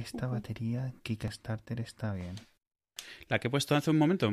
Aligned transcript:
Esta 0.00 0.26
batería 0.26 0.94
Kickstarter 1.02 1.78
está 1.80 2.14
bien. 2.14 2.34
La 3.28 3.38
que 3.38 3.48
he 3.48 3.50
puesto 3.50 3.76
hace 3.76 3.90
un 3.90 3.98
momento. 3.98 4.32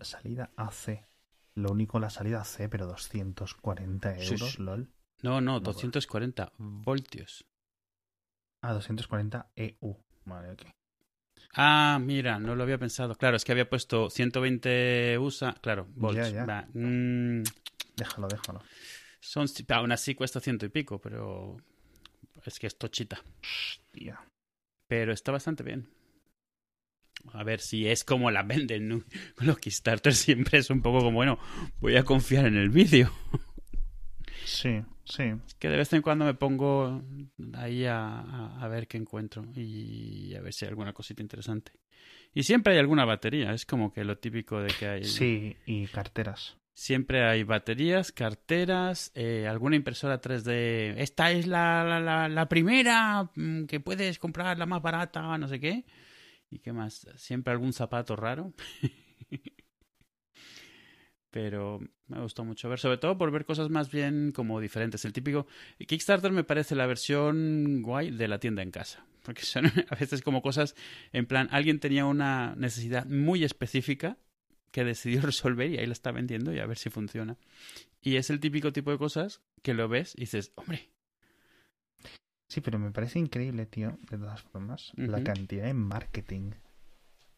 Salida 0.00 0.50
AC. 0.56 1.04
Lo 1.54 1.70
único, 1.70 2.00
la 2.00 2.08
salida 2.08 2.40
AC, 2.40 2.68
pero 2.70 2.86
240 2.86 4.14
Sí, 4.18 4.32
euros, 4.32 4.52
sí. 4.54 4.62
lol. 4.62 4.88
No, 5.22 5.40
no, 5.42 5.54
No, 5.54 5.60
240 5.60 6.52
voltios. 6.56 7.44
Ah, 8.62 8.72
240 8.72 9.50
EU. 9.56 9.96
Vale, 10.24 10.52
ok. 10.52 10.62
Ah, 11.56 11.98
mira, 12.00 12.38
no 12.38 12.56
lo 12.56 12.62
había 12.62 12.78
pensado. 12.78 13.14
Claro, 13.16 13.36
es 13.36 13.44
que 13.44 13.52
había 13.52 13.68
puesto 13.68 14.08
120 14.08 15.18
USA. 15.18 15.52
Claro, 15.60 15.86
volts. 15.94 16.32
Ya, 16.32 16.46
ya. 16.46 16.68
Mm, 16.72 17.42
Déjalo, 17.96 18.28
déjalo. 18.28 18.62
son, 19.20 19.46
aún 19.68 19.92
así 19.92 20.14
cuesta 20.14 20.40
ciento 20.40 20.64
y 20.66 20.70
pico, 20.70 20.98
pero 20.98 21.58
es 22.44 22.58
que 22.58 22.66
es 22.66 22.76
tochita. 22.78 23.22
Tía. 23.92 24.18
Pero 24.86 25.12
está 25.12 25.32
bastante 25.32 25.62
bien. 25.62 25.88
A 27.32 27.42
ver 27.42 27.60
si 27.60 27.88
es 27.88 28.04
como 28.04 28.30
la 28.30 28.42
venden. 28.42 29.04
los 29.38 29.58
Kickstarter 29.58 30.14
siempre 30.14 30.58
es 30.58 30.70
un 30.70 30.82
poco 30.82 30.98
como, 30.98 31.16
bueno, 31.16 31.38
voy 31.80 31.96
a 31.96 32.04
confiar 32.04 32.46
en 32.46 32.56
el 32.56 32.68
vídeo. 32.70 33.10
Sí, 34.44 34.82
sí. 35.04 35.24
Que 35.58 35.68
de 35.70 35.76
vez 35.78 35.92
en 35.94 36.02
cuando 36.02 36.24
me 36.26 36.34
pongo 36.34 37.02
ahí 37.54 37.86
a, 37.86 38.20
a- 38.20 38.60
a 38.62 38.68
ver 38.68 38.86
qué 38.86 38.98
encuentro 38.98 39.46
y 39.56 40.34
a 40.34 40.42
ver 40.42 40.52
si 40.52 40.64
hay 40.64 40.68
alguna 40.70 40.92
cosita 40.92 41.22
interesante. 41.22 41.72
Y 42.34 42.42
siempre 42.42 42.74
hay 42.74 42.78
alguna 42.80 43.04
batería, 43.04 43.52
es 43.54 43.64
como 43.64 43.92
que 43.92 44.04
lo 44.04 44.18
típico 44.18 44.60
de 44.60 44.68
que 44.78 44.86
hay. 44.88 45.04
Sí, 45.04 45.56
y 45.66 45.86
carteras. 45.86 46.58
Siempre 46.74 47.24
hay 47.24 47.44
baterías, 47.44 48.10
carteras, 48.10 49.12
eh, 49.14 49.46
alguna 49.48 49.76
impresora 49.76 50.20
3D. 50.20 50.94
Esta 50.98 51.30
es 51.30 51.46
la, 51.46 51.84
la, 51.84 52.00
la, 52.00 52.28
la 52.28 52.48
primera 52.48 53.30
mm, 53.36 53.66
que 53.66 53.78
puedes 53.78 54.18
comprar, 54.18 54.58
la 54.58 54.66
más 54.66 54.82
barata, 54.82 55.38
no 55.38 55.46
sé 55.46 55.60
qué. 55.60 55.84
¿Y 56.50 56.58
qué 56.58 56.72
más? 56.72 57.06
Siempre 57.16 57.52
algún 57.52 57.72
zapato 57.72 58.16
raro. 58.16 58.52
Pero 61.30 61.80
me 62.06 62.20
gustó 62.20 62.44
mucho 62.44 62.68
ver, 62.68 62.78
sobre 62.78 62.98
todo 62.98 63.18
por 63.18 63.30
ver 63.30 63.44
cosas 63.44 63.70
más 63.70 63.90
bien 63.90 64.32
como 64.32 64.60
diferentes. 64.60 65.04
El 65.04 65.12
típico 65.12 65.46
Kickstarter 65.78 66.32
me 66.32 66.44
parece 66.44 66.74
la 66.74 66.86
versión 66.86 67.82
guay 67.82 68.10
de 68.10 68.28
la 68.28 68.38
tienda 68.38 68.62
en 68.62 68.70
casa. 68.70 69.04
Porque 69.22 69.42
son 69.42 69.66
a 69.90 69.94
veces 69.94 70.22
como 70.22 70.42
cosas 70.42 70.74
en 71.12 71.26
plan, 71.26 71.48
alguien 71.50 71.80
tenía 71.80 72.04
una 72.04 72.54
necesidad 72.56 73.06
muy 73.06 73.42
específica 73.44 74.16
que 74.74 74.82
decidió 74.82 75.20
resolver 75.22 75.70
y 75.70 75.78
ahí 75.78 75.86
la 75.86 75.92
está 75.92 76.10
vendiendo 76.10 76.52
y 76.52 76.58
a 76.58 76.66
ver 76.66 76.76
si 76.76 76.90
funciona. 76.90 77.38
Y 78.02 78.16
es 78.16 78.28
el 78.28 78.40
típico 78.40 78.72
tipo 78.72 78.90
de 78.90 78.98
cosas 78.98 79.40
que 79.62 79.72
lo 79.72 79.88
ves 79.88 80.14
y 80.16 80.22
dices, 80.22 80.52
hombre, 80.56 80.90
Sí, 82.48 82.60
pero 82.60 82.78
me 82.78 82.90
parece 82.90 83.18
increíble, 83.18 83.66
tío, 83.66 83.98
de 84.10 84.18
todas 84.18 84.42
formas, 84.42 84.92
la 84.96 85.24
cantidad 85.24 85.64
de 85.64 85.74
marketing 85.74 86.52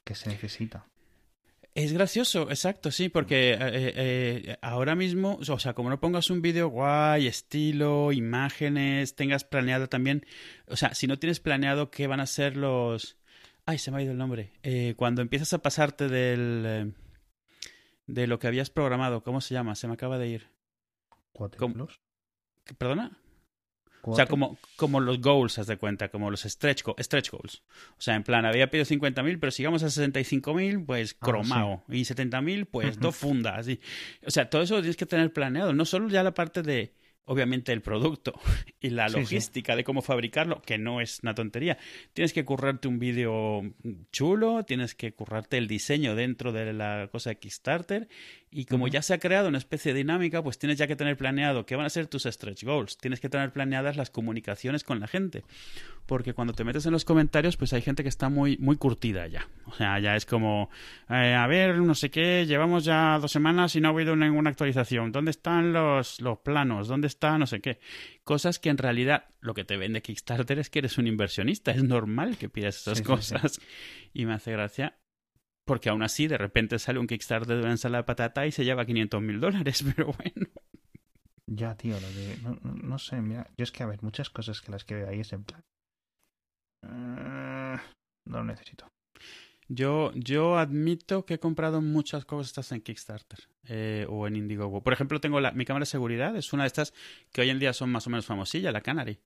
que 0.05 0.15
se 0.15 0.29
necesita. 0.29 0.89
Es 1.75 1.93
gracioso, 1.93 2.51
exacto, 2.51 2.91
sí, 2.91 3.09
porque 3.09 3.53
eh, 3.53 3.59
eh, 3.61 4.57
ahora 4.61 4.95
mismo, 4.95 5.39
o 5.49 5.59
sea, 5.59 5.75
como 5.75 5.91
no 5.91 6.01
pongas 6.01 6.29
un 6.29 6.43
vídeo 6.43 6.69
guay, 6.69 7.27
estilo, 7.27 8.13
imágenes, 8.13 9.15
tengas 9.15 9.45
planeado 9.45 9.89
también, 9.89 10.27
o 10.67 10.77
sea, 10.77 10.95
si 10.95 11.07
no 11.07 11.19
tienes 11.19 11.39
planeado 11.41 11.91
qué 11.91 12.07
van 12.07 12.21
a 12.21 12.27
ser 12.27 12.57
los... 12.57 13.17
Ay, 13.65 13.79
se 13.79 13.91
me 13.91 13.99
ha 13.99 14.03
ido 14.03 14.13
el 14.13 14.19
nombre. 14.19 14.53
Eh, 14.63 14.95
cuando 14.97 15.23
empiezas 15.23 15.53
a 15.53 15.63
pasarte 15.63 16.09
del... 16.09 16.95
de 18.07 18.27
lo 18.27 18.39
que 18.39 18.47
habías 18.47 18.71
programado, 18.71 19.23
¿cómo 19.23 19.41
se 19.41 19.55
llama? 19.55 19.75
Se 19.75 19.87
me 19.89 19.95
acaba 19.95 20.19
de 20.19 20.29
ir. 20.29 20.49
¿Qué- 21.51 21.59
¿Perdona? 22.79 23.19
O 24.03 24.15
sea, 24.15 24.27
como, 24.27 24.57
como 24.77 25.01
los 25.01 25.21
goals, 25.21 25.59
haz 25.59 25.67
de 25.67 25.79
cuenta, 25.79 26.09
como 26.11 26.31
los 26.31 26.43
stretch, 26.43 26.85
go- 26.85 26.95
stretch 27.01 27.31
goals. 27.33 27.65
O 27.99 28.01
sea, 28.01 28.15
en 28.15 28.23
plan, 28.23 28.47
había 28.47 28.71
pedido 28.71 28.85
50.000, 28.85 29.41
pero 29.41 29.51
si 29.51 29.63
llegamos 29.63 29.83
a 29.83 29.89
65.000, 29.91 30.85
pues 30.87 31.15
Ah, 31.21 31.25
cromado. 31.27 31.83
Y 31.89 32.05
70.000, 32.05 32.67
pues 32.67 32.93
Ujú. 32.97 33.01
dos 33.07 33.17
fundas. 33.17 33.67
Y, 33.67 33.81
o 34.25 34.31
sea, 34.31 34.49
todo 34.49 34.63
eso 34.63 34.75
lo 34.77 34.81
tienes 34.83 34.97
que 34.97 35.07
tener 35.07 35.33
planeado. 35.33 35.73
No 35.73 35.85
solo 35.85 36.09
ya 36.09 36.23
la 36.23 36.35
parte 36.35 36.63
de, 36.63 36.95
obviamente, 37.27 37.73
el 37.73 37.83
producto 37.83 38.33
y 38.81 38.91
la 38.91 39.09
Sí, 39.09 39.15
sí. 39.15 39.21
logística 39.21 39.77
de 39.77 39.85
cómo 39.85 40.03
fabricarlo, 40.03 40.63
que 40.63 40.79
no 40.79 41.01
es 41.01 41.21
una 41.23 41.35
tontería. 41.35 41.79
Tienes 42.15 42.33
que 42.33 42.45
currarte 42.45 42.89
un 42.89 42.99
vídeo 42.99 43.63
chulo, 44.11 44.65
tienes 44.65 44.95
que 44.95 45.13
currarte 45.13 45.59
el 45.59 45.69
diseño 45.69 46.15
dentro 46.15 46.53
de 46.53 46.73
la 46.73 47.09
cosa 47.13 47.31
de 47.31 47.39
Kickstarter. 47.39 48.09
Y 48.51 48.65
como 48.65 48.89
ya 48.89 49.03
se 49.03 49.13
ha 49.13 49.19
creado 49.19 49.49
una 49.49 49.59
especie 49.59 49.93
de 49.93 49.99
dinámica, 49.99 50.43
pues 50.43 50.59
tienes 50.59 50.79
ya 50.79 50.87
que 50.87 50.97
tener 50.97 51.17
planeado 51.19 51.67
qué 51.67 51.77
van 51.77 51.85
a 51.85 51.91
ser 51.91 52.07
tus 52.07 52.23
stretch 52.23 52.65
goals. 52.65 52.97
Tienes 52.97 53.21
que 53.21 53.29
tener 53.29 53.53
planeadas 53.53 53.97
las 53.97 54.09
comunicaciones 54.09 54.83
con 54.83 54.99
la 55.01 55.09
gente. 55.09 55.43
Porque 56.07 56.33
cuando 56.33 56.55
te 56.55 56.65
metes 56.65 56.87
en 56.87 56.93
los 56.93 57.05
comentarios, 57.05 57.57
pues 57.57 57.73
hay 57.73 57.83
gente 57.83 58.03
que 58.03 58.09
está 58.09 58.29
muy, 58.31 58.57
muy 58.59 58.77
curtida 58.77 59.27
ya. 59.27 59.49
O 59.67 59.75
sea, 59.75 59.99
ya 59.99 60.17
es 60.17 60.25
como, 60.25 60.71
eh, 61.11 61.35
a 61.35 61.47
ver, 61.49 61.77
no 61.79 61.95
sé 61.95 62.11
qué, 62.11 62.47
llevamos 62.47 62.85
ya 62.85 63.19
dos 63.19 63.33
semanas 63.33 63.75
y 63.77 63.81
no 63.81 63.89
ha 63.89 63.91
habido 63.91 64.15
ninguna 64.17 64.51
actualización. 64.51 65.11
¿Dónde 65.13 65.33
están 65.33 65.73
los, 65.73 66.21
los 66.21 66.39
planos? 66.39 66.89
¿Dónde 66.89 67.09
está 67.17 67.39
no 67.39 67.47
sé 67.47 67.61
qué? 67.61 67.81
Cosas 68.25 68.59
que 68.59 68.69
en 68.69 68.79
realidad 68.79 69.31
lo 69.41 69.55
que 69.55 69.65
te 69.65 69.77
vende 69.77 70.03
Kickstarter 70.03 70.59
es 70.59 70.71
que 70.71 70.79
eres 70.81 70.99
un 70.99 71.07
inversionista. 71.07 71.71
Es 71.73 71.83
normal 71.83 72.37
que 72.39 72.49
pidas 72.49 72.77
esas 72.77 72.99
Sí, 72.99 73.05
sí, 73.05 73.11
sí. 73.11 73.13
cosas. 73.35 73.61
Y 74.13 74.27
me 74.27 74.35
hace 74.35 74.53
gracia 74.53 74.99
porque 75.65 75.89
aún 75.89 76.03
así, 76.03 76.29
de 76.29 76.39
repente 76.39 76.79
sale 76.79 77.01
un 77.01 77.07
Kickstarter 77.09 77.57
de 77.57 77.63
una 77.63 77.73
ensalada 77.73 78.03
de 78.03 78.07
patata 78.07 78.47
y 78.47 78.53
se 78.53 78.65
lleva 78.65 78.87
500 78.87 79.21
mil 79.21 79.41
dólares, 79.41 79.83
pero 79.97 80.13
bueno. 80.13 80.47
Ya, 81.49 81.77
tío, 81.77 81.99
lo 81.99 82.09
de... 82.13 82.37
No, 82.43 82.51
no- 82.63 82.75
no 82.75 82.99
sé, 82.99 83.21
mira, 83.21 83.47
yo 83.57 83.63
es 83.65 83.73
que, 83.73 83.83
a 83.83 83.87
ver, 83.87 84.03
muchas 84.03 84.31
cosas 84.31 84.61
que 84.61 84.71
las 84.73 84.85
que 84.85 84.95
veo 84.95 85.09
ahí 85.09 85.21
es 85.21 85.33
en 85.33 85.45
plan... 85.45 85.63
eh, 86.87 87.77
no 88.27 88.39
lo 88.39 88.45
necesito. 88.45 88.87
Yo, 89.69 90.13
yo 90.15 90.59
admito 90.59 91.27
que 91.27 91.35
he 91.35 91.39
comprado 91.39 91.81
muchas 91.81 92.25
cosas 92.25 92.71
en 92.71 92.81
Kickstarter 92.81 93.49
eh, 93.65 94.07
o 94.09 94.27
en 94.27 94.37
Indiegogo. 94.37 94.83
Por 94.83 94.93
ejemplo, 94.93 95.21
tengo 95.21 95.41
la, 95.41 95.53
mi 95.53 95.65
cámara 95.65 95.83
de 95.83 95.91
seguridad, 95.91 96.37
es 96.37 96.53
una 96.53 96.63
de 96.63 96.69
estas 96.69 96.95
que 97.33 97.41
hoy 97.41 97.51
en 97.51 97.59
día 97.59 97.73
son 97.73 97.91
más 97.91 98.07
o 98.07 98.11
menos 98.11 98.27
famosilla, 98.27 98.71
la 98.71 98.81
Canary. 98.81 99.19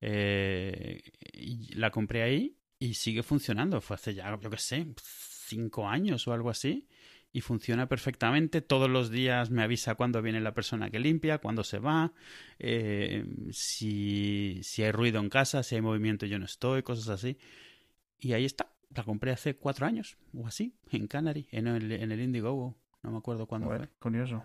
Eh, 0.00 1.02
y 1.32 1.74
la 1.74 1.90
compré 1.90 2.22
ahí 2.22 2.56
y 2.78 2.94
sigue 2.94 3.22
funcionando. 3.22 3.80
Fue 3.80 3.94
hace 3.94 4.14
ya, 4.14 4.38
yo 4.40 4.50
qué 4.50 4.58
sé, 4.58 4.86
cinco 5.02 5.88
años 5.88 6.26
o 6.28 6.32
algo 6.32 6.50
así. 6.50 6.88
Y 7.32 7.40
funciona 7.40 7.88
perfectamente. 7.88 8.60
Todos 8.62 8.88
los 8.88 9.10
días 9.10 9.50
me 9.50 9.62
avisa 9.62 9.96
cuando 9.96 10.22
viene 10.22 10.40
la 10.40 10.54
persona 10.54 10.90
que 10.90 11.00
limpia, 11.00 11.38
cuando 11.38 11.64
se 11.64 11.78
va, 11.80 12.12
eh, 12.60 13.26
si, 13.50 14.60
si 14.62 14.82
hay 14.84 14.92
ruido 14.92 15.20
en 15.20 15.28
casa, 15.28 15.62
si 15.64 15.74
hay 15.74 15.80
movimiento 15.80 16.26
yo 16.26 16.38
no 16.38 16.44
estoy, 16.44 16.82
cosas 16.84 17.08
así. 17.08 17.36
Y 18.20 18.34
ahí 18.34 18.44
está. 18.44 18.73
La 18.90 19.02
compré 19.04 19.32
hace 19.32 19.56
cuatro 19.56 19.86
años 19.86 20.18
o 20.32 20.46
así, 20.46 20.76
en 20.90 21.06
Canary, 21.06 21.48
en 21.50 21.66
el, 21.68 21.90
en 21.92 22.12
el 22.12 22.20
Indiegogo. 22.20 22.76
No 23.02 23.10
me 23.10 23.18
acuerdo 23.18 23.46
cuándo 23.46 23.66
Joder, 23.66 23.88
fue. 23.88 23.96
curioso. 23.98 24.44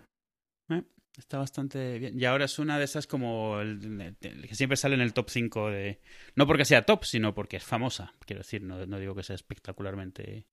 Está 1.16 1.38
bastante 1.38 1.98
bien. 1.98 2.18
Y 2.18 2.24
ahora 2.24 2.44
es 2.44 2.58
una 2.58 2.78
de 2.78 2.84
esas 2.84 3.06
como 3.06 3.60
el, 3.60 4.16
el 4.20 4.48
que 4.48 4.54
siempre 4.54 4.76
sale 4.76 4.94
en 4.94 5.00
el 5.00 5.12
top 5.12 5.28
5 5.28 5.68
de... 5.70 6.00
No 6.36 6.46
porque 6.46 6.64
sea 6.64 6.86
top, 6.86 7.04
sino 7.04 7.34
porque 7.34 7.56
es 7.56 7.64
famosa. 7.64 8.14
Quiero 8.24 8.40
decir, 8.40 8.62
no, 8.62 8.86
no 8.86 8.98
digo 8.98 9.14
que 9.14 9.24
sea 9.24 9.34
espectacularmente 9.34 10.46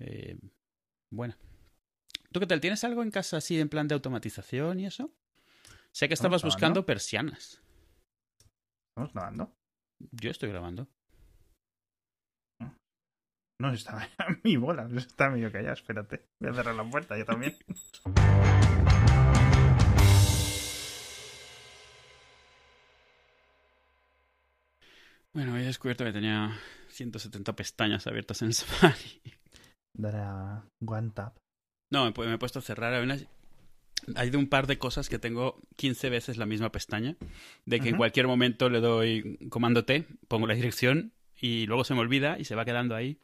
eh, 0.00 0.36
buena. 1.10 1.38
¿Tú 2.32 2.40
qué 2.40 2.46
tal? 2.46 2.60
¿Tienes 2.60 2.82
algo 2.84 3.02
en 3.02 3.10
casa 3.10 3.36
así 3.36 3.58
en 3.60 3.68
plan 3.68 3.86
de 3.86 3.94
automatización 3.94 4.80
y 4.80 4.86
eso? 4.86 5.14
Sé 5.92 6.08
que 6.08 6.14
estabas 6.14 6.40
¿Estamos 6.40 6.54
buscando 6.54 6.84
persianas. 6.84 7.62
¿Estamos 8.90 9.12
grabando? 9.12 9.56
Yo 10.12 10.30
estoy 10.30 10.48
grabando. 10.48 10.88
No, 13.60 13.70
está 13.74 14.08
mi 14.42 14.56
bola, 14.56 14.88
está 14.96 15.28
medio 15.28 15.52
callada, 15.52 15.74
espérate. 15.74 16.24
Voy 16.40 16.48
a 16.48 16.54
cerrar 16.54 16.74
la 16.74 16.84
puerta, 16.84 17.18
yo 17.18 17.26
también. 17.26 17.54
Bueno, 25.32 25.56
he 25.56 25.62
descubierto 25.62 26.04
que 26.04 26.12
tenía 26.12 26.58
170 26.88 27.54
pestañas 27.54 28.04
abiertas 28.08 28.42
en 28.42 28.52
Safari. 28.54 29.22
Daré 29.94 30.18
a 30.18 30.64
One 30.84 31.12
Tap. 31.14 31.36
No, 31.92 32.04
me, 32.04 32.34
he 32.34 32.38
puesto 32.38 32.58
a 32.58 32.62
cerrar. 32.62 32.92
Hay, 34.16 34.30
de 34.30 34.36
un 34.36 34.48
par 34.48 34.66
de 34.66 34.76
cosas 34.76 35.08
que 35.08 35.20
tengo 35.20 35.60
15 35.76 36.10
veces 36.10 36.36
la 36.36 36.46
misma 36.46 36.72
pestaña. 36.72 37.16
De 37.64 37.78
que 37.78 37.90
en 37.90 37.96
cualquier 37.96 38.26
momento 38.26 38.68
le 38.68 38.80
doy 38.80 39.38
comando 39.50 39.84
T, 39.84 40.04
pongo 40.26 40.48
la 40.48 40.54
dirección 40.54 41.12
y 41.40 41.66
luego 41.66 41.84
se 41.84 41.94
me 41.94 42.00
olvida 42.00 42.36
y 42.36 42.44
se 42.44 42.56
va 42.56 42.64
quedando 42.64 42.96
ahí. 42.96 43.20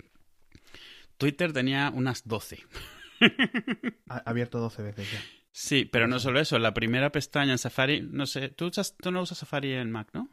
Twitter 1.19 1.53
tenía 1.53 1.91
unas 1.95 2.27
12. 2.27 2.59
Ha 4.09 4.17
abierto 4.29 4.59
12 4.61 4.83
veces 4.83 5.11
ya. 5.13 5.21
Sí, 5.53 5.87
pero 5.91 6.07
no 6.07 6.19
solo 6.19 6.39
eso. 6.41 6.59
La 6.59 6.75
primera 6.75 7.11
pestaña 7.13 7.53
en 7.53 7.59
Safari, 7.59 8.03
no 8.03 8.27
sé, 8.27 8.51
tú, 8.51 8.67
usas, 8.67 8.97
tú 8.99 9.11
no 9.11 9.23
usas 9.23 9.39
Safari 9.39 9.73
en 9.73 9.91
Mac, 9.91 10.09
¿no? 10.13 10.29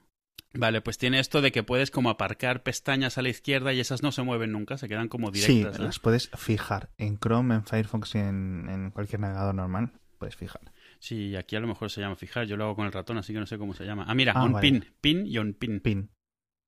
Vale, 0.56 0.82
pues 0.82 0.98
tiene 1.00 1.20
esto 1.20 1.42
de 1.42 1.52
que 1.52 1.64
puedes 1.64 1.90
como 1.90 2.10
aparcar 2.12 2.62
pestañas 2.62 3.18
a 3.18 3.22
la 3.24 3.30
izquierda 3.30 3.74
y 3.74 3.80
esas 3.80 4.04
no 4.04 4.12
se 4.12 4.22
mueven 4.22 4.52
nunca, 4.52 4.78
se 4.78 4.88
quedan 4.88 5.08
como 5.08 5.34
Sí, 5.34 5.42
directas. 5.56 5.80
¿no? 5.80 5.86
las 5.86 6.00
puedes 6.00 6.30
fijar. 6.36 6.92
En 6.98 7.18
Chrome, 7.18 7.56
en 7.56 7.66
Firefox 7.66 8.14
y 8.16 8.18
en, 8.20 8.68
en 8.70 8.92
cualquier 8.92 9.22
navegador 9.22 9.56
normal, 9.56 9.94
puedes 10.20 10.36
fijar. 10.36 10.62
Sí, 11.00 11.36
aquí 11.36 11.56
a 11.56 11.60
lo 11.60 11.68
mejor 11.68 11.90
se 11.90 12.02
llama 12.02 12.16
fijar. 12.16 12.46
Yo 12.46 12.56
lo 12.56 12.66
hago 12.66 12.76
con 12.76 12.86
el 12.86 12.92
ratón, 12.92 13.18
así 13.18 13.34
que 13.34 13.40
no 13.40 13.48
sé 13.48 13.58
cómo 13.58 13.74
se 13.74 13.86
llama. 13.86 14.06
Ah, 14.08 14.14
mira, 14.14 14.34
Ah, 14.36 14.44
on 14.44 14.54
vale. 14.54 14.62
pin. 14.70 14.86
Pin 15.02 15.26
y 15.26 15.38
on 15.40 15.54
pin. 15.54 15.80
Pin. 15.80 16.12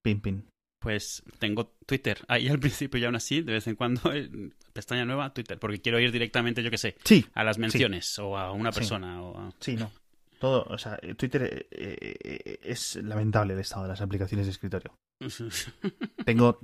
Pin, 0.02 0.22
pin. 0.22 0.50
Pues 0.80 1.24
tengo 1.39 1.68
Twitter 1.86 2.19
ahí 2.27 2.48
al 2.48 2.60
principio 2.60 3.00
y 3.00 3.06
aún 3.06 3.16
así, 3.16 3.42
de 3.42 3.54
vez 3.54 3.68
en 3.68 3.75
cuando, 3.75 4.01
eh, 4.13 4.30
pestaña 4.74 5.06
nueva, 5.06 5.33
Twitter, 5.33 5.57
porque 5.60 5.81
quiero 5.81 6.00
ir 6.00 6.12
directamente, 6.12 6.62
yo 6.63 6.69
que 6.72 6.77
sé, 6.77 6.95
Sí, 7.04 7.25
a 7.33 7.44
las 7.44 7.57
menciones 7.57 8.18
o 8.19 8.38
a 8.38 8.51
una 8.51 8.72
Sí. 8.72 8.80
persona 8.80 9.22
o 9.22 9.38
a... 9.38 9.51
sí, 9.60 9.75
no. 9.75 9.92
Todo, 10.39 10.63
o 10.69 10.77
sea, 10.77 10.98
Twitter 11.18 11.68
eh, 11.72 12.18
eh, 12.22 12.60
es 12.62 12.98
lamentable 12.98 13.54
el 13.54 13.60
estado 13.62 13.83
de 13.83 13.88
las 13.89 14.01
aplicaciones 14.01 14.45
de 14.45 14.51
escritorio. 14.51 14.94
Tengo 16.25 16.60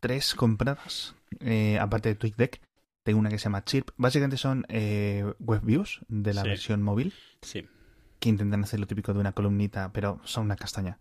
tres 0.00 0.34
compradas, 0.34 1.14
eh, 1.40 1.78
aparte 1.80 2.10
de 2.10 2.14
TweetDeck. 2.16 2.60
Tengo 3.02 3.18
una 3.20 3.30
que 3.30 3.38
se 3.38 3.44
llama 3.44 3.64
Chirp. 3.64 3.90
Básicamente 3.96 4.36
son 4.36 4.66
eh, 4.68 5.24
web 5.38 5.62
views 5.64 6.00
de 6.08 6.34
la 6.34 6.42
Sí. 6.42 6.48
versión 6.48 6.82
móvil 6.82 7.14
sí. 7.40 7.66
que 8.20 8.28
intentan 8.28 8.64
hacer 8.64 8.80
lo 8.80 8.86
típico 8.86 9.14
de 9.14 9.20
una 9.20 9.32
columnita, 9.32 9.92
pero 9.92 10.20
son 10.24 10.44
una 10.44 10.56
castaña. 10.56 10.98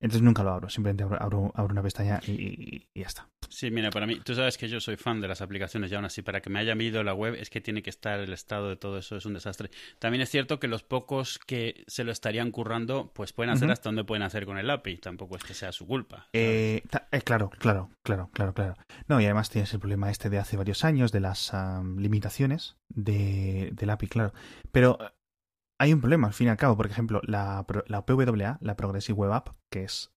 Entonces 0.00 0.22
nunca 0.22 0.42
lo 0.44 0.50
abro, 0.52 0.68
simplemente 0.68 1.02
abro, 1.04 1.20
abro- 1.20 1.52
abro 1.54 1.72
una 1.72 1.82
pestaña 1.82 2.20
y, 2.26 2.30
y- 2.32 2.88
y 2.94 3.00
ya 3.00 3.06
está. 3.06 3.28
Sí, 3.48 3.70
mira, 3.70 3.90
para 3.90 4.06
mí, 4.06 4.20
tú 4.20 4.34
sabes 4.34 4.56
que 4.58 4.68
yo 4.68 4.78
soy 4.78 4.96
fan 4.96 5.20
de 5.20 5.26
las 5.28 5.40
aplicaciones 5.40 5.90
y 5.90 5.94
aún 5.94 6.04
así, 6.04 6.22
para 6.22 6.40
que 6.40 6.50
me 6.50 6.58
haya 6.60 6.74
ido 6.76 7.02
la 7.02 7.14
web 7.14 7.34
es 7.34 7.50
que 7.50 7.60
tiene 7.60 7.82
que 7.82 7.90
estar 7.90 8.20
el 8.20 8.32
estado 8.32 8.68
de 8.68 8.76
todo 8.76 8.98
eso, 8.98 9.16
es 9.16 9.26
un 9.26 9.34
desastre. 9.34 9.70
También 9.98 10.20
es 10.20 10.28
cierto 10.30 10.60
que 10.60 10.68
los 10.68 10.82
pocos 10.84 11.38
que 11.38 11.82
se 11.88 12.04
lo 12.04 12.12
estarían 12.12 12.50
currando, 12.52 13.10
pues 13.14 13.32
pueden 13.32 13.50
hacer 13.52 13.70
hasta 13.70 13.88
donde 13.88 14.04
pueden 14.04 14.22
hacer 14.22 14.44
con 14.46 14.58
el 14.58 14.68
API, 14.70 14.98
tampoco 14.98 15.36
es 15.36 15.42
que 15.44 15.54
sea 15.54 15.72
su 15.72 15.86
culpa. 15.86 16.28
Eh, 16.34 16.82
eh, 17.10 17.20
claro, 17.22 17.50
claro, 17.50 17.90
claro, 18.04 18.30
claro, 18.32 18.52
claro. 18.54 18.74
No, 19.08 19.20
y 19.20 19.24
además 19.24 19.50
tienes 19.50 19.72
el 19.72 19.80
problema 19.80 20.10
este 20.10 20.28
de 20.30 20.38
hace 20.38 20.56
varios 20.56 20.84
años 20.84 21.10
de 21.10 21.20
las 21.20 21.52
limitaciones 21.96 22.76
de, 22.88 23.70
del 23.72 23.90
API, 23.90 24.06
claro. 24.08 24.32
Pero 24.72 24.98
hay 25.78 25.92
un 25.92 26.00
problema, 26.00 26.26
al 26.28 26.32
fin 26.34 26.48
y 26.48 26.50
al 26.50 26.56
cabo. 26.56 26.76
Por 26.76 26.86
ejemplo, 26.86 27.20
la, 27.24 27.64
la 27.86 28.04
PWA, 28.06 28.58
la 28.60 28.76
Progressive 28.76 29.16
Web 29.16 29.32
App, 29.32 29.48
que 29.70 29.84
es 29.84 30.12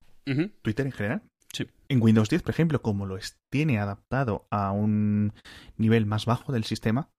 Twitter 0.62 0.86
en 0.86 0.92
general. 0.92 1.22
Sí. 1.54 1.68
En 1.90 2.02
Windows 2.02 2.30
10, 2.30 2.42
por 2.44 2.52
ejemplo, 2.52 2.82
como 2.82 3.06
lo 3.06 3.18
es- 3.18 3.38
tiene 3.50 3.80
adaptado 3.80 4.48
a 4.52 4.72
un 4.72 5.34
nivel 5.78 6.06
más 6.06 6.26
bajo 6.26 6.52
del 6.54 6.64
sistema, 6.64 7.10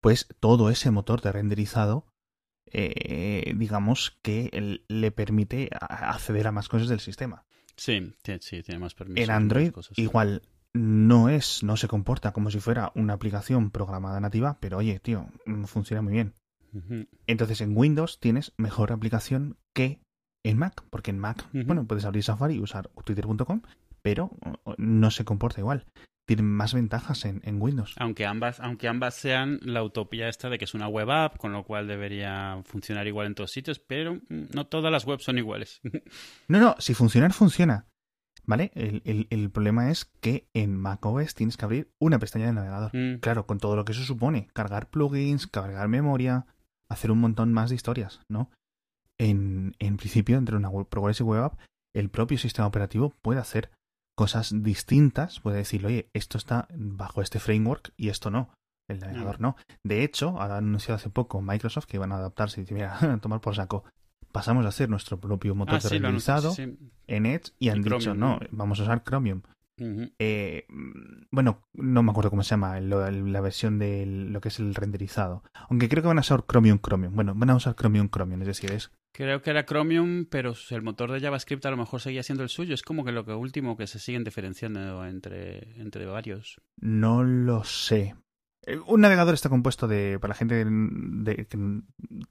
pues 0.00 0.28
todo 0.40 0.70
ese 0.70 0.90
motor 0.92 1.20
de 1.22 1.32
renderizado, 1.32 2.06
eh, 2.72 3.52
digamos 3.56 4.18
que 4.22 4.80
le 4.88 5.10
permite 5.10 5.68
acceder 5.80 6.46
a 6.46 6.52
más 6.52 6.68
cosas 6.68 6.88
del 6.88 7.00
sistema. 7.00 7.44
Sí, 7.76 8.14
sí, 8.40 8.62
tiene 8.62 8.78
más 8.78 8.94
permiso. 8.94 9.22
En 9.22 9.30
Android, 9.30 9.70
cosas. 9.72 9.98
igual 9.98 10.42
no 10.72 11.28
es, 11.28 11.62
no 11.62 11.76
se 11.76 11.88
comporta 11.88 12.32
como 12.32 12.50
si 12.50 12.60
fuera 12.60 12.92
una 12.94 13.14
aplicación 13.14 13.70
programada 13.70 14.20
nativa, 14.20 14.58
pero 14.60 14.78
oye, 14.78 15.00
tío, 15.00 15.26
funciona 15.66 16.02
muy 16.02 16.12
bien. 16.12 16.34
Entonces 17.26 17.60
en 17.60 17.76
Windows 17.76 18.18
tienes 18.20 18.52
mejor 18.56 18.92
aplicación 18.92 19.56
que 19.74 20.00
en 20.44 20.58
Mac, 20.58 20.84
porque 20.90 21.10
en 21.10 21.18
Mac, 21.18 21.44
bueno, 21.52 21.86
puedes 21.86 22.04
abrir 22.04 22.22
Safari 22.22 22.54
y 22.54 22.60
usar 22.60 22.88
twitter.com, 23.04 23.62
pero 24.02 24.30
no 24.78 25.10
se 25.10 25.24
comporta 25.24 25.60
igual. 25.60 25.86
Tiene 26.28 26.42
más 26.42 26.74
ventajas 26.74 27.24
en, 27.24 27.40
en 27.44 27.62
Windows. 27.62 27.94
Aunque 27.98 28.26
ambas, 28.26 28.58
aunque 28.58 28.88
ambas 28.88 29.14
sean 29.14 29.60
la 29.62 29.84
utopía 29.84 30.28
esta 30.28 30.48
de 30.50 30.58
que 30.58 30.64
es 30.64 30.74
una 30.74 30.88
web 30.88 31.08
app, 31.10 31.36
con 31.36 31.52
lo 31.52 31.62
cual 31.64 31.86
debería 31.86 32.60
funcionar 32.64 33.06
igual 33.06 33.28
en 33.28 33.36
todos 33.36 33.52
sitios, 33.52 33.78
pero 33.78 34.16
mm, 34.28 34.46
no 34.52 34.66
todas 34.66 34.90
las 34.90 35.04
webs 35.06 35.22
son 35.24 35.38
iguales. 35.38 35.80
No, 36.48 36.58
no, 36.60 36.74
si 36.78 36.94
funcionar, 36.94 37.32
funciona. 37.32 37.86
¿Vale? 38.44 38.70
El, 38.74 39.02
el- 39.04 39.26
el 39.30 39.50
problema 39.50 39.90
es 39.90 40.04
que 40.04 40.48
en 40.54 40.76
macOS 40.76 41.34
tienes 41.34 41.56
que 41.56 41.64
abrir 41.64 41.90
una 41.98 42.18
pestaña 42.20 42.46
de 42.46 42.52
navegador. 42.52 42.90
Mm, 42.94 43.18
Claro, 43.18 43.46
con 43.46 43.58
todo 43.58 43.74
lo 43.74 43.84
que 43.84 43.90
eso 43.92 44.02
supone. 44.04 44.48
Cargar 44.52 44.88
plugins, 44.90 45.46
cargar 45.48 45.88
memoria, 45.88 46.46
hacer 46.88 47.10
un 47.10 47.18
montón 47.20 47.52
más 47.52 47.70
de 47.70 47.76
historias, 47.76 48.20
¿no? 48.30 48.50
En, 49.18 49.74
en 49.78 49.96
principio, 49.96 50.36
entre 50.36 50.56
una 50.56 50.68
web- 50.68 50.86
Progressive 50.88 51.28
Web 51.30 51.42
App, 51.44 51.60
el 51.94 52.10
propio 52.10 52.38
sistema 52.38 52.68
operativo 52.68 53.14
puede 53.22 53.40
hacer 53.40 53.70
cosas 54.16 54.52
distintas. 54.62 55.40
Puede 55.40 55.58
decir, 55.58 55.86
oye, 55.86 56.08
esto 56.12 56.36
está 56.38 56.68
bajo 56.74 57.22
este 57.22 57.38
framework 57.38 57.92
y 57.96 58.08
esto 58.10 58.30
no. 58.30 58.50
El 58.88 59.00
navegador 59.00 59.38
Mm. 59.38 59.42
no. 59.42 59.56
De 59.84 60.04
hecho, 60.04 60.40
ha 60.40 60.56
anunciado 60.56 60.96
hace 60.96 61.10
poco 61.10 61.40
Microsoft 61.42 61.86
que 61.86 61.96
iban 61.96 62.12
a 62.12 62.16
adaptarse 62.16 62.60
y 62.60 62.64
dice, 62.64 62.74
mira, 62.74 62.98
tomar 63.22 63.40
por 63.40 63.54
saco. 63.56 63.84
Pasamos 64.32 64.66
a 64.66 64.68
hacer 64.68 64.90
nuestro 64.90 65.18
propio 65.18 65.54
motor 65.54 65.76
Ah, 65.76 65.78
de 65.78 65.88
sí, 65.88 65.94
renderizado 65.98 66.50
sí, 66.52 66.64
sí. 66.66 66.90
en 67.06 67.26
Edge 67.26 67.52
y 67.58 67.70
han 67.70 67.78
Y 67.78 67.82
dicho, 67.84 67.98
Chromium, 67.98 68.18
¿no? 68.18 68.38
vamos 68.50 68.78
a 68.80 68.82
usar 68.82 69.02
Chromium. 69.02 69.42
Eh, 70.18 70.64
mm, 70.68 71.24
bueno, 71.30 71.62
no 71.74 72.02
me 72.02 72.10
acuerdo 72.10 72.30
cómo 72.30 72.42
se 72.42 72.50
llama 72.50 72.80
lo- 72.80 73.10
la 73.10 73.40
versión 73.40 73.78
de 73.78 74.06
lo 74.06 74.40
que 74.40 74.48
es 74.48 74.58
el 74.58 74.74
renderizado. 74.74 75.42
Aunque 75.68 75.88
creo 75.88 76.02
que 76.02 76.08
van 76.08 76.18
a 76.18 76.22
usar 76.22 76.44
Chromium 76.46 76.78
Chromium. 76.80 77.14
Bueno, 77.14 77.34
van 77.36 77.50
a 77.50 77.56
usar 77.56 77.74
Chromium 77.76 78.08
Chromium, 78.08 78.40
es 78.42 78.48
decir, 78.48 78.72
es 78.72 78.90
Creo 79.14 79.40
que 79.40 79.48
era 79.50 79.64
Chromium, 79.64 80.26
pero 80.30 80.52
el 80.70 80.82
motor 80.82 81.10
de 81.10 81.20
JavaScript 81.20 81.64
a 81.64 81.70
lo 81.70 81.78
mejor 81.78 82.00
seguía 82.02 82.22
siendo 82.22 82.42
el 82.42 82.50
suyo. 82.50 82.74
Es 82.74 82.82
como 82.82 83.02
que 83.02 83.12
lo 83.12 83.24
que 83.24 83.32
último 83.32 83.76
que 83.76 83.86
se 83.86 83.98
siguen 83.98 84.24
diferenciando 84.24 85.06
entre, 85.06 85.80
entre 85.80 86.04
varios. 86.04 86.60
no 86.80 87.24
lo 87.24 87.64
sé. 87.64 88.14
Eh, 88.66 88.78
Un 88.86 89.00
navegador 89.00 89.32
está 89.32 89.48
compuesto 89.48 89.86
de, 89.88 90.18
para 90.20 90.32
la 90.32 90.34
gente 90.38 90.64
de- 90.66 91.46
que, 91.46 91.80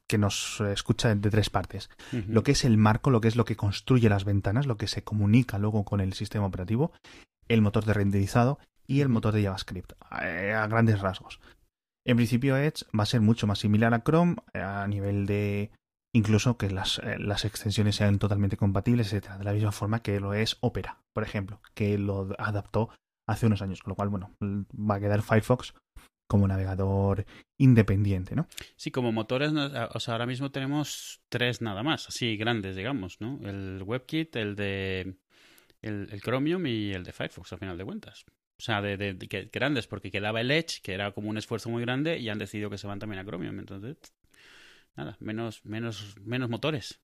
que 0.08 0.18
nos 0.20 0.62
escucha, 0.62 1.16
de 1.16 1.30
tres 1.32 1.50
partes. 1.50 1.90
Lo 2.28 2.44
que 2.44 2.52
es 2.52 2.64
el 2.66 2.78
marco, 2.78 3.10
lo 3.10 3.20
que 3.22 3.30
es 3.30 3.36
lo 3.36 3.46
que 3.46 3.56
construye 3.56 4.08
las 4.10 4.26
ventanas, 4.26 4.68
lo 4.68 4.78
que 4.78 4.86
se 4.88 5.04
comunica 5.04 5.58
luego 5.58 5.86
con 5.86 6.02
el 6.02 6.14
sistema 6.14 6.46
operativo, 6.46 6.92
el 7.48 7.62
motor 7.62 7.86
de 7.86 7.94
renderizado 7.94 8.60
y 8.88 9.02
el 9.02 9.10
motor 9.10 9.34
de 9.34 9.44
JavaScript, 9.44 9.94
eh, 10.22 10.54
a 10.54 10.68
grandes 10.68 11.02
rasgos. 11.02 11.40
En 12.06 12.18
principio 12.18 12.56
Edge 12.58 12.86
va 12.98 13.04
a 13.04 13.08
ser 13.08 13.22
mucho 13.22 13.48
más 13.48 13.60
similar 13.60 13.94
a 13.94 14.04
Chrome 14.04 14.36
eh, 14.54 14.60
a 14.60 14.88
nivel 14.88 15.26
de 15.26 15.72
incluso 16.14 16.58
que 16.58 16.70
las, 16.70 17.00
eh, 17.00 17.18
las 17.20 17.46
extensiones 17.46 17.96
sean 17.96 18.20
totalmente 18.20 18.58
compatibles, 18.58 19.08
etcétera, 19.08 19.38
de 19.38 19.44
la 19.44 19.54
misma 19.54 19.72
forma 19.72 20.02
que 20.02 20.20
lo 20.20 20.34
es 20.34 20.58
Opera, 20.62 21.00
por 21.14 21.24
ejemplo, 21.24 21.62
que 21.74 21.98
lo 21.98 22.30
adaptó 22.38 22.90
hace 23.28 23.48
unos 23.48 23.62
años, 23.62 23.82
con 23.82 23.92
lo 23.92 23.96
cual, 23.96 24.10
bueno, 24.10 24.32
va 24.42 24.96
a 24.96 25.00
quedar 25.00 25.24
Firefox 25.24 25.74
como 26.28 26.48
navegador 26.48 27.26
independiente, 27.60 28.36
¿no? 28.36 28.48
Sí, 28.78 28.92
como 28.92 29.12
motores, 29.12 29.52
o 29.52 30.00
sea, 30.00 30.14
ahora 30.14 30.26
mismo 30.26 30.52
tenemos 30.52 31.22
tres 31.30 31.62
nada 31.62 31.84
más, 31.84 32.08
así 32.08 32.38
grandes, 32.38 32.76
digamos, 32.76 33.20
¿no? 33.20 33.40
El 33.44 33.84
WebKit, 33.84 34.36
el 34.36 34.56
de 34.56 35.18
el, 35.88 36.10
el 36.12 36.22
Chromium 36.22 36.66
y 36.68 36.92
el 36.94 37.04
de 37.04 37.12
Firefox, 37.14 37.54
al 37.54 37.60
final 37.60 37.78
de 37.78 37.86
cuentas. 37.86 38.26
O 38.58 38.62
sea, 38.62 38.82
de, 38.82 38.96
de- 38.98 39.14
de 39.14 39.28
que- 39.28 39.50
grandes, 39.52 39.86
porque 39.88 40.12
quedaba 40.12 40.40
el 40.42 40.50
Edge, 40.52 40.82
que 40.82 40.94
era 40.94 41.12
como 41.12 41.30
un 41.30 41.38
esfuerzo 41.38 41.70
muy 41.70 41.82
grande, 41.82 42.18
y 42.20 42.30
han 42.30 42.38
decidido 42.40 42.70
que 42.70 42.78
se 42.78 42.88
van 42.88 43.00
también 43.00 43.20
a 43.20 43.26
Chromium. 43.26 43.60
Entonces, 43.60 43.98
nada, 44.96 45.18
menos, 45.20 45.64
menos, 45.66 46.16
menos 46.22 46.50
motores. 46.50 47.02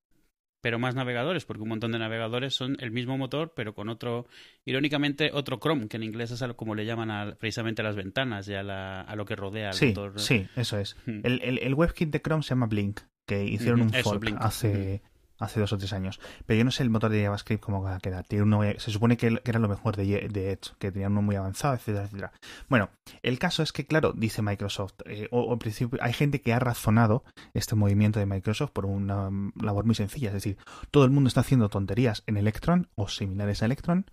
Pero 0.63 0.77
más 0.77 0.93
navegadores, 0.93 1.43
porque 1.43 1.63
un 1.63 1.69
montón 1.69 1.91
de 1.91 1.97
navegadores 1.97 2.53
son 2.53 2.77
el 2.81 2.91
mismo 2.91 3.17
motor, 3.17 3.53
pero 3.55 3.73
con 3.73 3.89
otro, 3.89 4.27
irónicamente, 4.63 5.31
otro 5.33 5.57
Chrome, 5.59 5.87
que 5.87 5.97
en 5.97 6.03
inglés 6.03 6.29
es 6.31 6.41
algo 6.43 6.55
como 6.55 6.75
le 6.75 6.85
llaman 6.85 7.09
a- 7.09 7.35
precisamente 7.35 7.81
a 7.81 7.85
las 7.85 7.95
ventanas 7.95 8.47
y 8.47 8.53
a, 8.53 8.61
la- 8.63 9.01
a 9.01 9.15
lo 9.15 9.25
que 9.25 9.35
rodea 9.35 9.69
al 9.69 9.73
Sí, 9.73 9.87
motor. 9.87 10.19
sí, 10.19 10.47
eso 10.55 10.77
es. 10.77 10.95
Hmm. 11.05 11.21
El, 11.23 11.41
el, 11.41 11.57
el 11.59 11.73
WebKit 11.73 12.11
de 12.11 12.21
Chrome 12.21 12.43
se 12.43 12.49
llama 12.49 12.67
Blink, 12.67 12.99
que 13.25 13.43
hicieron 13.43 13.81
un 13.81 13.89
fork 13.91 14.19
Blink. 14.21 14.37
hace, 14.39 15.01
hace 15.41 15.59
dos 15.59 15.73
o 15.73 15.77
tres 15.77 15.93
años. 15.93 16.19
Pero 16.45 16.59
yo 16.59 16.63
no 16.63 16.71
sé 16.71 16.83
el 16.83 16.89
motor 16.89 17.11
de 17.11 17.23
JavaScript 17.23 17.63
cómo 17.63 17.81
va 17.81 17.95
a 17.95 17.99
quedar. 17.99 18.25
Tiene 18.25 18.43
uno, 18.43 18.61
se 18.77 18.91
supone 18.91 19.17
que, 19.17 19.41
era 19.43 19.59
lo 19.59 19.67
mejor 19.67 19.95
de, 19.95 20.29
de 20.29 20.51
Edge, 20.51 20.71
que 20.79 20.91
tenía 20.91 21.07
uno 21.07 21.21
muy 21.21 21.35
avanzado, 21.35 21.73
etcétera, 21.73 22.05
etcétera. 22.05 22.31
Bueno, 22.69 22.89
el 23.23 23.39
caso 23.39 23.63
es 23.63 23.71
que, 23.73 23.85
claro, 23.85 24.13
dice 24.15 24.41
Microsoft, 24.41 24.93
eh, 25.05 25.27
o, 25.31 25.41
o 25.41 25.53
en 25.53 25.59
principio 25.59 25.99
hay 26.01 26.13
gente 26.13 26.41
que 26.41 26.53
ha 26.53 26.59
razonado 26.59 27.23
este 27.53 27.75
movimiento 27.75 28.19
de 28.19 28.25
Microsoft 28.25 28.71
por 28.71 28.85
una 28.85 29.29
mm, 29.29 29.53
labor 29.61 29.85
muy 29.85 29.95
sencilla. 29.95 30.29
Es 30.29 30.35
decir, 30.35 30.57
todo 30.91 31.05
el 31.05 31.11
mundo 31.11 31.27
está 31.27 31.41
haciendo 31.41 31.69
tonterías 31.69 32.23
en 32.27 32.37
Electron 32.37 32.87
o 32.95 33.07
similares 33.07 33.61
a 33.61 33.65
Electron. 33.65 34.05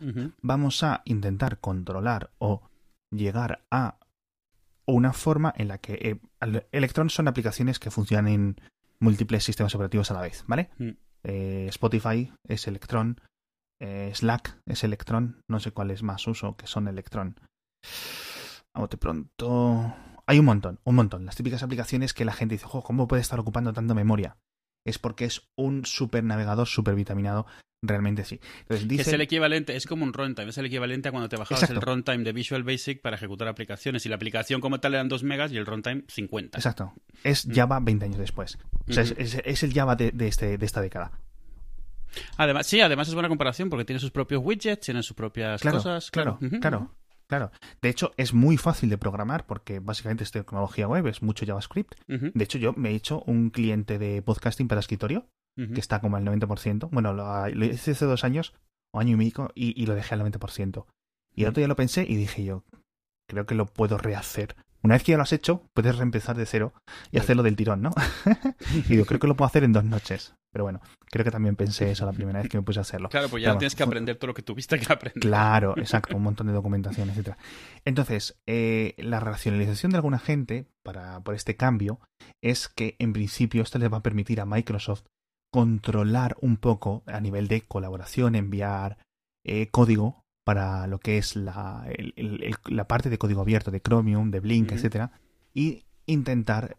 Vamos 0.43 0.83
a 0.83 1.03
intentar 1.05 1.59
controlar 1.59 2.31
o 2.39 2.63
llegar 3.11 3.65
a 3.71 3.99
una 4.87 5.13
forma 5.13 5.53
en 5.57 5.69
la 5.69 5.79
que 5.79 6.19
eh, 6.41 6.65
Electron 6.73 7.11
son 7.11 7.29
aplicaciones 7.29 7.79
que 7.79 7.91
funcionan 7.91 8.29
en 8.29 8.61
múltiples 9.01 9.45
sistemas 9.45 9.75
operativos 9.75 10.11
a 10.11 10.15
la 10.15 10.23
vez, 10.23 10.45
¿vale? 10.47 10.71
Mm. 10.79 10.91
Eh, 11.29 11.67
Spotify 11.69 12.33
es 12.49 12.67
Electron, 12.67 13.21
eh, 13.83 14.11
Slack 14.15 14.59
es 14.65 14.83
Electron, 14.83 15.43
no 15.47 15.61
sé 15.61 15.73
cuál 15.73 15.91
es 15.91 16.03
más 16.03 16.27
uso 16.27 16.57
que 16.57 16.67
son 16.67 16.89
Electron. 16.89 17.39
A 18.75 18.81
bote 18.81 18.97
pronto. 18.97 19.95
Hay 20.27 20.39
un 20.39 20.47
montón, 20.47 20.81
un 20.85 20.95
montón. 20.95 21.27
Las 21.27 21.37
típicas 21.37 21.63
aplicaciones 21.63 22.15
que 22.15 22.25
la 22.25 22.33
gente 22.33 22.55
dice, 22.55 22.67
"Jo, 22.67 22.83
¿cómo 22.83 23.07
puede 23.09 23.21
estar 23.21 23.39
ocupando 23.39 23.75
tanta 23.75 23.93
memoria? 23.93 24.39
Es 24.87 24.99
porque 24.99 25.27
es 25.27 25.47
un 25.55 25.85
super 25.85 26.25
navegador 26.25 26.67
super 26.67 26.95
vitaminado. 26.95 27.47
Realmente 27.81 28.25
sí. 28.25 28.41
Entonces 28.63 28.89
dice. 28.89 29.03
es 29.03 29.09
el 29.09 29.21
equivalente, 29.21 29.77
es 29.77 29.87
como 29.87 30.03
un 30.05 30.13
runtime, 30.13 30.49
es 30.51 30.59
el 30.59 30.67
equivalente 30.67 31.09
a 31.09 31.13
cuando 31.13 31.29
te 31.29 31.37
bajabas 31.37 31.63
Exacto. 31.63 31.79
el 31.81 31.87
runtime 31.95 32.25
de 32.25 32.33
Visual 32.33 32.65
Basic 32.65 33.01
para 33.01 33.15
ejecutar 33.17 33.47
aplicaciones 33.47 34.05
y 34.05 34.09
la 34.09 34.17
aplicación 34.17 34.61
como 34.61 34.81
tal 34.81 34.95
eran 34.95 35.09
2 35.09 35.23
megas 35.23 35.53
y 35.53 35.59
el 35.59 35.65
runtime 35.67 36.03
50. 36.09 36.59
Exacto. 36.59 36.93
Es 37.23 37.47
Mm. 37.47 37.55
Java 37.55 37.79
20 37.81 38.05
años 38.07 38.19
después. 38.19 38.59
O 38.89 38.93
sea, 38.93 39.05
es, 39.05 39.13
Ujú. 39.13 39.21
es- 39.21 39.43
es 39.45 39.63
el 39.63 39.73
Java 39.73 39.95
de, 39.95 40.11
de 40.11 40.27
este, 40.27 40.59
de 40.59 40.67
esta 40.67 40.81
década. 40.81 41.13
Además, 42.37 42.67
sí, 42.67 42.81
además 42.81 43.07
es 43.09 43.15
buena 43.15 43.29
comparación 43.29 43.69
porque 43.71 43.85
tiene 43.85 44.01
sus 44.01 44.11
propios 44.11 44.43
widgets, 44.45 44.87
tiene 44.87 45.03
sus 45.03 45.15
propias 45.15 45.61
Claro, 45.61 45.77
cosas. 45.79 46.11
claro, 46.11 46.39
claro, 46.61 46.95
claro. 47.29 47.53
De 47.83 47.91
hecho, 47.91 48.13
es 48.17 48.33
muy 48.33 48.57
fácil 48.57 48.89
de 48.91 48.99
programar 48.99 49.47
porque 49.47 49.79
básicamente 49.79 50.25
es 50.25 50.31
tecnología 50.33 50.89
web, 50.89 51.07
es 51.07 51.23
mucho 51.23 51.47
JavaScript. 51.47 51.95
De 52.09 52.43
hecho, 52.45 52.59
yo 52.59 52.73
me 52.73 52.91
he 52.91 52.95
hecho 52.95 53.23
un 53.27 53.51
cliente 53.51 53.99
de 53.99 54.23
podcasting 54.23 54.67
para 54.69 54.81
escritorio 54.81 55.27
que 55.67 55.81
está 55.81 56.01
como 56.01 56.17
al 56.17 56.25
90%. 56.25 56.89
Bueno, 56.91 57.13
lo, 57.13 57.49
lo 57.49 57.65
hice 57.65 57.91
hace 57.91 58.05
dos 58.05 58.25
años. 58.25 58.55
o 58.95 59.01
año 59.01 59.15
y 59.15 59.17
medio 59.17 59.51
y, 59.55 59.81
y 59.81 59.87
lo 59.87 59.95
dejé 59.95 60.15
al 60.15 60.23
90%. 60.23 60.87
Y 61.35 61.43
el 61.43 61.49
otro 61.49 61.61
día 61.61 61.69
lo 61.69 61.77
pensé 61.77 62.05
y 62.09 62.17
dije 62.17 62.45
yo, 62.45 62.65
creo 63.29 63.47
que 63.47 63.55
lo 63.55 63.67
puedo 63.67 63.99
rehacer. 63.99 64.57
Una 64.83 64.95
vez 64.95 65.03
que 65.03 65.13
ya 65.13 65.17
lo 65.17 65.25
has 65.25 65.33
hecho, 65.33 65.69
puedes 65.75 65.97
reempezar 65.97 66.37
de 66.37 66.47
cero 66.47 66.73
y 67.11 67.19
hacerlo 67.19 67.43
del 67.43 67.57
tirón, 67.57 67.83
¿no? 67.83 67.91
y 68.89 68.97
yo 68.97 69.07
creo 69.07 69.19
que 69.19 69.27
lo 69.27 69.37
puedo 69.37 69.47
hacer 69.47 69.65
en 69.65 69.73
dos 69.73 69.85
noches. 69.85 70.35
Pero 70.53 70.65
bueno, 70.65 70.81
creo 71.11 71.25
que 71.25 71.31
también 71.31 71.57
pensé 71.57 71.91
eso 71.91 72.07
la 72.07 72.13
primera 72.13 72.41
vez 72.41 72.49
que 72.49 72.57
me 72.57 72.63
puse 72.63 72.79
a 72.79 72.83
hacerlo. 72.83 73.09
Claro, 73.09 73.29
pues 73.29 73.43
ya 73.43 73.59
tienes 73.59 73.75
que 73.75 73.83
aprender 73.83 74.17
todo 74.17 74.29
lo 74.29 74.35
que 74.35 74.43
tuviste 74.43 74.79
que 74.79 74.91
aprender. 74.93 75.21
Claro, 75.21 75.75
exacto, 75.77 76.17
un 76.17 76.23
montón 76.23 76.47
de 76.47 76.53
documentación, 76.53 77.11
etcétera. 77.11 77.37
Entonces, 77.85 78.41
eh, 78.47 78.95
la 78.99 79.21
racionalización 79.21 79.91
de 79.91 79.99
alguna 79.99 80.19
gente 80.19 80.67
para, 80.83 81.21
por 81.21 81.35
este 81.35 81.57
cambio 81.57 82.01
es 82.43 82.69
que 82.69 82.97
en 82.99 83.13
principio 83.13 83.63
esto 83.63 83.79
les 83.79 83.93
va 83.93 83.99
a 83.99 84.03
permitir 84.03 84.41
a 84.41 84.47
Microsoft 84.47 85.05
controlar 85.51 86.37
un 86.41 86.57
poco 86.57 87.03
a 87.07 87.21
nivel 87.21 87.49
de 87.49 87.63
colaboración, 87.63 88.35
enviar 88.35 88.99
eh, 89.45 89.69
código 89.69 90.25
para 90.45 90.87
lo 90.87 90.99
que 90.99 91.19
es 91.19 91.37
la, 91.37 91.87
el- 91.97 92.13
el- 92.17 92.43
el- 92.43 92.57
la 92.67 92.87
parte 92.87 93.11
de 93.11 93.19
código 93.19 93.41
abierto 93.41 93.71
de 93.71 93.81
Chromium, 93.81 94.31
de 94.31 94.41
Blink, 94.41 94.69
etcétera, 94.77 95.13
y 95.55 95.85
intentar 96.07 96.77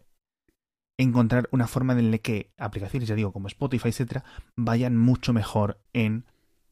encontrar 0.98 1.48
una 1.52 1.66
forma 1.66 1.94
en 1.94 2.10
la 2.10 2.18
que 2.18 2.50
aplicaciones, 2.58 3.08
ya 3.08 3.14
digo, 3.14 3.32
como 3.32 3.48
Spotify, 3.48 3.88
etcétera, 3.88 4.24
vayan 4.56 4.96
mucho 4.96 5.32
mejor 5.32 5.80
en 5.92 6.24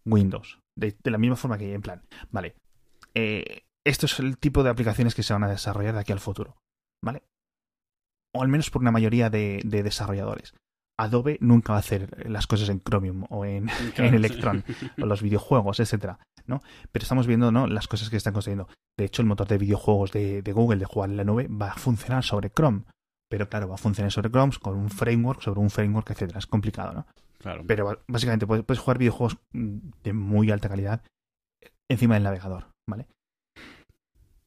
Windows. 0.05 0.59
De, 0.77 0.97
de 1.03 1.11
la 1.11 1.19
misma 1.19 1.37
forma 1.37 1.59
que, 1.59 1.73
en 1.73 1.83
plan, 1.83 2.03
vale, 2.31 2.55
eh, 3.15 3.63
esto 3.85 4.07
es 4.07 4.19
el 4.21 4.37
tipo 4.39 4.63
de 4.63 4.71
aplicaciones 4.71 5.15
que 5.15 5.23
se 5.23 5.33
van 5.33 5.45
a 5.45 5.49
desarrollar 5.49 5.95
de 5.95 6.01
aquí 6.01 6.13
al 6.13 6.21
futuro, 6.21 6.57
¿vale? 7.03 7.23
O 8.35 8.43
al 8.43 8.49
menos 8.49 8.71
por 8.71 8.83
una 8.83 8.93
mayoría 8.93 9.31
de, 9.31 9.63
de 9.65 9.83
desarrolladores. 9.83 10.55
Adobe 10.99 11.39
nunca 11.41 11.73
va 11.73 11.79
a 11.79 11.81
hacer 11.81 12.29
las 12.29 12.47
cosas 12.47 12.69
en 12.69 12.83
Chromium 12.83 13.25
o 13.31 13.45
en, 13.45 13.67
Claro, 13.95 14.05
en 14.05 14.11
sí. 14.11 14.17
Electron 14.17 14.65
o 15.01 15.07
los 15.07 15.23
videojuegos, 15.23 15.81
etcétera, 15.81 16.19
¿no? 16.47 16.61
Pero 16.91 17.05
estamos 17.05 17.27
viendo, 17.27 17.53
¿no? 17.53 17.67
Las 17.67 17.87
cosas 17.89 18.11
que 18.11 18.17
están 18.17 18.33
construyendo. 18.33 18.69
De 18.99 19.05
hecho, 19.05 19.23
el 19.23 19.29
motor 19.29 19.47
de 19.47 19.59
videojuegos 19.59 20.13
de, 20.13 20.43
de 20.43 20.53
Google 20.53 20.79
de 20.79 20.85
jugar 20.85 21.11
en 21.11 21.17
la 21.17 21.25
nube 21.25 21.49
va 21.49 21.73
a 21.73 21.77
funcionar 21.77 22.25
sobre 22.25 22.51
Chrome. 22.51 22.83
Pero 23.31 23.49
claro, 23.49 23.69
va 23.69 23.77
a 23.77 23.79
funcionar 23.79 24.11
sobre 24.11 24.31
Chrome 24.31 24.53
con 24.61 24.77
un 24.77 24.91
framework, 24.91 25.41
sobre 25.41 25.61
un 25.61 25.71
framework, 25.71 26.11
etcétera. 26.11 26.39
Es 26.39 26.47
complicado, 26.47 26.93
¿no? 26.93 27.07
Claro. 27.39 27.63
Pero 27.67 28.03
básicamente 28.09 28.47
puedes, 28.47 28.65
puedes 28.65 28.81
jugar 28.81 28.99
videojuegos 28.99 29.39
de 29.53 30.13
muy 30.13 30.51
alta 30.51 30.69
calidad 30.69 31.03
encima 31.89 32.15
del 32.15 32.25
navegador, 32.25 32.67
¿vale? 32.89 33.07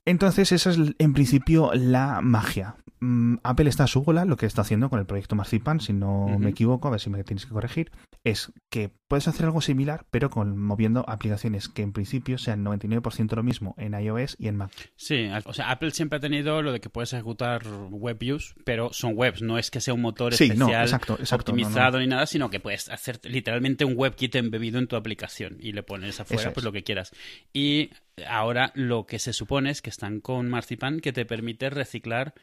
Entonces, 0.05 0.51
esa 0.51 0.71
es 0.71 0.77
en 0.97 1.13
principio 1.13 1.71
la 1.73 2.21
magia. 2.21 2.75
Mm, 3.03 3.37
Apple 3.43 3.67
está 3.67 3.85
a 3.85 3.87
su 3.87 4.03
bola, 4.03 4.25
lo 4.25 4.37
que 4.37 4.45
está 4.45 4.61
haciendo 4.61 4.89
con 4.89 4.99
el 4.99 5.07
proyecto 5.07 5.35
Marzipan, 5.35 5.79
si 5.79 5.91
no 5.91 6.37
me 6.39 6.51
equivoco, 6.51 6.87
a 6.87 6.91
ver 6.91 6.99
si 6.99 7.09
me 7.09 7.23
tienes 7.23 7.47
que 7.47 7.51
corregir, 7.51 7.91
es 8.23 8.51
que 8.69 8.91
puedes 9.07 9.27
hacer 9.27 9.45
algo 9.47 9.59
similar, 9.61 10.05
pero 10.11 10.29
con 10.29 10.55
moviendo 10.55 11.03
aplicaciones 11.09 11.67
que 11.67 11.81
en 11.81 11.93
principio 11.93 12.37
sean 12.37 12.63
99% 12.63 13.35
lo 13.35 13.41
mismo 13.41 13.73
en 13.79 13.99
iOS 13.99 14.35
y 14.39 14.47
en 14.49 14.57
Mac. 14.57 14.71
Sí, 14.95 15.27
o 15.45 15.53
sea, 15.53 15.71
Apple 15.71 15.89
siempre 15.91 16.17
ha 16.17 16.19
tenido 16.19 16.61
lo 16.61 16.71
de 16.71 16.79
que 16.79 16.89
puedes 16.89 17.11
ejecutar 17.13 17.63
web 17.89 18.19
views, 18.19 18.53
pero 18.65 18.93
son 18.93 19.13
webs, 19.15 19.41
no 19.41 19.57
es 19.57 19.71
que 19.71 19.81
sea 19.81 19.95
un 19.95 20.01
motor 20.01 20.35
Sí, 20.35 20.51
no, 20.55 20.69
exacto, 20.69 21.17
exacto, 21.19 21.51
no, 21.51 21.57
no. 21.57 21.63
optimizado 21.63 21.99
ni 21.99 22.05
nada, 22.05 22.27
sino 22.27 22.51
que 22.51 22.59
puedes 22.59 22.87
hacer 22.89 23.19
literalmente 23.23 23.83
un 23.83 23.93
WebKit 23.97 24.35
embebido 24.35 24.77
en 24.77 24.85
tu 24.85 24.95
aplicación 24.95 25.57
y 25.59 25.71
le 25.71 25.81
pones 25.81 26.19
afuera 26.19 26.43
Eso 26.43 26.53
pues 26.53 26.61
es. 26.61 26.65
lo 26.65 26.71
que 26.71 26.83
quieras. 26.83 27.11
Y 27.51 27.89
ahora 28.27 28.71
lo 28.75 29.05
que 29.05 29.19
se 29.19 29.33
supone 29.33 29.69
es 29.71 29.81
que 29.81 29.89
están 29.89 30.19
con 30.21 30.49
Marzipan 30.49 30.99
que 30.99 31.13
te 31.13 31.25
permite 31.25 31.69
reciclar 31.69 32.33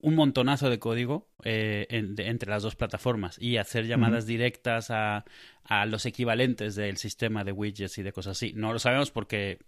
un 0.00 0.14
montonazo 0.14 0.70
de 0.70 0.78
código 0.78 1.28
eh, 1.42 1.86
en- 1.90 2.14
de- 2.14 2.28
entre 2.28 2.50
las 2.50 2.62
dos 2.62 2.76
plataformas 2.76 3.36
y 3.40 3.56
hacer 3.56 3.86
llamadas 3.86 4.26
directas 4.26 4.90
a, 4.92 5.24
a 5.64 5.86
los 5.86 6.06
equivalentes 6.06 6.76
del 6.76 6.96
sistema 6.98 7.42
de 7.42 7.50
widgets 7.50 7.98
y 7.98 8.02
de 8.04 8.12
cosas 8.12 8.36
así. 8.36 8.52
No 8.54 8.72
lo 8.72 8.78
sabemos 8.78 9.10
porque 9.10 9.58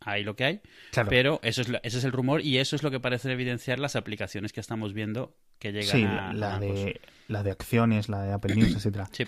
hay 0.00 0.24
lo 0.24 0.34
que 0.34 0.44
hay, 0.44 0.60
Claro. 0.90 1.08
pero 1.08 1.40
eso 1.44 1.62
es, 1.62 1.68
ese 1.84 1.98
es 1.98 2.04
el 2.04 2.10
rumor 2.12 2.40
y 2.40 2.58
eso 2.58 2.74
es 2.74 2.82
lo 2.82 2.90
que 2.90 2.98
parece 2.98 3.30
evidenciar 3.30 3.78
las 3.78 3.94
aplicaciones 3.94 4.52
que 4.52 4.60
estamos 4.60 4.92
viendo 4.92 5.36
que 5.60 5.70
llegan 5.70 5.86
Sí, 5.88 6.02
a, 6.04 6.32
la 6.32 6.56
a 6.56 6.58
de, 6.60 7.00
la 7.28 7.42
de 7.44 7.50
acciones, 7.52 8.08
la 8.08 8.22
de 8.22 8.32
Apple 8.32 8.56
News, 8.56 8.74
etcétera. 8.76 9.06
Sí. 9.12 9.24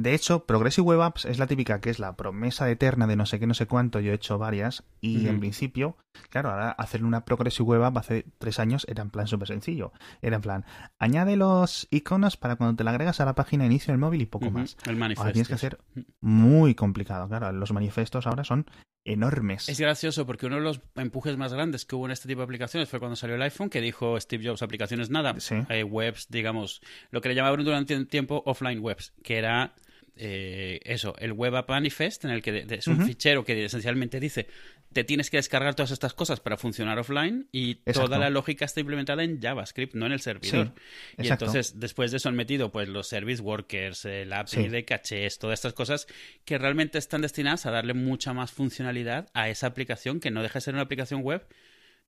De 0.00 0.14
hecho, 0.14 0.46
Progressive 0.46 0.86
Web 0.86 1.02
Apps 1.02 1.26
es 1.26 1.38
la 1.38 1.46
típica 1.46 1.82
que 1.82 1.90
es 1.90 1.98
la 1.98 2.16
promesa 2.16 2.70
eterna 2.70 3.06
de 3.06 3.16
no 3.16 3.26
sé 3.26 3.38
qué, 3.38 3.46
no 3.46 3.52
sé 3.52 3.66
cuánto. 3.66 4.00
Yo 4.00 4.12
he 4.12 4.14
hecho 4.14 4.38
varias 4.38 4.82
y 5.02 5.28
en 5.28 5.40
principio, 5.40 5.98
claro, 6.30 6.48
ahora 6.48 6.70
hacer 6.70 7.04
una 7.04 7.26
Progressive 7.26 7.68
Web 7.68 7.84
App 7.84 7.98
hace 7.98 8.24
tres 8.38 8.58
años 8.58 8.86
era 8.88 9.02
en 9.02 9.10
plan 9.10 9.26
súper 9.26 9.48
sencillo. 9.48 9.92
Era 10.22 10.36
en 10.36 10.42
plan, 10.42 10.64
añade 10.98 11.36
los 11.36 11.86
iconos 11.90 12.38
para 12.38 12.56
cuando 12.56 12.76
te 12.76 12.84
la 12.84 12.92
agregas 12.92 13.20
a 13.20 13.26
la 13.26 13.34
página 13.34 13.64
de 13.64 13.66
inicio 13.66 13.92
del 13.92 13.98
móvil 14.00 14.22
y 14.22 14.26
poco 14.26 14.50
más. 14.50 14.78
El 14.86 14.96
manifiesto. 14.96 15.20
Ahora 15.22 15.32
tienes 15.34 15.48
que 15.48 15.54
hacer 15.54 15.78
muy 16.22 16.74
complicado. 16.74 17.28
Claro, 17.28 17.52
los 17.52 17.70
manifestos 17.72 18.26
ahora 18.26 18.42
son 18.42 18.64
enormes. 19.04 19.68
Es 19.68 19.80
gracioso 19.80 20.24
porque 20.24 20.46
uno 20.46 20.56
de 20.56 20.62
los 20.62 20.80
empujes 20.94 21.36
más 21.36 21.52
grandes 21.52 21.84
que 21.84 21.94
hubo 21.96 22.06
en 22.06 22.12
este 22.12 22.26
tipo 22.26 22.40
de 22.40 22.44
aplicaciones 22.44 22.88
fue 22.88 23.00
cuando 23.00 23.16
salió 23.16 23.36
el 23.36 23.42
iPhone, 23.42 23.68
que 23.68 23.82
dijo 23.82 24.18
Steve 24.18 24.48
Jobs, 24.48 24.62
aplicaciones 24.62 25.10
nada, 25.10 25.34
Sí. 25.40 25.56
eh, 25.68 25.84
webs, 25.84 26.28
digamos, 26.30 26.80
lo 27.10 27.20
que 27.20 27.28
le 27.28 27.34
llamaban 27.34 27.62
durante 27.64 27.94
un 27.94 28.06
tiempo 28.06 28.42
offline 28.46 28.80
webs, 28.80 29.12
que 29.22 29.36
era 29.36 29.74
eh, 30.16 30.80
eso, 30.84 31.14
el 31.18 31.32
Web 31.32 31.56
App 31.56 31.68
Manifest, 31.70 32.24
en 32.24 32.30
el 32.30 32.42
que 32.42 32.66
es 32.68 32.86
un 32.86 33.04
fichero 33.06 33.44
que 33.44 33.64
esencialmente 33.64 34.20
dice, 34.20 34.46
te 34.92 35.04
tienes 35.04 35.30
que 35.30 35.36
descargar 35.36 35.74
todas 35.74 35.90
estas 35.92 36.14
cosas 36.14 36.40
para 36.40 36.56
funcionar 36.56 36.98
offline 36.98 37.48
y 37.52 37.72
Exacto. 37.72 38.02
toda 38.04 38.18
la 38.18 38.28
lógica 38.30 38.64
está 38.64 38.80
implementada 38.80 39.22
en 39.22 39.40
JavaScript, 39.40 39.94
no 39.94 40.06
en 40.06 40.12
el 40.12 40.20
servidor. 40.20 40.72
Sí, 41.18 41.24
y 41.24 41.28
entonces, 41.28 41.78
después 41.78 42.10
de 42.10 42.16
eso 42.16 42.28
han 42.28 42.36
metido 42.36 42.70
pues 42.72 42.88
los 42.88 43.06
service 43.08 43.40
workers, 43.42 44.04
el 44.04 44.32
API 44.32 44.50
Sí. 44.50 44.68
de 44.68 44.84
cachés, 44.84 45.38
todas 45.38 45.58
estas 45.58 45.72
cosas 45.74 46.06
que 46.44 46.58
realmente 46.58 46.98
están 46.98 47.20
destinadas 47.22 47.66
a 47.66 47.70
darle 47.70 47.94
mucha 47.94 48.32
más 48.32 48.50
funcionalidad 48.50 49.28
a 49.32 49.48
esa 49.48 49.68
aplicación 49.68 50.20
que 50.20 50.30
no 50.30 50.42
deja 50.42 50.54
de 50.58 50.60
ser 50.62 50.74
una 50.74 50.82
aplicación 50.82 51.22
web 51.22 51.46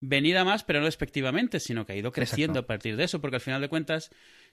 venida 0.04 0.44
más, 0.44 0.64
pero 0.64 0.80
no 0.80 0.86
despectivamente, 0.86 1.60
sino 1.60 1.86
que 1.86 1.92
ha 1.92 1.96
ido 1.96 2.10
creciendo 2.12 2.58
Exacto. 2.58 2.64
a 2.64 2.66
partir 2.66 2.96
de 2.96 3.04
eso, 3.04 3.20
porque 3.20 3.36
al 3.36 3.40
final 3.40 3.60
de 3.62 3.68
cuentas 3.68 4.10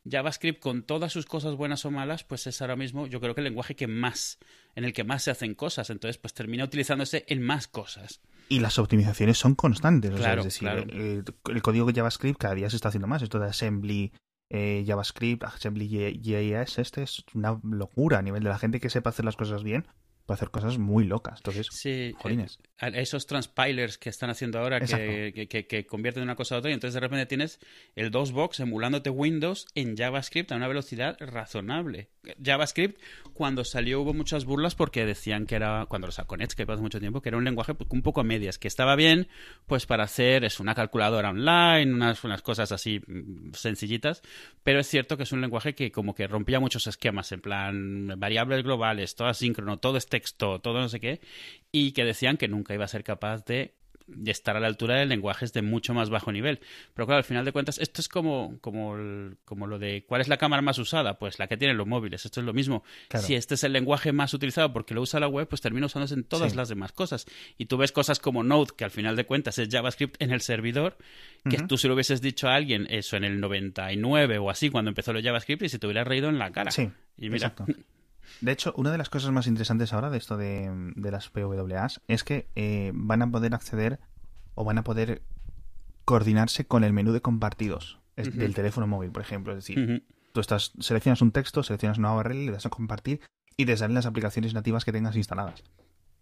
JavaScript 0.10 0.60
con 0.62 0.84
todas 0.84 1.12
sus 1.12 1.26
cosas 1.26 1.56
buenas 1.56 1.84
o 1.86 1.92
malas, 1.92 2.24
pues 2.24 2.48
es 2.48 2.62
ahora 2.62 2.76
mismo 2.76 3.08
yo 3.08 3.20
creo 3.20 3.34
que 3.36 3.42
el 3.42 3.46
lenguaje 3.46 3.76
que 3.76 3.88
más 3.88 4.38
en 4.76 4.86
el 4.86 4.94
que 4.94 5.04
más 5.04 5.24
se 5.24 5.32
hacen 5.32 5.56
cosas, 5.56 5.90
entonces 5.90 6.18
pues 6.18 6.34
termina 6.34 6.64
utilizándose 6.64 7.26
en 7.28 7.42
más 7.42 7.68
cosas. 7.68 8.22
Y 8.48 8.60
las 8.60 8.80
optimizaciones 8.80 9.38
son 9.38 9.56
constantes. 9.56 10.12
o 10.12 10.18
sea, 10.18 10.24
Claro, 10.26 10.40
es 10.42 10.46
decir, 10.46 10.60
claro. 10.70 10.84
eh, 10.92 11.24
el 11.50 11.62
código 11.62 11.86
de 11.88 11.94
JavaScript 11.94 12.40
cada 12.40 12.56
día 12.56 12.70
se 12.70 12.76
está 12.78 12.88
haciendo 12.90 13.08
más. 13.08 13.22
Esto 13.22 13.40
de 13.40 13.48
Assembly 13.48 14.14
eh, 14.52 14.84
JavaScript, 14.88 15.44
Assembly 15.44 15.88
JS, 16.22 16.80
este 16.80 17.04
es 17.04 17.24
una 17.36 17.60
locura 17.64 18.18
a 18.18 18.22
nivel 18.24 18.44
de 18.44 18.50
la 18.50 18.58
gente 18.58 18.80
que 18.80 18.90
sepa 18.90 19.12
hacer 19.12 19.26
las 19.26 19.36
cosas 19.36 19.64
bien. 19.64 19.88
Puede 20.26 20.38
hacer 20.38 20.50
cosas 20.50 20.78
muy 20.80 21.06
locas. 21.06 21.40
Entonces, 21.40 21.68
Sí, 21.72 22.14
jolines. 22.18 22.58
eh, 22.58 22.62
a- 22.66 22.69
esos 22.82 23.26
transpilers 23.28 23.98
que 23.98 24.10
están 24.10 24.30
haciendo 24.30 24.60
ahora 24.60 24.80
que, 25.34 25.48
que- 25.50 25.68
que 25.68 25.86
convierten 25.86 26.24
una 26.24 26.36
cosa 26.36 26.56
a 26.56 26.60
otra 26.60 26.72
y 26.72 26.74
entonces 26.74 26.94
de 26.94 27.00
repente 27.02 27.26
tienes 27.26 27.60
el 27.96 28.10
DOSBox 28.12 28.60
emulándote 28.62 29.10
Windows 29.10 29.68
en 29.76 29.98
JavaScript 29.98 30.52
a 30.52 30.56
una 30.56 30.68
velocidad 30.68 31.18
razonable. 31.20 32.08
JavaScript 32.44 33.00
cuando 33.34 33.64
salió 33.64 34.02
hubo 34.02 34.14
muchas 34.14 34.46
burlas 34.46 34.76
porque 34.76 35.06
decían 35.06 35.46
que 35.46 35.56
era, 35.56 35.86
cuando 35.88 36.08
lo 36.08 36.12
sacó 36.12 36.38
Netscape 36.38 36.72
hace 36.72 36.82
mucho 36.82 37.00
tiempo, 37.00 37.22
que 37.22 37.30
era 37.30 37.38
un 37.38 37.44
lenguaje 37.46 37.74
pues, 37.74 37.90
un 37.92 38.02
poco 38.02 38.22
a 38.22 38.24
medias, 38.24 38.58
que 38.60 38.68
estaba 38.68 38.96
bien 38.96 39.28
pues 39.66 39.86
para 39.86 40.04
hacer 40.04 40.44
es 40.46 40.60
una 40.60 40.76
calculadora 40.76 41.30
online, 41.30 41.94
unas, 41.94 42.24
unas 42.24 42.42
cosas 42.42 42.72
así 42.72 43.00
mm, 43.08 43.54
sencillitas, 43.54 44.22
pero 44.64 44.80
es 44.80 44.88
cierto 44.88 45.18
que 45.18 45.24
es 45.24 45.32
un 45.32 45.42
lenguaje 45.42 45.76
que 45.76 45.92
como 45.92 46.14
que 46.16 46.28
rompía 46.28 46.60
muchos 46.60 46.88
esquemas, 46.88 47.32
en 47.32 47.42
plan 47.42 48.14
variables 48.18 48.64
globales, 48.64 49.16
todo 49.16 49.28
asíncrono, 49.28 49.80
todo 49.80 49.98
es 49.98 50.08
texto, 50.08 50.60
todo 50.60 50.80
no 50.80 50.90
sé 50.90 51.00
qué, 51.00 51.22
y 51.72 51.92
que 51.94 52.04
decían 52.04 52.38
que 52.38 52.48
nunca 52.48 52.69
iba 52.74 52.86
a 52.86 52.88
ser 52.90 53.04
capaz 53.04 53.44
de, 53.46 53.74
estar 54.26 54.58
a 54.58 54.60
la 54.60 54.66
altura 54.66 54.96
de 54.96 55.06
lenguajes 55.06 55.54
de 55.54 55.62
mucho 55.62 55.94
más 55.94 56.10
bajo 56.10 56.32
nivel. 56.32 56.60
Pero 56.96 57.06
claro, 57.06 57.18
al 57.20 57.24
final 57.24 57.46
de 57.46 57.52
cuentas, 57.52 57.78
esto 57.78 58.02
es 58.02 58.10
como, 58.10 58.58
como, 58.60 58.96
el- 58.96 59.38
como 59.46 59.68
lo 59.68 59.78
de 59.78 60.04
¿cuál 60.08 60.20
es 60.22 60.28
la 60.28 60.38
cámara 60.38 60.64
más 60.64 60.80
usada? 60.80 61.20
Pues 61.20 61.38
la 61.38 61.46
que 61.48 61.58
tienen 61.58 61.78
los 61.78 61.86
móviles. 61.86 62.26
Esto 62.26 62.40
es 62.40 62.46
lo 62.48 62.52
mismo. 62.52 62.84
Claro. 63.08 63.24
Si 63.28 63.36
este 63.36 63.54
es 63.54 63.64
el 63.64 63.72
lenguaje 63.72 64.12
más 64.12 64.34
utilizado 64.34 64.74
porque 64.74 64.96
lo 64.96 65.02
usa 65.02 65.20
la 65.20 65.28
web, 65.28 65.48
pues 65.48 65.62
termina 65.62 65.86
usándose 65.86 66.16
en 66.16 66.24
todas 66.24 66.54
Sí. 66.54 66.58
las 66.58 66.70
demás 66.70 66.92
cosas. 66.92 67.28
Y 67.60 67.66
tú 67.68 67.78
ves 67.78 67.92
cosas 67.92 68.18
como 68.20 68.44
Node, 68.44 68.72
que 68.76 68.84
al 68.84 68.90
final 68.90 69.16
de 69.16 69.26
cuentas 69.26 69.60
es 69.60 69.70
JavaScript 69.70 70.20
en 70.20 70.32
el 70.32 70.42
servidor, 70.42 70.98
que 71.48 71.58
tú 71.60 71.78
se 71.78 71.88
lo 71.88 71.94
hubieses 71.94 72.20
dicho 72.20 72.48
a 72.48 72.56
alguien 72.56 72.88
eso 72.90 73.16
en 73.16 73.24
el 73.26 73.40
99 73.40 74.40
o 74.40 74.50
así, 74.50 74.72
cuando 74.72 74.90
empezó 74.90 75.14
lo 75.14 75.22
JavaScript, 75.22 75.62
y 75.62 75.70
se 75.70 75.78
te 75.78 75.86
hubiera 75.86 76.04
reído 76.04 76.30
en 76.30 76.40
la 76.40 76.52
cara. 76.52 76.72
Sí, 76.72 76.90
y 77.18 77.30
mira, 77.30 77.50
exacto. 77.50 77.66
De 78.42 78.52
hecho, 78.52 78.74
una 78.78 78.92
de 78.92 78.98
las 78.98 79.10
cosas 79.10 79.32
más 79.32 79.48
interesantes 79.48 79.92
ahora 79.94 80.10
de 80.10 80.18
esto 80.18 80.38
de, 80.38 80.70
de 80.96 81.12
las 81.12 81.30
PWAs 81.30 82.02
es 82.08 82.24
que 82.24 82.48
eh, 82.56 82.92
van 82.94 83.22
a 83.22 83.30
poder 83.32 83.54
acceder 83.54 84.00
o 84.56 84.64
van 84.64 84.78
a 84.78 84.84
poder 84.84 85.22
coordinarse 86.06 86.66
con 86.66 86.84
el 86.84 86.94
menú 86.94 87.12
de 87.12 87.22
compartidos 87.22 88.00
del 88.16 88.54
teléfono 88.54 88.88
móvil, 88.88 89.12
por 89.12 89.22
ejemplo. 89.22 89.54
Es 89.54 89.58
decir, 89.60 89.80
Ujú. 89.80 90.04
tú 90.34 90.42
estás, 90.42 90.74
seleccionas 90.80 91.22
un 91.22 91.32
texto, 91.32 91.64
seleccionas 91.64 91.98
una 91.98 92.14
URL, 92.16 92.46
le 92.48 92.52
das 92.52 92.66
a 92.66 92.70
compartir 92.70 93.22
y 93.56 93.66
te 93.66 93.78
salen 93.78 93.96
las 93.96 94.06
aplicaciones 94.06 94.54
nativas 94.54 94.84
que 94.84 94.92
tengas 94.92 95.16
instaladas. 95.16 95.64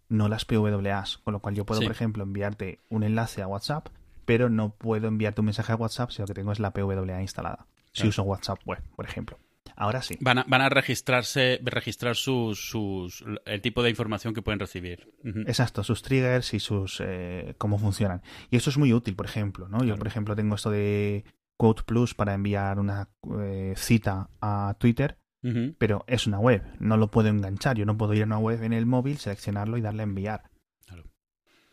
No 0.08 0.28
las 0.28 0.44
PWAs, 0.44 1.18
con 1.18 1.32
lo 1.32 1.40
cual 1.40 1.54
yo 1.54 1.64
puedo, 1.66 1.80
Sí. 1.80 1.86
por 1.86 1.92
ejemplo, 1.94 2.22
enviarte 2.22 2.80
un 2.88 3.02
enlace 3.02 3.42
a 3.42 3.46
WhatsApp, 3.48 3.88
pero 4.24 4.48
no 4.48 4.70
puedo 4.70 5.08
enviarte 5.08 5.40
un 5.40 5.46
mensaje 5.46 5.72
a 5.72 5.76
WhatsApp 5.76 6.10
si 6.10 6.20
lo 6.22 6.26
que 6.26 6.34
tengo 6.34 6.52
es 6.52 6.60
la 6.60 6.72
PWA 6.72 7.20
instalada. 7.20 7.66
Si 7.92 8.02
Claro. 8.02 8.08
uso 8.10 8.22
WhatsApp 8.22 8.60
web, 8.64 8.82
por 8.94 9.06
ejemplo. 9.06 9.38
Ahora 9.80 10.02
sí. 10.02 10.18
Van 10.20 10.38
a, 10.38 10.44
van 10.48 10.60
a 10.60 10.68
registrarse, 10.68 11.60
registrar 11.62 12.16
sus, 12.16 12.68
sus, 12.68 13.24
el 13.46 13.60
tipo 13.60 13.84
de 13.84 13.90
información 13.90 14.34
que 14.34 14.42
pueden 14.42 14.58
recibir. 14.58 15.14
Exacto, 15.46 15.84
sus 15.84 16.02
triggers 16.02 16.52
y 16.52 16.58
sus 16.58 17.00
eh, 17.00 17.54
cómo 17.58 17.78
funcionan. 17.78 18.20
Y 18.50 18.56
esto 18.56 18.70
es 18.70 18.76
muy 18.76 18.92
útil, 18.92 19.14
por 19.14 19.26
ejemplo, 19.26 19.68
¿no? 19.68 19.78
Yo, 19.78 19.84
Claro. 19.84 19.98
por 20.00 20.06
ejemplo, 20.08 20.34
tengo 20.34 20.56
esto 20.56 20.70
de 20.70 21.24
Quote 21.56 21.84
Plus 21.84 22.14
para 22.14 22.34
enviar 22.34 22.80
una 22.80 23.08
eh, 23.40 23.74
cita 23.76 24.30
a 24.40 24.74
Twitter, 24.80 25.16
pero 25.78 26.04
es 26.08 26.26
una 26.26 26.40
web, 26.40 26.62
no 26.80 26.96
lo 26.96 27.10
puedo 27.12 27.28
enganchar. 27.28 27.76
Yo 27.78 27.86
no 27.86 27.96
puedo 27.96 28.12
ir 28.14 28.22
a 28.22 28.26
una 28.26 28.38
web 28.38 28.60
en 28.64 28.72
el 28.72 28.84
móvil, 28.84 29.18
seleccionarlo 29.18 29.78
y 29.78 29.80
darle 29.80 30.02
a 30.02 30.04
enviar. 30.04 30.50
Claro. 30.86 31.04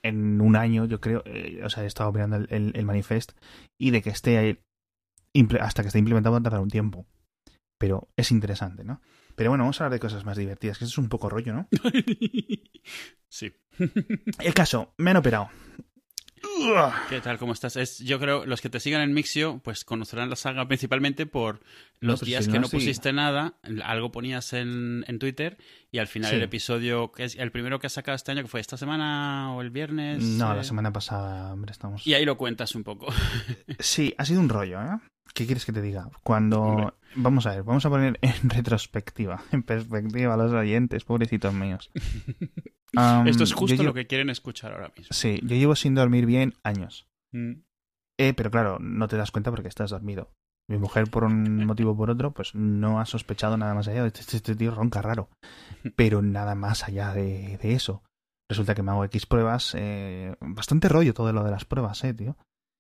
En 0.04 0.40
un 0.42 0.56
año, 0.56 0.86
yo 0.86 1.02
creo, 1.02 1.24
eh, 1.26 1.62
o 1.64 1.70
sea, 1.72 1.84
he 1.84 1.88
estado 1.88 2.12
mirando 2.14 2.36
el, 2.38 2.48
el- 2.52 2.72
el 2.76 2.86
manifest 2.86 3.32
y 3.80 3.90
de 3.90 4.04
que 4.04 4.12
esté 4.12 4.38
ahí, 4.38 4.60
hasta 5.60 5.82
que 5.82 5.88
esté 5.88 5.98
implementado 6.00 6.34
va 6.34 6.40
a 6.40 6.44
tardar 6.44 6.62
un 6.62 6.70
tiempo. 6.70 7.08
Pero 7.86 8.10
es 8.18 8.32
interesante, 8.32 8.84
¿no? 8.84 9.00
Pero 9.36 9.52
bueno, 9.52 9.64
vamos 9.64 9.80
a 9.80 9.84
hablar 9.84 9.94
de 9.94 10.00
cosas 10.00 10.26
más 10.26 10.38
divertidas, 10.38 10.80
que 10.80 10.86
esto 10.86 10.94
es 10.94 10.98
un 10.98 11.08
poco 11.08 11.30
rollo, 11.30 11.54
¿no? 11.54 11.68
sí. 13.30 13.54
El 14.40 14.56
caso, 14.56 14.96
me 14.98 15.12
han 15.12 15.18
operado. 15.18 15.50
¿Qué 17.10 17.22
tal? 17.22 17.38
¿Cómo 17.38 17.54
estás? 17.54 17.76
Es, 17.76 18.00
yo 18.00 18.20
creo 18.20 18.44
los 18.48 18.60
que 18.62 18.70
te 18.72 18.80
sigan 18.80 19.02
en 19.02 19.14
Mixio, 19.14 19.60
pues 19.64 19.86
conocerán 19.86 20.32
la 20.32 20.36
saga 20.36 20.68
principalmente 20.68 21.28
por 21.28 21.60
los 22.00 22.22
días 22.22 22.46
si 22.46 22.52
que 22.52 22.58
no, 22.58 22.62
no 22.64 22.68
sí. 22.70 22.78
pusiste 22.78 23.14
nada, 23.14 23.60
algo 23.84 24.12
ponías 24.12 24.54
en, 24.54 25.06
en 25.08 25.20
Twitter 25.20 25.60
y 25.92 26.00
al 26.00 26.08
final 26.08 26.32
Sí. 26.32 26.38
el 26.38 26.44
episodio, 26.44 27.12
que 27.12 27.26
es 27.26 27.36
el 27.36 27.52
primero 27.52 27.78
que 27.78 27.86
has 27.86 27.94
sacado 27.94 28.16
este 28.16 28.32
año, 28.32 28.42
que 28.42 28.48
fue 28.48 28.62
esta 28.62 28.78
semana 28.78 29.54
o 29.54 29.62
el 29.62 29.70
viernes. 29.70 30.24
No, 30.24 30.54
eh, 30.54 30.56
la 30.56 30.64
semana 30.64 30.92
pasada, 30.92 31.54
hombre, 31.54 31.72
estamos. 31.72 32.08
Y 32.08 32.16
ahí 32.16 32.26
lo 32.26 32.36
cuentas 32.36 32.74
un 32.74 32.84
poco. 32.84 33.14
Sí, 33.78 34.16
ha 34.18 34.26
sido 34.26 34.40
un 34.42 34.50
rollo, 34.50 34.82
¿eh? 34.82 34.98
¿Qué 35.34 35.46
quieres 35.46 35.66
que 35.66 35.74
te 35.74 35.82
diga? 35.82 36.10
Cuando. 36.24 36.62
Hombre. 36.62 36.94
Vamos 37.18 37.46
a 37.46 37.52
ver, 37.52 37.64
vamos 37.64 37.86
a 37.86 37.90
poner 37.90 38.20
en 38.22 38.50
retrospectiva, 38.50 39.42
en 39.52 39.64
perspectiva 39.64 40.34
a 40.34 40.38
los 40.38 40.52
oyentes, 40.54 41.04
pobrecitos 41.06 41.54
míos. 41.54 41.90
Esto 43.26 43.44
es 43.44 43.54
justo 43.54 43.76
llevo- 43.76 43.84
lo 43.84 43.94
que 43.94 44.08
quieren 44.08 44.30
escuchar 44.30 44.72
ahora 44.72 44.90
mismo. 44.98 45.08
Sí, 45.12 45.40
yo 45.44 45.56
llevo 45.56 45.76
sin 45.76 45.96
dormir 45.96 46.26
bien 46.26 46.54
años. 46.64 47.08
Mm. 47.34 47.54
Eh, 48.18 48.34
pero 48.34 48.50
claro, 48.52 48.78
no 48.80 49.08
te 49.10 49.18
das 49.18 49.32
cuenta 49.32 49.52
porque 49.52 49.68
estás 49.68 49.90
dormido. 49.90 50.32
Mi 50.70 50.78
mujer, 50.78 51.10
por 51.10 51.26
un 51.26 51.66
motivo 51.66 51.92
o 51.92 51.98
por 51.98 52.10
otro, 52.10 52.32
pues 52.32 52.56
no 52.56 53.00
ha 53.02 53.06
sospechado 53.06 53.58
nada 53.58 53.74
más 53.74 53.88
allá 53.90 54.04
de 54.04 54.08
este, 54.08 54.38
este 54.38 54.56
tío 54.56 54.74
ronca 54.74 55.02
raro. 55.02 55.30
Pero 55.98 56.22
nada 56.22 56.56
más 56.56 56.86
allá 56.86 57.14
de, 57.14 57.58
de 57.62 57.74
eso. 57.74 58.04
Resulta 58.50 58.76
que 58.76 58.84
me 58.84 58.92
hago 58.92 59.04
X 59.06 59.26
pruebas. 59.26 59.74
eh, 59.78 60.36
bastante 60.40 60.88
rollo 60.88 61.14
todo 61.14 61.34
lo 61.34 61.44
de 61.44 61.52
las 61.52 61.66
pruebas, 61.66 62.02
eh, 62.06 62.14
tío. 62.14 62.38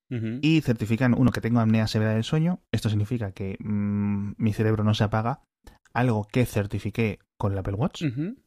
Y 0.09 0.61
certifican, 0.61 1.15
uno, 1.17 1.31
que 1.31 1.41
tengo 1.41 1.59
apnea 1.59 1.87
severa 1.87 2.13
del 2.13 2.23
sueño. 2.23 2.61
Esto 2.71 2.89
significa 2.89 3.31
que 3.31 3.57
mm, 3.59 4.33
mi 4.37 4.53
cerebro 4.53 4.83
no 4.83 4.93
se 4.93 5.03
apaga. 5.03 5.41
Algo 5.93 6.27
que 6.31 6.45
certifiqué 6.45 7.19
con 7.37 7.53
el 7.53 7.57
Apple 7.57 7.75
Watch. 7.75 8.03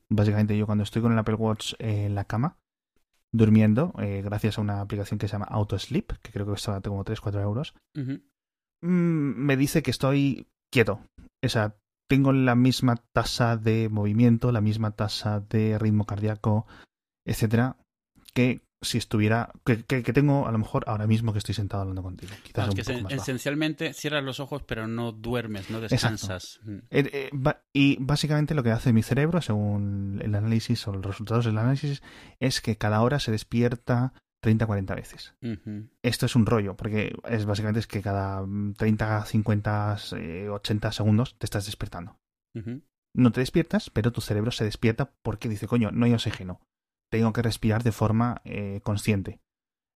Básicamente 0.09 0.57
yo 0.57 0.67
cuando 0.67 0.85
estoy 0.85 1.03
con 1.03 1.13
el 1.13 1.19
Apple 1.19 1.35
Watch 1.35 1.75
eh, 1.79 2.07
en 2.07 2.15
la 2.15 2.25
cama, 2.25 2.59
durmiendo, 3.33 3.93
eh, 3.99 4.23
gracias 4.23 4.59
a 4.59 4.61
una 4.61 4.81
aplicación 4.81 5.19
que 5.19 5.29
se 5.29 5.33
llama 5.33 5.47
Autosleep, 5.47 6.13
que 6.23 6.33
creo 6.33 6.47
que 6.47 6.53
cuesta 6.53 6.81
como 6.81 7.05
3-4 7.05 7.43
euros, 7.43 7.75
mm, 7.95 8.17
me 8.81 9.57
dice 9.57 9.83
que 9.83 9.91
estoy 9.91 10.47
quieto. 10.71 11.01
O 11.43 11.49
sea, 11.49 11.77
tengo 12.09 12.33
la 12.33 12.55
misma 12.55 12.97
tasa 13.13 13.57
de 13.57 13.89
movimiento, 13.89 14.51
la 14.51 14.61
misma 14.61 14.93
tasa 14.93 15.41
de 15.41 15.79
ritmo 15.79 16.05
cardíaco, 16.05 16.67
etcétera, 17.27 17.77
que 18.33 18.63
si 18.81 18.99
estuviera, 18.99 19.51
que, 19.65 19.85
que- 19.85 20.03
que 20.03 20.13
tengo 20.13 20.47
a 20.47 20.53
lo 20.53 20.59
mejor 20.59 20.85
ahora 20.87 21.07
mismo 21.07 21.33
que 21.33 21.39
estoy 21.39 21.55
sentado 21.55 21.83
hablando 21.83 22.03
contigo. 22.03 22.33
Quizás 22.45 22.69
un 22.69 22.75
que 22.77 22.83
poco 22.83 22.93
sen- 22.99 23.03
más 23.03 23.13
bajo. 23.13 23.23
esencialmente 23.23 23.93
cierras 23.93 24.23
los 24.23 24.39
ojos, 24.41 24.63
pero 24.63 24.87
no 24.87 25.13
duermes, 25.13 25.69
no 25.71 25.81
descansas. 25.81 26.61
Mm. 26.63 26.77
Eh, 26.91 27.11
eh, 27.13 27.31
y 27.73 27.97
básicamente 28.01 28.55
lo 28.55 28.63
que 28.63 28.71
hace 28.71 28.93
mi 28.93 29.03
cerebro, 29.03 29.41
según 29.43 30.21
el 30.23 30.35
análisis 30.35 30.87
o 30.87 30.93
los 30.93 31.05
resultados 31.05 31.45
del 31.45 31.59
análisis, 31.59 32.03
es 32.39 32.61
que 32.61 32.77
cada 32.77 33.03
hora 33.03 33.19
se 33.19 33.33
despierta 33.33 34.13
30-40 34.45 34.95
veces. 34.95 35.35
Ujú. 35.43 35.89
Esto 36.03 36.27
es 36.27 36.37
un 36.37 36.47
rollo, 36.47 36.77
porque 36.77 37.13
es 37.29 37.45
básicamente 37.45 37.81
es 37.81 37.89
que 37.89 38.01
cada 38.03 38.43
mm, 38.47 38.75
30, 38.75 39.25
50, 39.25 39.97
eh, 40.17 40.49
80 40.49 40.93
segundos 40.93 41.37
te 41.39 41.47
estás 41.47 41.67
despertando. 41.67 42.17
No 43.15 43.33
te 43.33 43.41
despiertas, 43.41 43.91
pero 43.91 44.13
tu 44.13 44.21
cerebro 44.21 44.51
se 44.53 44.65
despierta 44.65 45.11
porque 45.23 45.49
dice, 45.49 45.67
coño, 45.67 45.91
no 45.91 46.07
hay 46.07 46.13
oxígeno. 46.13 46.61
Tengo 47.11 47.33
que 47.33 47.43
respirar 47.43 47.83
de 47.83 47.93
forma 47.93 48.41
eh, 48.45 48.81
consciente. 48.83 49.41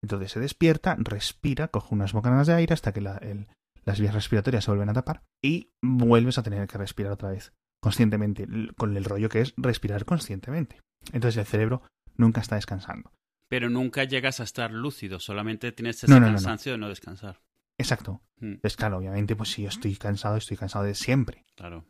Entonces 0.03 0.33
se 0.33 0.41
despierta, 0.41 0.97
respira, 0.99 1.69
coge 1.69 1.95
unas 1.95 2.13
bocanadas 2.13 2.47
de 2.49 2.55
aire 2.55 2.75
hasta 2.75 2.93
que 2.93 3.01
la- 3.01 3.19
el- 3.19 3.47
las 3.85 4.01
vías 4.01 4.15
respiratorias 4.15 4.65
se 4.65 4.71
vuelven 4.71 4.89
a 4.89 4.95
tapar 4.95 5.23
y 5.43 5.71
vuelves 5.83 6.39
a 6.39 6.43
tener 6.43 6.67
que 6.69 6.79
respirar 6.79 7.13
otra 7.13 7.31
vez, 7.31 7.53
conscientemente, 7.81 8.47
con 8.77 8.97
el 8.97 9.05
rollo 9.05 9.29
que 9.29 9.41
es 9.41 9.55
respirar 9.57 10.05
conscientemente. 10.05 10.81
Entonces 11.13 11.37
el 11.39 11.47
cerebro 11.47 11.83
nunca 12.17 12.41
está 12.41 12.57
descansando. 12.57 13.13
Pero 13.49 13.69
nunca 13.69 14.05
llegas 14.05 14.41
a 14.41 14.45
estar 14.45 14.71
lúcido, 14.71 15.21
solamente 15.21 15.73
tienes 15.73 15.97
ese 15.97 16.09
No, 16.09 16.21
no, 16.21 16.27
cansancio 16.27 16.73
de 16.73 16.79
no 16.79 16.89
descansar. 16.89 17.41
Exacto. 17.79 18.23
Mm, 18.41 18.55
Pues 18.61 18.77
claro, 18.77 18.99
obviamente, 18.99 19.35
pues 19.37 19.51
si 19.51 19.63
yo 19.63 19.69
estoy 19.69 19.97
cansado, 19.97 20.37
estoy 20.37 20.57
cansado 20.57 20.85
de 20.85 20.95
siempre, 20.95 21.45
Claro. 21.57 21.85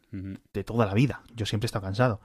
De 0.53 0.65
toda 0.65 0.87
la 0.87 0.95
vida. 0.95 1.23
Yo 1.35 1.47
siempre 1.47 1.67
he 1.67 1.69
estado 1.69 1.85
cansado. 1.85 2.21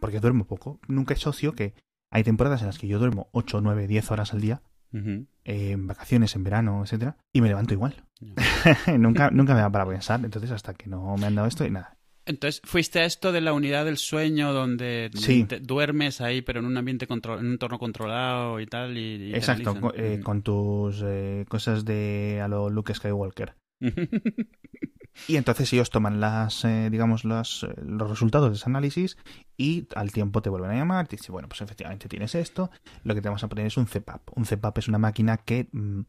Porque 0.00 0.20
duermo 0.20 0.46
poco. 0.46 0.78
Nunca 0.86 1.14
he 1.14 1.16
socio 1.16 1.54
que 1.54 1.74
hay 2.10 2.22
temporadas 2.24 2.60
en 2.60 2.66
las 2.68 2.78
que 2.78 2.88
yo 2.88 2.98
duermo 2.98 3.28
8, 3.32 3.60
9, 3.60 3.86
10 3.86 4.10
horas 4.10 4.32
al 4.32 4.40
día, 4.40 4.62
eh, 4.92 5.70
en 5.72 5.86
vacaciones, 5.86 6.34
en 6.36 6.44
verano, 6.44 6.82
etcétera, 6.82 7.16
y 7.32 7.40
me 7.40 7.48
levanto 7.48 7.74
igual. 7.74 8.04
Nunca, 8.98 9.30
nunca 9.30 9.54
me 9.54 9.60
da 9.60 9.70
para 9.70 9.86
pensar. 9.86 10.20
Entonces, 10.24 10.50
hasta 10.50 10.74
que 10.74 10.88
no 10.88 11.16
me 11.16 11.26
han 11.26 11.34
dado 11.34 11.46
esto 11.48 11.64
y 11.66 11.70
nada. 11.70 11.94
Entonces, 12.26 12.60
fuiste 12.64 12.98
a 13.00 13.04
esto 13.06 13.32
de 13.32 13.40
la 13.40 13.54
unidad 13.54 13.86
del 13.86 13.96
sueño 13.96 14.52
donde 14.52 15.10
Sí. 15.14 15.44
te- 15.44 15.60
duermes 15.60 16.20
ahí, 16.20 16.42
pero 16.42 16.60
en 16.60 16.66
un 16.66 16.76
ambiente 16.76 17.06
control, 17.06 17.38
en 17.40 17.46
un 17.46 17.52
entorno 17.52 17.78
controlado 17.78 18.60
y 18.60 18.66
tal. 18.66 18.98
Y, 18.98 19.30
y 19.30 19.34
Exacto, 19.34 19.92
eh, 19.94 20.18
Mm. 20.18 20.22
con 20.22 20.42
tus 20.42 21.02
eh, 21.06 21.46
cosas 21.48 21.84
de 21.86 22.40
a 22.42 22.48
lo 22.48 22.68
Luke 22.68 22.92
Skywalker. 22.94 23.54
Y 25.26 25.36
entonces 25.36 25.72
ellos 25.72 25.90
toman 25.90 26.20
las, 26.20 26.64
eh, 26.64 26.88
digamos, 26.90 27.24
los, 27.24 27.64
eh, 27.64 27.74
los 27.84 28.08
resultados 28.08 28.50
de 28.50 28.56
ese 28.56 28.68
análisis 28.68 29.16
y 29.56 29.88
al 29.94 30.12
tiempo 30.12 30.42
te 30.42 30.50
vuelven 30.50 30.70
a 30.70 30.74
llamar. 30.74 31.08
Te 31.08 31.16
dicen, 31.16 31.32
bueno, 31.32 31.48
pues 31.48 31.60
efectivamente 31.60 32.08
tienes 32.08 32.34
esto. 32.34 32.70
Lo 33.04 33.14
que 33.14 33.22
te 33.22 33.28
vamos 33.28 33.42
a 33.42 33.48
poner 33.48 33.66
es 33.66 33.76
un 33.76 33.86
CPAP. 33.86 34.36
Un 34.36 34.44
CPAP 34.44 34.78
es 34.78 34.88
una 34.88 34.98
máquina 34.98 35.36
que 35.38 35.68
mm, 35.72 36.02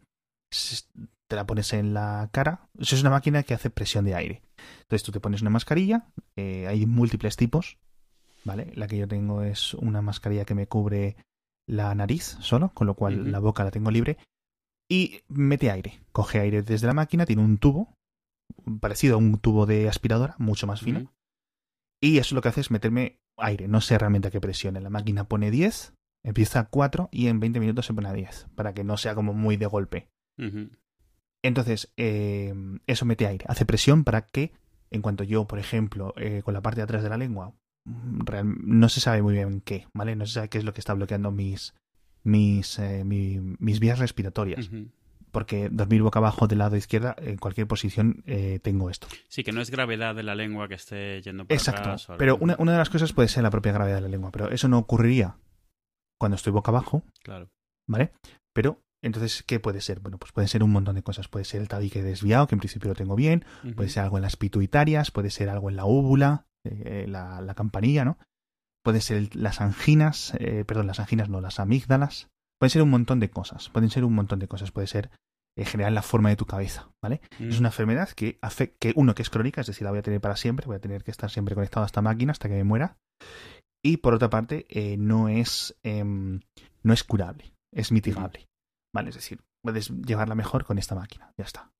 te 1.27 1.35
la 1.35 1.45
pones 1.45 1.73
en 1.73 1.93
la 1.93 2.29
cara. 2.31 2.69
Eso 2.77 2.95
es 2.95 3.01
una 3.01 3.09
máquina 3.09 3.43
que 3.43 3.53
hace 3.53 3.69
presión 3.69 4.05
de 4.05 4.15
aire. 4.15 4.41
Entonces 4.81 5.03
tú 5.03 5.11
te 5.11 5.19
pones 5.19 5.41
una 5.41 5.49
mascarilla. 5.49 6.05
eh, 6.35 6.67
hay 6.67 6.85
múltiples 6.85 7.35
tipos. 7.35 7.77
¿Vale? 8.45 8.71
La 8.75 8.87
que 8.87 8.97
yo 8.97 9.07
tengo 9.07 9.43
es 9.43 9.73
una 9.73 10.01
mascarilla 10.01 10.45
que 10.45 10.55
me 10.55 10.67
cubre 10.67 11.17
la 11.67 11.93
nariz 11.93 12.37
solo, 12.39 12.69
con 12.73 12.87
lo 12.87 12.93
cual 12.93 13.31
la 13.31 13.39
boca 13.39 13.65
la 13.65 13.71
tengo 13.71 13.91
libre. 13.91 14.17
Y 14.89 15.21
mete 15.27 15.69
aire. 15.69 15.99
Coge 16.13 16.39
aire 16.39 16.63
desde 16.63 16.87
la 16.87 16.93
máquina, 16.93 17.25
tiene 17.25 17.43
un 17.43 17.57
tubo 17.57 17.93
parecido 18.79 19.15
a 19.15 19.17
un 19.17 19.37
tubo 19.39 19.65
de 19.65 19.87
aspiradora, 19.89 20.35
mucho 20.37 20.67
más 20.67 20.81
fino. 20.81 20.99
Y 22.01 22.17
eso 22.19 22.35
lo 22.35 22.41
que 22.41 22.49
hace 22.49 22.61
es 22.61 22.71
meterme 22.71 23.19
aire. 23.37 23.67
No 23.67 23.81
sé 23.81 23.97
realmente 23.97 24.27
a 24.27 24.31
qué 24.31 24.39
presione. 24.41 24.79
La 24.81 24.89
máquina 24.89 25.25
pone 25.25 25.51
10, 25.51 25.93
empieza 26.23 26.59
a 26.61 26.65
4 26.69 27.09
y 27.11 27.27
en 27.27 27.39
20 27.39 27.59
minutos 27.59 27.85
se 27.85 27.93
pone 27.93 28.07
a 28.09 28.13
10, 28.13 28.47
para 28.55 28.73
que 28.73 28.83
no 28.83 28.97
sea 28.97 29.15
como 29.15 29.33
muy 29.33 29.57
de 29.57 29.65
golpe. 29.65 30.09
Entonces, 31.43 31.91
eh, 31.97 32.53
eso 32.87 33.05
mete 33.05 33.25
aire. 33.27 33.45
Hace 33.47 33.65
presión 33.65 34.03
para 34.03 34.21
que, 34.25 34.53
en 34.91 35.01
cuanto 35.01 35.23
yo, 35.23 35.45
por 35.47 35.59
ejemplo, 35.59 36.13
eh, 36.17 36.41
con 36.43 36.53
la 36.53 36.61
parte 36.61 36.77
de 36.81 36.83
atrás 36.83 37.03
de 37.03 37.09
la 37.09 37.17
lengua, 37.17 37.53
mm, 37.85 38.21
real- 38.25 38.55
no 38.63 38.89
se 38.89 38.99
sabe 38.99 39.21
muy 39.21 39.33
bien 39.33 39.61
qué, 39.61 39.87
¿vale? 39.93 40.15
No 40.15 40.25
se 40.25 40.33
sabe 40.33 40.49
qué 40.49 40.57
es 40.57 40.63
lo 40.65 40.73
que 40.73 40.81
está 40.81 40.93
bloqueando 40.93 41.31
mis, 41.31 41.73
mis, 42.23 42.77
eh, 42.79 43.03
mi- 43.05 43.39
mis 43.59 43.79
vías 43.79 43.99
respiratorias. 43.99 44.69
Porque 45.31 45.69
dormir 45.69 46.01
boca 46.01 46.19
abajo 46.19 46.47
del 46.47 46.59
lado 46.59 46.75
izquierda, 46.75 47.15
en 47.19 47.37
cualquier 47.37 47.67
posición, 47.67 48.23
eh, 48.25 48.59
tengo 48.63 48.89
esto. 48.89 49.07
Sí, 49.27 49.43
que 49.43 49.51
no 49.51 49.61
es 49.61 49.69
gravedad 49.69 50.15
de 50.15 50.23
la 50.23 50.35
lengua 50.35 50.67
que 50.67 50.73
esté 50.75 51.21
yendo 51.21 51.45
para 51.45 51.55
Exacto. 51.55 51.81
atrás. 51.81 52.09
o 52.09 52.13
algo. 52.13 52.19
Pero 52.19 52.37
una, 52.37 52.55
una 52.59 52.71
de 52.71 52.77
las 52.79 52.89
cosas 52.89 53.13
puede 53.13 53.27
ser 53.27 53.43
la 53.43 53.51
propia 53.51 53.71
gravedad 53.71 53.95
de 53.97 54.01
la 54.01 54.07
lengua, 54.09 54.31
pero 54.31 54.49
eso 54.49 54.67
no 54.67 54.77
ocurriría 54.79 55.37
cuando 56.19 56.35
estoy 56.35 56.51
boca 56.51 56.71
abajo, 56.71 57.03
Claro. 57.23 57.49
¿vale? 57.87 58.11
Pero, 58.53 58.81
entonces, 59.03 59.43
¿qué 59.43 59.59
puede 59.59 59.79
ser? 59.81 59.99
Bueno, 59.99 60.17
pues 60.17 60.31
puede 60.31 60.47
ser 60.47 60.63
un 60.63 60.71
montón 60.71 60.95
de 60.95 61.03
cosas. 61.03 61.27
Puede 61.29 61.45
ser 61.45 61.61
el 61.61 61.67
tabique 61.69 62.01
desviado, 62.03 62.47
que 62.47 62.55
en 62.55 62.59
principio 62.59 62.89
lo 62.89 62.95
tengo 62.95 63.15
bien. 63.15 63.45
Puede 63.75 63.89
ser 63.89 64.03
algo 64.03 64.17
en 64.17 64.23
las 64.23 64.35
pituitarias, 64.35 65.11
puede 65.11 65.29
ser 65.29 65.47
algo 65.49 65.69
en 65.69 65.75
la 65.77 65.85
úvula, 65.85 66.47
eh, 66.65 67.05
la, 67.07 67.39
la 67.41 67.53
campanilla, 67.55 68.03
¿no? 68.03 68.17
Puede 68.83 68.99
ser 69.01 69.17
el- 69.17 69.29
las 69.33 69.61
anginas, 69.61 70.33
eh, 70.39 70.65
perdón, 70.65 70.87
las 70.87 70.99
anginas 70.99 71.29
no, 71.29 71.39
las 71.39 71.59
amígdalas. 71.59 72.27
Pueden 72.59 72.69
ser 72.71 72.81
un 72.81 72.89
montón 72.89 73.19
de 73.19 73.29
cosas. 73.29 73.69
Pueden 73.69 73.89
ser 73.89 74.03
un 74.03 74.13
montón 74.13 74.39
de 74.39 74.47
cosas. 74.47 74.71
Puede 74.71 74.87
ser 74.87 75.09
en 75.57 75.65
general 75.65 75.93
la 75.93 76.01
forma 76.01 76.29
de 76.29 76.35
tu 76.35 76.45
cabeza, 76.45 76.89
¿vale? 77.03 77.21
Mm. 77.39 77.49
Es 77.49 77.59
una 77.59 77.69
enfermedad 77.69 78.09
que 78.09 78.37
hace 78.41 78.75
que 78.75 78.93
uno 78.95 79.15
que 79.15 79.21
es 79.21 79.29
crónica, 79.29 79.61
es 79.61 79.67
decir, 79.67 79.83
la 79.83 79.89
voy 79.89 79.99
a 79.99 80.03
tener 80.03 80.21
para 80.21 80.35
siempre, 80.35 80.65
voy 80.65 80.77
a 80.77 80.81
tener 80.81 81.03
que 81.03 81.11
estar 81.11 81.29
siempre 81.29 81.55
conectado 81.55 81.83
a 81.83 81.87
esta 81.87 82.01
máquina 82.01 82.31
hasta 82.31 82.47
que 82.47 82.55
me 82.55 82.63
muera. 82.63 82.97
Y 83.83 83.97
por 83.97 84.13
otra 84.13 84.29
parte, 84.29 84.65
eh, 84.69 84.97
no 84.97 85.29
es 85.29 85.77
em, 85.83 86.41
no 86.83 86.93
es 86.93 87.03
curable, 87.03 87.53
es 87.73 87.91
mitigable, 87.91 88.47
¿vale? 88.93 89.09
Es 89.09 89.15
decir, 89.15 89.41
puedes 89.63 89.89
llevarla 89.89 90.35
mejor 90.35 90.65
con 90.65 90.77
esta 90.77 90.95
máquina, 90.95 91.33
ya 91.37 91.45
está. 91.45 91.71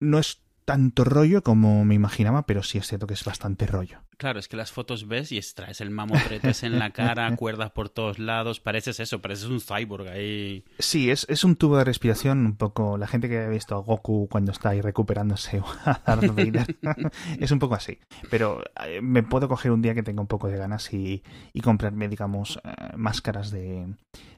No 0.00 0.18
es 0.18 0.43
tanto 0.64 1.04
rollo 1.04 1.42
como 1.42 1.84
me 1.84 1.94
imaginaba, 1.94 2.46
pero 2.46 2.62
sí 2.62 2.78
es 2.78 2.86
cierto 2.86 3.06
que 3.06 3.14
es 3.14 3.24
bastante 3.24 3.66
rollo. 3.66 4.00
Claro, 4.16 4.38
es 4.38 4.48
que 4.48 4.56
las 4.56 4.72
fotos 4.72 5.06
ves 5.06 5.32
y 5.32 5.38
extraes 5.38 5.80
el 5.80 5.90
mamotretes 5.90 6.62
en 6.62 6.78
la 6.78 6.90
cara, 6.90 7.34
cuerdas 7.36 7.70
por 7.72 7.88
todos 7.88 8.18
lados, 8.18 8.60
pareces 8.60 9.00
eso, 9.00 9.20
pareces 9.20 9.46
un 9.46 9.60
cyborg 9.60 10.08
ahí. 10.08 10.64
Sí, 10.78 11.10
es, 11.10 11.26
es 11.28 11.44
un 11.44 11.56
tubo 11.56 11.76
de 11.76 11.84
respiración 11.84 12.46
un 12.46 12.56
poco, 12.56 12.96
la 12.96 13.06
gente 13.06 13.28
que 13.28 13.38
ha 13.38 13.48
visto 13.48 13.74
a 13.74 13.80
Goku 13.80 14.28
cuando 14.30 14.52
está 14.52 14.70
ahí 14.70 14.80
recuperándose 14.80 15.62
a 15.84 16.00
Darth 16.06 16.34
Vader, 16.34 16.76
es 17.38 17.50
un 17.50 17.58
poco 17.58 17.74
así. 17.74 17.98
Pero 18.30 18.62
eh, 18.86 19.00
me 19.02 19.22
puedo 19.22 19.48
coger 19.48 19.72
un 19.72 19.82
día 19.82 19.94
que 19.94 20.02
tenga 20.02 20.20
un 20.20 20.28
poco 20.28 20.48
de 20.48 20.56
ganas 20.56 20.92
y, 20.92 21.22
y 21.52 21.60
comprarme, 21.60 22.08
digamos, 22.08 22.60
eh, 22.64 22.92
máscaras 22.96 23.50
de, 23.50 23.94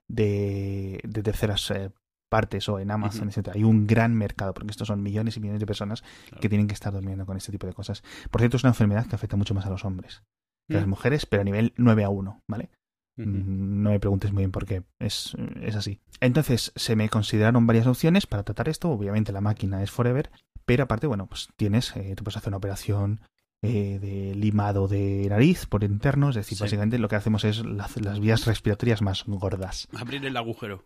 de, 0.08 1.00
de 1.04 1.22
terceras 1.22 1.70
eh, 1.70 1.90
partes 2.28 2.68
o 2.68 2.78
en 2.80 2.90
Amazon, 2.90 3.28
etcétera. 3.28 3.54
Hay 3.56 3.64
un 3.64 3.86
gran 3.86 4.14
mercado, 4.14 4.52
porque 4.54 4.70
estos 4.70 4.88
son 4.88 5.02
millones 5.02 5.36
y 5.36 5.40
millones 5.40 5.60
de 5.60 5.66
personas 5.66 6.02
que 6.40 6.48
tienen 6.48 6.66
que 6.66 6.74
estar 6.74 6.92
durmiendo 6.92 7.24
con 7.26 7.36
este 7.36 7.52
tipo 7.52 7.66
de 7.66 7.72
cosas. 7.72 8.02
Por 8.30 8.40
cierto, 8.40 8.56
es 8.56 8.64
una 8.64 8.70
enfermedad 8.70 9.06
que 9.06 9.14
afecta 9.14 9.36
mucho 9.36 9.54
más 9.54 9.66
a 9.66 9.70
los 9.70 9.84
hombres 9.84 10.22
que 10.68 10.74
a 10.76 10.80
las 10.80 10.86
Mm. 10.88 10.90
mujeres, 10.90 11.26
pero 11.26 11.42
a 11.42 11.44
nivel 11.44 11.72
9 11.76 12.02
a 12.04 12.08
1, 12.08 12.42
¿vale? 12.48 12.70
Mm, 13.16 13.82
No 13.82 13.90
me 13.90 14.00
preguntes 14.00 14.32
muy 14.32 14.40
bien 14.42 14.50
por 14.50 14.66
qué, 14.66 14.82
es, 14.98 15.34
es 15.62 15.76
así. 15.76 16.00
Entonces, 16.20 16.72
se 16.74 16.96
me 16.96 17.08
consideraron 17.08 17.66
varias 17.66 17.86
opciones 17.86 18.26
para 18.26 18.42
tratar 18.42 18.68
esto. 18.68 18.90
Obviamente, 18.90 19.30
la 19.32 19.40
máquina 19.40 19.82
es 19.82 19.90
forever, 19.92 20.30
pero 20.64 20.82
aparte, 20.84 21.06
bueno, 21.06 21.26
pues 21.28 21.48
tienes, 21.56 21.94
eh, 21.96 22.14
tú 22.16 22.24
puedes 22.24 22.36
hacer 22.36 22.48
una 22.50 22.56
operación 22.58 23.20
eh, 23.62 23.98
de 24.00 24.34
limado 24.34 24.86
de 24.88 25.26
nariz 25.28 25.66
por 25.66 25.82
interno, 25.82 26.30
es 26.30 26.36
decir, 26.36 26.56
Sí. 26.58 26.64
básicamente 26.64 26.98
lo 26.98 27.08
que 27.08 27.16
hacemos 27.16 27.44
es 27.44 27.64
la- 27.64 27.88
las 28.02 28.20
vías 28.20 28.44
respiratorias 28.46 29.02
más 29.02 29.24
gordas 29.26 29.88
Abrir 29.96 30.24
el 30.26 30.36
agujero. 30.36 30.84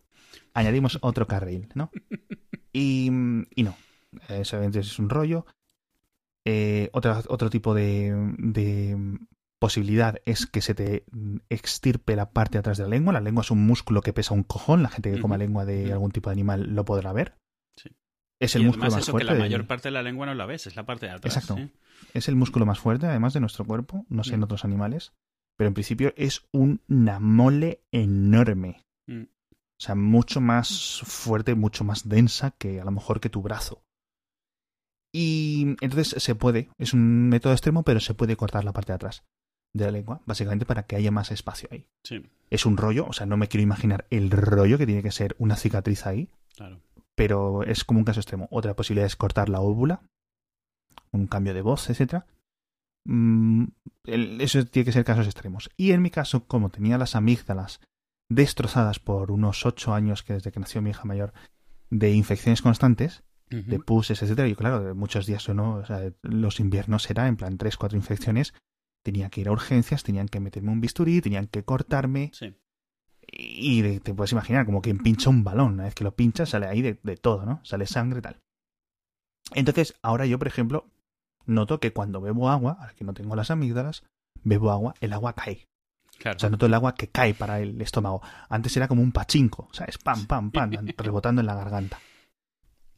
añadimos 0.55 0.99
otro 1.03 1.27
carril, 1.27 1.69
¿no? 1.75 1.91
Y, 2.73 3.11
y 3.57 3.63
no, 3.65 3.77
eso 4.29 4.57
obviamente 4.57 4.79
es 4.79 4.99
un 5.01 5.11
rollo. 5.11 5.45
Eh, 6.47 6.89
otro 6.93 7.51
tipo 7.51 7.75
de, 7.75 8.15
de 8.39 9.19
posibilidad 9.61 10.17
es 10.25 10.47
que 10.47 10.63
se 10.63 10.75
te 10.77 11.05
extirpe 11.49 12.15
la 12.15 12.31
parte 12.31 12.53
de 12.53 12.59
atrás 12.61 12.79
de 12.79 12.85
la 12.85 12.91
lengua. 12.91 13.13
La 13.13 13.21
lengua 13.21 13.43
es 13.43 13.51
un 13.51 13.67
músculo 13.67 14.03
que 14.03 14.13
pesa 14.13 14.35
un 14.35 14.45
cojón. 14.45 14.85
La 14.85 14.89
gente 14.89 15.11
que 15.13 15.21
coma 15.21 15.37
lengua 15.37 15.65
de 15.65 15.93
algún 15.93 16.13
tipo 16.13 16.31
de 16.31 16.35
animal 16.35 16.75
lo 16.75 16.85
podrá 16.85 17.13
ver. 17.13 17.35
Es 18.41 18.57
el 18.57 18.63
y 18.63 18.65
músculo 18.67 18.91
más 18.91 19.03
eso 19.03 19.13
fuerte. 19.13 19.27
que 19.27 19.33
la 19.33 19.33
del- 19.35 19.43
mayor 19.43 19.67
parte 19.67 19.89
de 19.89 19.93
la 19.93 20.03
lengua 20.03 20.27
no 20.27 20.35
la 20.35 20.47
ves, 20.47 20.67
es 20.67 20.75
la 20.75 20.85
parte 20.87 21.07
de 21.07 21.13
atrás. 21.13 21.37
Exacto. 21.37 21.57
¿sí? 21.57 21.71
Es 22.15 22.29
el 22.29 22.37
músculo 22.37 22.65
más 22.67 22.79
fuerte, 22.81 23.07
además 23.07 23.35
de 23.35 23.41
nuestro 23.41 23.65
cuerpo. 23.67 24.07
No 24.09 24.25
sé 24.25 24.35
en 24.35 24.41
Mm. 24.41 24.45
otros 24.45 24.65
animales. 24.65 25.13
Pero 25.57 25.69
en 25.69 25.75
principio 25.75 26.15
es 26.17 26.47
una 26.53 27.21
mole 27.21 27.83
enorme. 27.93 28.87
Mm. 29.07 29.23
O 29.25 29.83
sea, 29.83 29.95
mucho 29.95 30.41
más 30.41 31.03
fuerte, 31.05 31.55
mucho 31.55 31.85
más 31.85 32.09
densa 32.09 32.51
que 32.53 32.81
a 32.81 32.85
lo 32.85 32.91
mejor 32.91 33.21
que 33.21 33.29
tu 33.29 33.43
brazo. 33.43 33.85
Y 35.13 35.77
entonces 35.81 36.23
se 36.23 36.35
puede, 36.35 36.69
es 36.79 36.95
un 36.95 37.29
método 37.29 37.53
extremo, 37.53 37.83
pero 37.83 38.01
se 38.01 38.15
puede 38.15 38.37
cortar 38.37 38.65
la 38.65 38.73
parte 38.73 38.93
de 38.93 38.97
atrás 38.97 39.25
de 39.75 39.85
la 39.85 39.91
lengua, 39.91 40.21
básicamente 40.27 40.67
para 40.67 40.85
que 40.85 40.97
haya 40.97 41.11
más 41.11 41.31
espacio 41.31 41.69
ahí. 41.73 41.87
Sí, 42.05 42.23
Es 42.51 42.67
un 42.67 42.77
rollo, 42.77 43.07
o 43.07 43.13
sea, 43.13 43.27
no 43.27 43.37
me 43.37 43.49
quiero 43.49 43.63
imaginar 43.63 44.07
el 44.11 44.31
rollo 44.31 44.79
que 44.79 44.87
tiene 44.87 45.03
que 45.03 45.13
ser 45.13 45.37
una 45.39 45.57
cicatriz 45.57 46.07
ahí, 46.07 46.29
claro. 46.57 46.81
Pero 47.21 47.65
es 47.65 47.85
como 47.85 47.99
un 47.99 48.07
caso 48.07 48.19
extremo. 48.21 48.49
Otra 48.51 48.75
posibilidad 48.75 49.05
es 49.05 49.15
cortar 49.15 49.51
la 49.51 49.61
óvula, 49.61 50.01
un 51.13 51.27
cambio 51.27 51.53
de 51.53 51.61
voz, 51.61 51.91
etcétera. 51.91 52.25
Mm, 53.05 53.65
eso 54.05 54.65
tiene 54.65 54.87
que 54.87 54.93
ser 54.93 55.05
casos 55.05 55.27
extremos. 55.27 55.69
Y 55.77 55.93
en 55.93 56.01
mi 56.01 56.09
caso, 56.09 56.47
como 56.47 56.71
tenía 56.71 56.97
las 56.97 57.17
amígdalas 57.17 57.81
destrozadas 58.31 59.01
por 59.01 59.33
unos 59.33 59.67
ocho 59.67 59.93
años 59.93 60.23
que 60.23 60.33
desde 60.33 60.51
que 60.51 60.61
nació 60.61 60.81
mi 60.81 60.91
hija 60.91 61.05
mayor 61.05 61.35
de 61.91 62.11
infecciones 62.11 62.63
constantes, 62.63 63.23
de 63.51 63.79
puses, 63.81 64.23
etcétera, 64.23 64.49
y 64.49 64.55
claro, 64.55 64.95
muchos 64.95 65.27
días 65.27 65.47
o 65.51 65.53
no, 65.53 65.75
o 65.75 65.85
sea, 65.85 66.01
los 66.23 66.59
inviernos 66.59 67.11
era 67.11 67.29
en 67.29 67.37
plan 67.37 67.59
tres, 67.59 67.77
cuatro 67.77 67.99
infecciones, 67.99 68.55
tenía 69.05 69.29
que 69.29 69.43
ir 69.43 69.49
a 69.49 69.53
urgencias, 69.53 70.05
tenían 70.05 70.29
que 70.29 70.41
meterme 70.41 70.73
un 70.73 70.81
bisturí, 70.81 71.21
tenían 71.21 71.49
que 71.49 71.65
cortarme, 71.65 72.31
Sí. 72.33 72.57
Y 73.33 74.01
te 74.01 74.15
puedes 74.15 74.33
imaginar, 74.33 74.67
como 74.67 74.83
quien 74.83 74.99
pincha 74.99 75.31
un 75.31 75.45
balón. 75.45 75.75
Una 75.75 75.85
vez 75.85 75.95
que 75.95 76.05
lo 76.05 76.15
pinchas, 76.15 76.51
sale 76.51 76.67
ahí 76.67 76.83
de, 76.83 76.99
de 77.03 77.17
todo, 77.17 77.45
¿no? 77.47 77.61
Sale 77.65 77.87
sangre 77.87 78.19
y 78.19 78.23
tal. 78.23 78.37
Entonces, 79.55 79.95
ahora 80.03 80.27
yo, 80.27 80.39
por 80.39 80.49
ejemplo, 80.49 80.87
noto 81.47 81.81
que 81.81 81.93
cuando 81.93 82.21
bebo 82.21 82.49
agua, 82.51 82.77
ahora 82.81 82.95
que 82.95 83.05
no 83.05 83.15
tengo 83.15 83.35
las 83.37 83.51
amígdalas, 83.51 84.05
bebo 84.43 84.71
agua, 84.71 84.95
el 85.01 85.13
agua 85.13 85.35
cae. 85.35 85.67
Claro. 86.19 86.37
O 86.37 86.41
sea, 86.41 86.51
noto 86.51 86.67
el 86.67 86.75
agua 86.75 86.95
que 86.95 87.09
cae 87.09 87.35
para 87.35 87.61
el 87.61 87.81
estómago. 87.81 88.23
Antes 88.49 88.77
era 88.77 88.89
como 88.89 89.03
un 89.03 89.13
pachinko, 89.13 89.69
o 89.71 89.75
sea, 89.75 89.87
es 89.87 89.99
pam, 89.99 90.27
pam, 90.27 90.51
pam, 90.51 90.71
rebotando 90.99 91.41
en 91.41 91.47
la 91.47 91.55
garganta. 91.55 91.99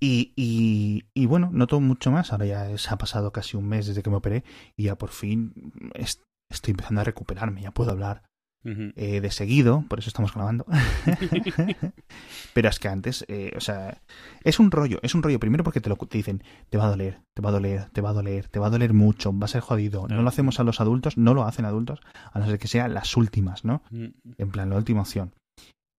Y, 0.01 0.33
y, 0.35 1.05
y 1.15 1.27
bueno, 1.27 1.51
noto 1.53 1.81
mucho 1.81 2.11
más. 2.11 2.33
Ahora 2.33 2.47
ya 2.47 2.79
se 2.79 2.91
ha 2.91 2.97
pasado 2.99 3.33
casi 3.33 3.57
un 3.57 3.69
mes 3.69 3.87
desde 3.87 4.03
que 4.03 4.11
me 4.11 4.17
operé 4.17 4.43
y 4.77 4.85
ya 4.85 4.97
por 4.97 5.11
fin 5.11 5.73
es- 5.95 6.21
estoy 6.51 6.73
empezando 6.73 7.01
a 7.01 7.05
recuperarme, 7.05 7.63
ya 7.63 7.71
puedo 7.71 7.93
hablar 7.93 8.25
Eh, 8.65 9.21
de 9.21 9.31
seguido, 9.31 9.85
por 9.89 9.99
eso 9.99 10.09
estamos 10.09 10.33
grabando. 10.33 10.65
Pero 12.55 12.69
es 12.69 12.79
que 12.79 12.89
antes, 12.89 13.25
eh, 13.29 13.53
o 13.57 13.61
sea, 13.61 14.01
es 14.45 14.61
un 14.61 14.71
rollo, 14.71 15.01
es 15.03 15.15
un 15.15 15.23
rollo. 15.23 15.41
Primero 15.41 15.65
porque 15.65 15.81
te 15.81 15.89
lo 15.89 15.97
te 15.97 16.19
dicen, 16.19 16.43
te 16.71 16.79
va 16.79 16.85
a 16.87 16.91
doler, 16.91 17.21
te 17.35 17.43
va 17.43 17.49
a 17.49 17.53
doler, 17.53 17.91
te 17.91 18.01
va 18.01 18.11
a 18.11 18.13
doler, 18.13 18.49
te 18.49 18.59
va 18.59 18.67
a 18.67 18.71
doler 18.71 18.93
mucho, 18.93 19.37
va 19.37 19.47
a 19.47 19.49
ser 19.49 19.63
jodido. 19.63 20.07
No 20.09 20.23
lo 20.23 20.29
hacemos 20.29 20.61
a 20.61 20.65
los 20.65 20.81
adultos, 20.81 21.17
no 21.17 21.35
lo 21.35 21.45
hacen 21.45 21.65
adultos, 21.65 22.01
a 22.33 22.39
no 22.39 22.47
ser 22.47 22.59
que 22.59 22.69
sean 22.69 22.95
las 22.95 23.17
últimas, 23.17 23.65
¿no? 23.65 23.83
Mm, 23.91 24.07
En 24.39 24.51
plan, 24.51 24.71
la 24.71 24.77
última 24.77 25.01
opción. 25.03 25.33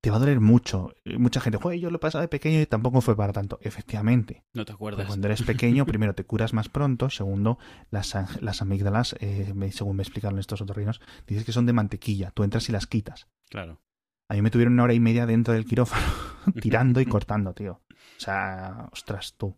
Te 0.03 0.09
va 0.09 0.17
a 0.17 0.19
doler 0.19 0.41
mucho. 0.41 0.93
Y 1.05 1.17
Mucha 1.17 1.39
gente, 1.39 1.57
joder, 1.57 1.79
yo 1.79 1.89
lo 1.89 1.95
he 1.95 1.99
pasado 1.99 2.21
de 2.23 2.27
pequeño 2.27 2.59
y 2.59 2.65
tampoco 2.65 2.99
fue 2.99 3.15
para 3.15 3.31
tanto. 3.31 3.57
Efectivamente. 3.61 4.43
No 4.53 4.65
te 4.65 4.73
Porque 4.73 4.73
acuerdas. 4.73 5.07
cuando 5.07 5.27
eres 5.27 5.43
pequeño, 5.43 5.85
primero 5.85 6.13
te 6.13 6.25
curas 6.25 6.51
más 6.51 6.67
pronto, 6.67 7.09
segundo, 7.09 7.57
las, 7.89 8.13
las 8.41 8.61
amígdalas, 8.61 9.15
eh, 9.21 9.53
me- 9.55 9.71
según 9.71 9.95
me 9.95 10.03
explicaron 10.03 10.39
estos 10.39 10.59
otorrinos, 10.61 10.99
dices 11.25 11.45
que 11.45 11.53
son 11.53 11.65
de 11.65 11.71
mantequilla. 11.71 12.31
Tú 12.31 12.43
entras 12.43 12.67
y 12.67 12.73
las 12.73 12.85
quitas. 12.85 13.27
Claro. 13.49 13.81
A 14.27 14.33
mí 14.33 14.41
me 14.41 14.51
tuvieron 14.51 14.73
una 14.73 14.83
hora 14.83 14.93
y 14.93 14.99
media 14.99 15.25
dentro 15.25 15.53
del 15.53 15.63
quirófano, 15.65 16.05
tirando 16.61 16.99
y 16.99 17.05
cortando, 17.07 17.53
tío. 17.53 17.81
O 17.89 18.19
sea, 18.19 18.89
ostras, 18.91 19.35
tú. 19.37 19.55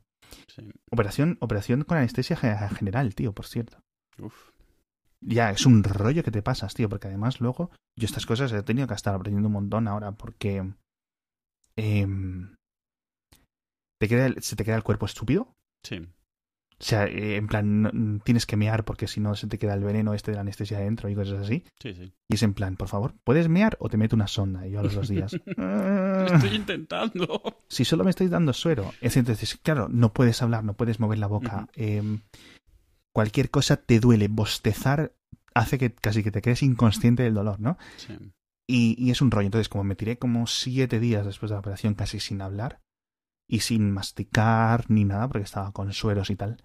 Sí. 0.48 0.70
Operación, 0.92 1.38
operación 1.42 1.84
con 1.86 1.98
anestesia 1.98 2.36
ge- 2.36 2.56
general, 2.76 3.16
tío, 3.16 3.34
por 3.34 3.48
cierto. 3.48 3.80
Uf. 4.20 4.52
Ya, 5.28 5.50
es 5.52 5.66
un 5.66 5.84
rollo 5.84 6.24
que 6.24 6.32
te 6.32 6.42
pasas, 6.44 6.74
tío, 6.74 6.88
porque 6.90 7.08
además 7.08 7.42
luego 7.42 7.72
yo 7.98 8.06
estas 8.06 8.26
cosas 8.26 8.52
he 8.54 8.62
tenido 8.64 8.88
que 8.88 8.94
estar 8.94 9.16
aprendiendo 9.16 9.48
un 9.48 9.54
montón 9.54 9.88
ahora 9.88 10.12
porque 10.12 10.64
em, 11.78 12.56
te 14.00 14.08
queda 14.08 14.28
el- 14.28 14.42
se 14.42 14.56
te 14.56 14.64
queda 14.64 14.76
el 14.76 14.84
cuerpo 14.84 15.06
estúpido. 15.06 15.54
Sí. 15.84 16.08
O 16.78 16.84
sea, 16.84 17.06
eh, 17.06 17.38
en 17.38 17.48
plan, 17.48 17.82
no- 17.84 18.20
tienes 18.20 18.46
que 18.46 18.58
mear 18.58 18.84
porque 18.84 19.08
si 19.08 19.22
no 19.22 19.34
se 19.36 19.48
te 19.48 19.58
queda 19.58 19.74
el 19.76 19.84
veneno 19.84 20.14
este 20.14 20.32
de 20.32 20.36
la 20.36 20.42
anestesia 20.42 20.78
adentro 20.78 21.08
y 21.10 21.16
cosas 21.16 21.40
así. 21.42 21.64
Sí, 21.82 21.94
sí. 21.94 22.12
Y 22.30 22.36
es 22.36 22.44
en 22.44 22.54
plan, 22.54 22.76
por 22.76 22.90
favor, 22.90 23.14
¿puedes 23.24 23.48
mear 23.48 23.78
o 23.80 23.88
te 23.88 23.96
meto 23.98 24.16
una 24.16 24.28
sonda? 24.28 24.68
Y 24.68 24.72
yo 24.72 24.82
a 24.82 24.84
los 24.84 24.94
dos 24.94 25.08
días. 25.08 25.32
Lo 25.58 26.26
estoy 26.26 26.54
intentando. 26.56 27.42
si 27.70 27.86
solo 27.86 28.04
me 28.04 28.10
estáis 28.10 28.30
dando 28.30 28.52
suero. 28.52 28.92
Es 29.00 29.16
entonces, 29.16 29.58
claro, 29.64 29.88
no 29.90 30.12
puedes 30.14 30.42
hablar, 30.42 30.66
no 30.66 30.74
puedes 30.74 31.00
mover 31.00 31.18
la 31.18 31.28
boca. 31.28 31.70
Cualquier 33.16 33.50
cosa 33.50 33.78
te 33.78 34.02
duele. 34.02 34.28
Bostezar 34.28 35.14
hace 35.54 35.78
que 35.78 35.94
casi 35.94 36.22
que 36.22 36.32
te 36.32 36.42
quedes 36.42 36.62
inconsciente 36.64 37.24
del 37.24 37.34
dolor, 37.34 37.62
¿no? 37.62 37.78
Sí. 37.96 38.14
Y, 38.68 38.96
y 39.02 39.12
es 39.12 39.22
un 39.22 39.32
rollo. 39.32 39.46
Entonces, 39.46 39.70
como 39.70 39.86
me 39.86 39.96
tiré 39.96 40.18
como 40.18 40.48
siete 40.48 41.00
días 41.00 41.26
después 41.26 41.50
de 41.50 41.56
la 41.56 41.60
operación 41.62 41.94
casi 41.94 42.20
sin 42.20 42.42
hablar 42.42 42.82
y 43.48 43.60
sin 43.62 43.92
masticar 43.92 44.86
ni 44.90 45.06
nada, 45.06 45.28
porque 45.30 45.44
estaba 45.46 45.72
con 45.72 45.94
sueros 45.94 46.30
y 46.30 46.36
tal, 46.36 46.58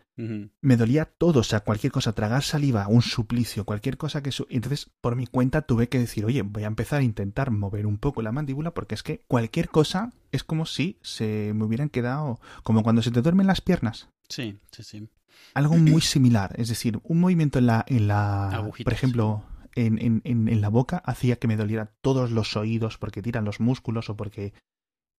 me 0.62 0.76
dolía 0.76 1.04
todo. 1.04 1.40
O 1.40 1.42
sea, 1.44 1.60
cualquier 1.60 1.92
cosa, 1.92 2.14
tragar 2.14 2.42
saliva, 2.42 2.88
un 2.88 3.02
suplicio, 3.02 3.64
cualquier 3.64 3.96
cosa 3.96 4.22
que... 4.22 4.32
su- 4.32 4.46
Entonces, 4.50 4.90
por 5.00 5.14
mi 5.14 5.26
cuenta, 5.26 5.62
tuve 5.62 5.88
que 5.88 5.98
decir, 5.98 6.24
oye, 6.24 6.42
voy 6.42 6.64
a 6.64 6.68
empezar 6.68 7.00
a 7.00 7.04
intentar 7.04 7.50
mover 7.50 7.86
un 7.86 7.98
poco 7.98 8.22
la 8.22 8.32
mandíbula 8.32 8.72
porque 8.74 8.94
es 8.96 9.02
que 9.02 9.22
cualquier 9.28 9.68
cosa 9.68 10.10
es 10.32 10.42
como 10.42 10.66
si 10.66 10.98
se 11.02 11.52
me 11.54 11.64
hubieran 11.64 11.90
quedado... 11.90 12.40
Como 12.64 12.82
cuando 12.82 13.02
se 13.02 13.10
te 13.12 13.22
duermen 13.22 13.46
las 13.46 13.60
piernas. 13.60 14.08
Sí, 14.30 14.58
sí, 14.72 14.82
sí. 14.82 15.08
Algo 15.54 15.76
muy 15.76 16.00
similar. 16.00 16.54
Es 16.56 16.68
decir, 16.68 16.98
un 17.02 17.20
movimiento 17.20 17.58
en 17.58 17.66
la... 17.66 17.84
En 17.86 18.08
la 18.08 18.48
Agujitas. 18.48 18.84
por 18.84 18.92
ejemplo, 18.92 19.44
en, 19.74 19.98
en, 20.00 20.22
en, 20.24 20.48
en 20.48 20.60
la 20.60 20.68
boca 20.68 21.02
hacía 21.04 21.36
que 21.36 21.48
me 21.48 21.56
doliera 21.56 21.92
todos 22.00 22.30
los 22.30 22.56
oídos 22.56 22.96
porque 22.96 23.20
tiran 23.20 23.44
los 23.44 23.60
músculos 23.60 24.08
o 24.08 24.16
porque... 24.16 24.54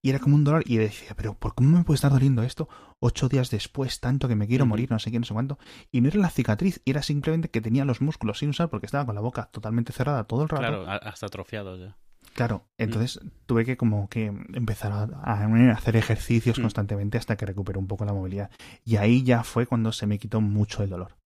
Y 0.04 0.10
era 0.10 0.18
como 0.18 0.36
un 0.36 0.44
dolor 0.44 0.64
y 0.66 0.78
decía, 0.78 1.16
pero 1.16 1.36
¿por 1.36 1.54
cómo 1.54 1.78
me 1.78 1.84
puede 1.84 1.96
estar 1.96 2.12
doliendo 2.12 2.42
esto 2.42 2.68
ocho 3.00 3.30
días 3.30 3.52
después, 3.52 4.00
tanto 4.00 4.28
que 4.28 4.36
me 4.36 4.48
quiero 4.48 4.66
morir, 4.66 4.90
no 4.90 4.98
sé 4.98 5.12
qué, 5.12 5.20
no 5.20 5.26
sé 5.26 5.34
cuánto? 5.34 5.60
Y 5.92 6.02
no 6.02 6.08
era 6.08 6.18
la 6.18 6.32
cicatriz, 6.32 6.82
era 6.86 7.04
simplemente 7.04 7.50
que 7.52 7.62
tenía 7.62 7.86
los 7.86 8.02
músculos 8.02 8.40
sin 8.40 8.50
usar 8.50 8.70
porque 8.70 8.88
estaba 8.88 9.06
con 9.06 9.14
la 9.14 9.22
boca 9.22 9.50
totalmente 9.52 9.94
cerrada 9.94 10.24
todo 10.24 10.42
el 10.42 10.50
rato. 10.50 10.62
Claro, 10.62 10.90
hasta 10.90 11.28
atrofiados 11.28 11.80
ya. 11.80 11.98
Claro, 12.34 12.66
entonces 12.78 13.20
tuve 13.46 13.66
que 13.66 13.76
como 13.78 14.08
que 14.10 14.26
empezar 14.54 14.92
a, 14.92 15.04
a 15.04 15.72
hacer 15.74 15.96
ejercicios 15.98 16.58
Mm. 16.58 16.62
constantemente 16.62 17.18
hasta 17.18 17.36
que 17.36 17.46
recuperé 17.46 17.78
un 17.78 17.88
poco 17.88 18.06
la 18.06 18.14
movilidad. 18.14 18.50
Y 18.86 18.96
ahí 18.96 19.24
ya 19.24 19.44
fue 19.44 19.66
cuando 19.66 19.92
se 19.92 20.08
me 20.08 20.18
quitó 20.20 20.40
mucho 20.42 20.82
el 20.84 20.90
dolor. 20.90 21.18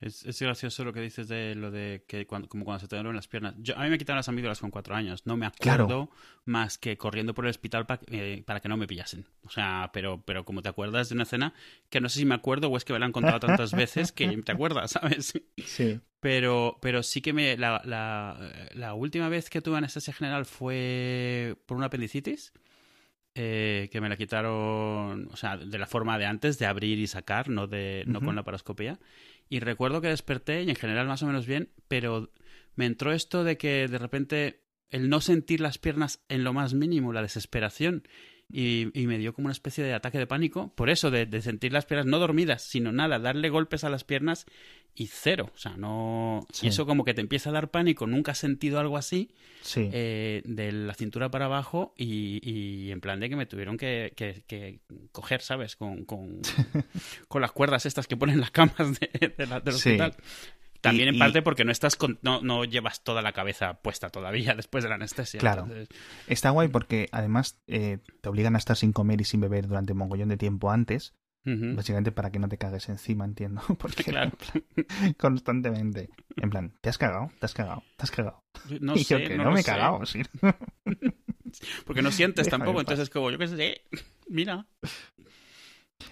Es, 0.00 0.24
es 0.26 0.40
gracioso 0.42 0.84
lo 0.84 0.92
que 0.92 1.00
dices 1.00 1.28
de 1.28 1.54
lo 1.54 1.70
de 1.70 2.04
que 2.08 2.26
cuando, 2.26 2.48
como 2.48 2.64
cuando 2.64 2.80
se 2.80 2.88
te 2.88 2.96
duelen 2.96 3.14
las 3.14 3.28
piernas. 3.28 3.54
Yo, 3.58 3.78
a 3.78 3.84
mí 3.84 3.90
me 3.90 3.98
quitaron 3.98 4.16
las 4.18 4.28
amígdalas 4.28 4.58
con 4.58 4.72
cuatro 4.72 4.96
años. 4.96 5.24
No 5.26 5.36
me 5.36 5.46
acuerdo 5.46 5.86
Claro. 5.86 6.10
más 6.44 6.76
que 6.76 6.96
corriendo 6.98 7.34
por 7.34 7.44
el 7.44 7.50
hospital 7.50 7.86
pa- 7.86 8.00
eh, 8.08 8.42
para 8.44 8.58
que 8.58 8.68
no 8.68 8.76
me 8.76 8.88
pillasen. 8.88 9.26
O 9.44 9.50
sea, 9.50 9.90
pero, 9.92 10.20
pero 10.24 10.44
como 10.44 10.60
te 10.60 10.68
acuerdas 10.68 11.08
de 11.08 11.14
una 11.14 11.22
escena 11.22 11.54
que 11.88 12.00
no 12.00 12.08
sé 12.08 12.18
si 12.18 12.24
me 12.24 12.34
acuerdo 12.34 12.68
o 12.68 12.76
es 12.76 12.84
que 12.84 12.92
me 12.92 12.98
la 12.98 13.06
han 13.06 13.12
contado 13.12 13.38
tantas 13.38 13.70
veces 13.74 14.10
que 14.10 14.36
te 14.38 14.50
acuerdas, 14.50 14.90
¿sabes? 14.90 15.34
Sí. 15.64 16.00
Pero, 16.22 16.78
pero 16.80 17.02
sí 17.02 17.20
que 17.20 17.32
me. 17.34 17.56
La, 17.58 17.82
la, 17.84 18.70
la 18.74 18.94
última 18.94 19.28
vez 19.28 19.50
que 19.50 19.60
tuve 19.60 19.78
anestesia 19.78 20.14
general 20.14 20.46
fue 20.46 21.56
por 21.66 21.76
una 21.76 21.86
apendicitis. 21.88 22.52
eh, 23.34 23.88
que 23.92 24.00
me 24.00 24.08
la 24.08 24.16
quitaron, 24.16 25.28
o 25.32 25.36
sea, 25.36 25.56
de 25.56 25.78
la 25.78 25.86
forma 25.86 26.18
de 26.18 26.26
antes, 26.26 26.58
de 26.58 26.66
abrir 26.66 26.98
y 26.98 27.06
sacar, 27.06 27.48
no, 27.48 27.66
de, 27.66 28.04
no 28.06 28.20
con 28.20 28.36
la 28.36 28.44
paroscopía. 28.44 28.98
Y 29.48 29.60
recuerdo 29.60 30.00
que 30.00 30.08
desperté 30.08 30.62
y 30.64 30.70
en 30.70 30.76
general 30.76 31.06
más 31.08 31.22
o 31.22 31.26
menos 31.26 31.46
bien, 31.46 31.70
pero 31.88 32.30
me 32.74 32.86
entró 32.86 33.12
esto 33.12 33.44
de 33.44 33.56
que 33.58 33.88
de 33.88 33.98
repente 33.98 34.62
el 34.90 35.08
no 35.08 35.20
sentir 35.22 35.60
las 35.60 35.78
piernas 35.78 36.22
en 36.28 36.44
lo 36.44 36.52
más 36.52 36.74
mínimo, 36.74 37.12
la 37.12 37.22
desesperación, 37.22 38.06
y, 38.52 38.90
y 39.00 39.06
me 39.06 39.18
dio 39.18 39.32
como 39.32 39.46
una 39.46 39.52
especie 39.52 39.82
de 39.82 39.94
ataque 39.94 40.18
de 40.18 40.26
pánico, 40.26 40.72
por 40.74 40.90
eso, 40.90 41.10
de, 41.10 41.26
de 41.26 41.40
sentir 41.42 41.72
las 41.72 41.86
piernas 41.86 42.06
no 42.06 42.18
dormidas, 42.18 42.62
sino 42.62 42.92
nada, 42.92 43.18
darle 43.18 43.48
golpes 43.48 43.82
a 43.84 43.90
las 43.90 44.04
piernas 44.04 44.46
y 44.94 45.06
cero, 45.06 45.50
o 45.54 45.58
sea, 45.58 45.76
no... 45.78 46.46
Sí. 46.52 46.66
Y 46.66 46.68
eso 46.68 46.84
como 46.84 47.02
que 47.04 47.14
te 47.14 47.22
empieza 47.22 47.48
a 47.48 47.52
dar 47.54 47.70
pánico, 47.70 48.06
nunca 48.06 48.32
has 48.32 48.38
sentido 48.38 48.78
algo 48.78 48.98
así, 48.98 49.30
Sí. 49.62 49.88
eh, 49.92 50.42
de 50.44 50.70
la 50.72 50.92
cintura 50.94 51.30
para 51.30 51.46
abajo 51.46 51.94
y, 51.96 52.40
y 52.42 52.90
en 52.90 53.00
plan 53.00 53.18
de 53.20 53.30
que 53.30 53.36
me 53.36 53.46
tuvieron 53.46 53.78
que, 53.78 54.12
que- 54.16 54.42
que 54.46 54.80
coger, 55.12 55.40
¿sabes? 55.40 55.76
Con, 55.76 56.04
con, 56.04 56.42
con 57.28 57.40
las 57.40 57.52
cuerdas 57.52 57.86
estas 57.86 58.06
que 58.06 58.16
ponen 58.18 58.40
las 58.40 58.50
camas 58.50 58.98
de, 59.00 59.34
de 59.36 59.46
la- 59.46 59.60
del 59.60 59.74
Sí. 59.74 59.96
También 60.82 61.06
Y- 61.06 61.08
en 61.10 61.14
y- 61.14 61.18
parte 61.18 61.40
porque 61.42 61.64
no 61.64 61.72
estás 61.72 61.96
con- 61.96 62.18
no, 62.22 62.42
no 62.42 62.64
llevas 62.64 63.02
toda 63.02 63.22
la 63.22 63.32
cabeza 63.32 63.80
puesta 63.80 64.10
todavía 64.10 64.54
después 64.56 64.84
de 64.84 64.90
la 64.90 64.96
anestesia. 64.96 65.40
Claro. 65.40 65.62
Entonces, 65.62 65.88
Está 66.26 66.50
guay 66.50 66.68
porque 66.68 67.08
además 67.12 67.58
eh, 67.66 67.98
te 68.20 68.28
obligan 68.28 68.54
a 68.54 68.58
estar 68.58 68.76
sin 68.76 68.92
comer 68.92 69.20
y 69.20 69.24
sin 69.24 69.40
beber 69.40 69.66
durante 69.68 69.92
un 69.92 69.98
mogollón 69.98 70.28
de 70.28 70.36
tiempo 70.36 70.70
antes, 70.70 71.14
básicamente 71.44 72.12
para 72.12 72.30
que 72.30 72.38
no 72.38 72.48
te 72.48 72.56
cagues 72.58 72.88
encima, 72.88 73.24
entiendo. 73.24 73.62
Porque 73.80 74.04
Claro. 74.04 74.30
en 74.54 74.62
plan, 74.84 75.12
constantemente. 75.18 76.08
En 76.36 76.50
plan, 76.50 76.72
¿te 76.80 76.88
has 76.88 76.98
cagado? 76.98 77.30
¿Te 77.40 77.46
has 77.46 77.54
cagado? 77.54 77.82
¿Te 77.96 78.02
has 78.04 78.10
cagado? 78.12 78.44
No 78.80 78.94
y 78.96 79.04
yo 79.04 79.18
sé, 79.18 79.24
que 79.24 79.36
no 79.38 79.50
me 79.50 79.60
he 79.60 79.64
cagado, 79.64 80.04
sí. 80.06 80.22
Porque 81.84 82.02
no 82.02 82.10
sientes 82.10 82.46
Déjame 82.46 82.64
tampoco, 82.64 82.80
entonces 82.80 83.04
es 83.04 83.10
como, 83.10 83.30
yo 83.30 83.38
qué 83.38 83.48
sé, 83.48 83.82
mira. 84.28 84.66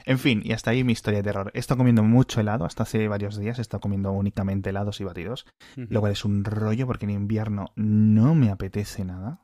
En 0.04 0.18
fin, 0.18 0.42
y 0.44 0.52
hasta 0.52 0.70
ahí 0.70 0.84
mi 0.84 0.92
historia 0.92 1.18
de 1.20 1.24
terror. 1.24 1.50
He 1.54 1.58
estado 1.58 1.78
comiendo 1.78 2.02
mucho 2.02 2.40
helado, 2.40 2.64
hasta 2.64 2.82
hace 2.84 3.08
varios 3.08 3.36
días 3.38 3.58
he 3.58 3.62
estado 3.62 3.80
comiendo 3.80 4.10
únicamente 4.12 4.70
helados 4.70 5.00
y 5.00 5.04
batidos, 5.04 5.46
lo 5.76 6.00
cual 6.00 6.12
es 6.12 6.24
un 6.24 6.44
rollo 6.44 6.86
porque 6.86 7.04
en 7.06 7.10
invierno 7.10 7.66
no 7.76 8.34
me 8.34 8.50
apetece 8.50 9.04
nada. 9.04 9.40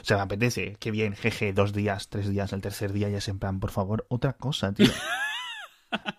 O 0.00 0.04
sea, 0.04 0.16
me 0.16 0.22
apetece, 0.22 0.76
qué 0.80 0.90
bien, 0.90 1.14
jeje, 1.14 1.52
dos 1.52 1.72
días, 1.72 2.08
tres 2.08 2.28
días, 2.28 2.52
el 2.52 2.62
tercer 2.62 2.92
día 2.92 3.08
ya 3.10 3.18
es 3.18 3.28
en 3.28 3.38
plan, 3.38 3.60
por 3.60 3.70
favor, 3.70 4.06
otra 4.08 4.32
cosa, 4.34 4.72
tío. 4.72 4.90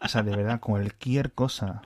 O 0.01 0.07
sea, 0.07 0.23
de 0.23 0.35
verdad, 0.35 0.59
cualquier 0.59 1.33
cosa. 1.33 1.81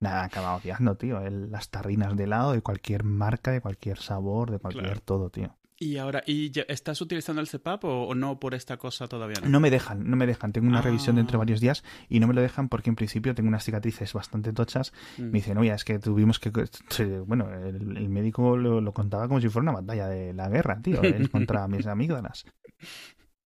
Nada, 0.00 0.24
acaba 0.24 0.56
odiando, 0.56 0.96
tío. 0.96 1.20
El- 1.20 1.50
las 1.50 1.70
tarrinas 1.70 2.16
de 2.16 2.24
helado 2.24 2.52
de 2.52 2.60
cualquier 2.62 3.04
marca, 3.04 3.52
de 3.52 3.60
cualquier 3.60 3.98
sabor, 3.98 4.50
de 4.50 4.58
cualquier 4.58 4.84
Claro. 4.84 5.00
todo, 5.02 5.30
tío. 5.30 5.56
Y 5.84 5.98
ahora, 5.98 6.22
¿y 6.26 6.50
ya- 6.50 6.64
estás 6.68 7.00
utilizando 7.02 7.42
el 7.42 7.46
CEPAP 7.48 7.84
o, 7.84 8.06
o 8.08 8.14
no 8.14 8.40
por 8.40 8.54
esta 8.54 8.78
cosa 8.78 9.06
todavía? 9.06 9.36
No. 9.42 9.50
No 9.50 9.60
me 9.60 9.70
dejan, 9.70 10.08
no 10.08 10.16
me 10.16 10.26
dejan. 10.26 10.52
Tengo 10.52 10.66
una 10.68 10.78
Ah. 10.78 10.82
revisión 10.82 11.16
dentro 11.16 11.32
de 11.32 11.38
varios 11.40 11.60
días 11.60 11.84
y 12.08 12.20
no 12.20 12.26
me 12.26 12.32
lo 12.32 12.40
dejan 12.40 12.68
porque 12.70 12.88
en 12.88 12.96
principio 12.96 13.34
tengo 13.34 13.48
unas 13.48 13.64
cicatrices 13.64 14.12
bastante 14.14 14.52
tochas 14.54 14.92
Mm. 15.18 15.22
Me 15.24 15.30
dicen, 15.32 15.58
oye, 15.58 15.72
es 15.74 15.84
que 15.84 15.98
tuvimos 15.98 16.38
que... 16.40 16.50
Bueno, 17.26 17.52
el, 17.52 17.96
el 17.98 18.08
médico 18.08 18.56
lo, 18.56 18.80
lo 18.80 18.92
contaba 18.94 19.28
como 19.28 19.40
si 19.42 19.48
fuera 19.50 19.64
una 19.70 19.80
batalla 19.80 20.08
de 20.08 20.32
la 20.32 20.48
guerra, 20.48 20.80
tío, 20.80 21.00
contra 21.32 21.68
mis 21.68 21.86
amígdalas. 21.86 22.44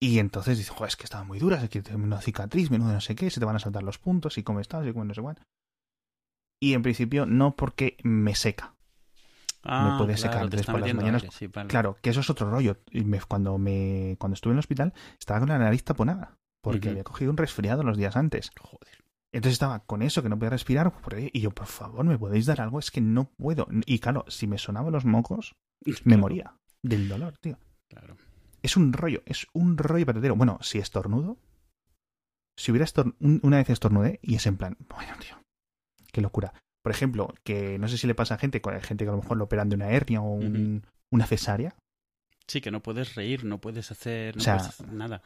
Y 0.00 0.20
entonces 0.20 0.58
dice, 0.58 0.70
joder, 0.70 0.88
es 0.90 0.96
que 0.96 1.04
estaban 1.04 1.26
muy 1.26 1.40
duras, 1.40 1.62
es 1.64 1.70
que 1.70 1.82
tengo 1.82 2.04
una 2.04 2.20
cicatriz, 2.20 2.70
menudo 2.70 2.92
no 2.92 3.00
sé 3.00 3.16
qué, 3.16 3.30
se 3.30 3.40
te 3.40 3.46
van 3.46 3.56
a 3.56 3.58
saltar 3.58 3.82
los 3.82 3.98
puntos 3.98 4.38
y 4.38 4.44
cómo 4.44 4.60
estás 4.60 4.86
y 4.86 4.92
cómo 4.92 5.04
no 5.04 5.12
sé 5.14 5.20
cuál. 5.22 5.38
Y 6.60 6.74
en 6.74 6.82
principio 6.82 7.26
no 7.26 7.56
porque 7.56 7.96
me 8.04 8.36
seca. 8.36 8.76
Ah, 9.68 9.96
puede 9.98 10.16
secar, 10.16 10.38
te 10.38 10.44
entonces 10.44 10.60
está 10.60 10.72
por 10.72 10.80
las 10.80 10.94
mañanas- 10.94 11.22
aire, 11.22 11.34
sí, 11.36 11.46
vale. 11.48 11.68
Claro, 11.68 11.96
que 12.02 12.10
eso 12.10 12.20
es 12.20 12.30
otro 12.30 12.50
rollo. 12.50 12.78
Y 12.90 13.04
me- 13.04 13.20
cuando, 13.20 13.58
me, 13.58 14.16
cuando 14.18 14.34
estuve 14.34 14.52
en 14.52 14.56
el 14.56 14.60
hospital 14.60 14.94
estaba 15.18 15.40
con 15.40 15.48
la 15.50 15.58
nariz 15.58 15.84
taponada 15.84 16.36
porque 16.62 16.88
había 16.90 17.04
cogido 17.04 17.30
un 17.30 17.36
resfriado 17.36 17.82
los 17.82 17.96
días 17.96 18.16
antes. 18.16 18.50
Joder. 18.60 19.04
Entonces 19.32 19.52
estaba 19.54 19.80
con 19.80 20.00
eso, 20.02 20.22
que 20.22 20.28
no 20.30 20.38
podía 20.38 20.50
respirar, 20.50 20.92
ahí, 21.14 21.30
y 21.34 21.40
yo, 21.40 21.50
por 21.50 21.66
favor, 21.66 22.04
¿me 22.04 22.18
podéis 22.18 22.46
dar 22.46 22.60
algo? 22.62 22.78
Es 22.78 22.90
que 22.90 23.00
no 23.02 23.30
puedo. 23.36 23.66
Y 23.84 23.98
claro, 23.98 24.24
si 24.28 24.46
me 24.46 24.56
sonaban 24.58 24.92
los 24.92 25.04
mocos, 25.04 25.54
me 25.86 25.92
Claro, 25.94 26.18
moría 26.20 26.54
del 26.82 27.08
dolor, 27.08 27.36
tío. 27.38 27.58
Claro. 27.90 28.16
Es 28.62 28.76
un 28.76 28.92
rollo, 28.92 29.22
es 29.26 29.46
un 29.52 29.76
rollo 29.78 30.06
patatero. 30.06 30.34
Bueno, 30.34 30.58
si 30.62 30.78
estornudo, 30.78 31.36
si 32.56 32.70
hubiera 32.72 32.84
estor- 32.84 33.14
un- 33.20 33.40
una 33.42 33.58
vez 33.58 33.70
estornudé 33.70 34.18
y 34.22 34.34
es 34.34 34.46
en 34.46 34.56
plan, 34.56 34.76
bueno, 34.88 35.12
tío, 35.20 35.36
qué 36.12 36.20
locura. 36.20 36.52
Por 36.88 36.94
ejemplo, 36.94 37.34
que 37.44 37.78
no 37.78 37.86
sé 37.86 37.98
si 37.98 38.06
le 38.06 38.14
pasa 38.14 38.36
a 38.36 38.38
gente, 38.38 38.62
gente 38.80 39.04
que 39.04 39.08
a 39.10 39.12
lo 39.12 39.20
mejor 39.20 39.36
lo 39.36 39.44
operan 39.44 39.68
de 39.68 39.76
una 39.76 39.90
hernia 39.90 40.22
o 40.22 40.32
un- 40.32 40.86
una 41.10 41.26
cesárea, 41.26 41.76
Sí, 42.46 42.62
que 42.62 42.70
no 42.70 42.82
puedes 42.82 43.14
reír, 43.14 43.44
no 43.44 43.60
puedes 43.60 43.90
hacer, 43.90 44.34
no 44.36 44.40
O 44.40 44.42
sea, 44.42 44.56
puedes 44.56 44.68
hacer 44.70 44.88
nada. 44.94 45.20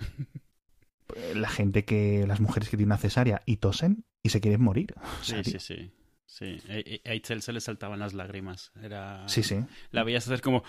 eh, 1.14 1.34
la 1.36 1.48
gente 1.48 1.84
que, 1.84 2.26
las 2.26 2.40
mujeres 2.40 2.68
que 2.68 2.76
tienen 2.76 2.88
una 2.88 2.98
cesárea 2.98 3.42
y 3.46 3.58
tosen 3.58 4.04
y 4.24 4.30
se 4.30 4.40
quieren 4.40 4.60
morir. 4.60 4.92
O 5.20 5.22
sea, 5.22 5.44
Sí, 5.44 5.52
sí, 5.52 5.58
sí. 5.60 5.92
Sí, 6.26 6.58
a 7.04 7.14
Itzel 7.14 7.42
se 7.42 7.52
le 7.52 7.60
saltaban 7.60 8.00
las 8.00 8.12
lágrimas. 8.14 8.72
Era... 8.82 9.28
sí, 9.28 9.42
sí. 9.44 9.60
La 9.92 10.02
veías 10.02 10.26
hacer 10.26 10.40
como... 10.40 10.64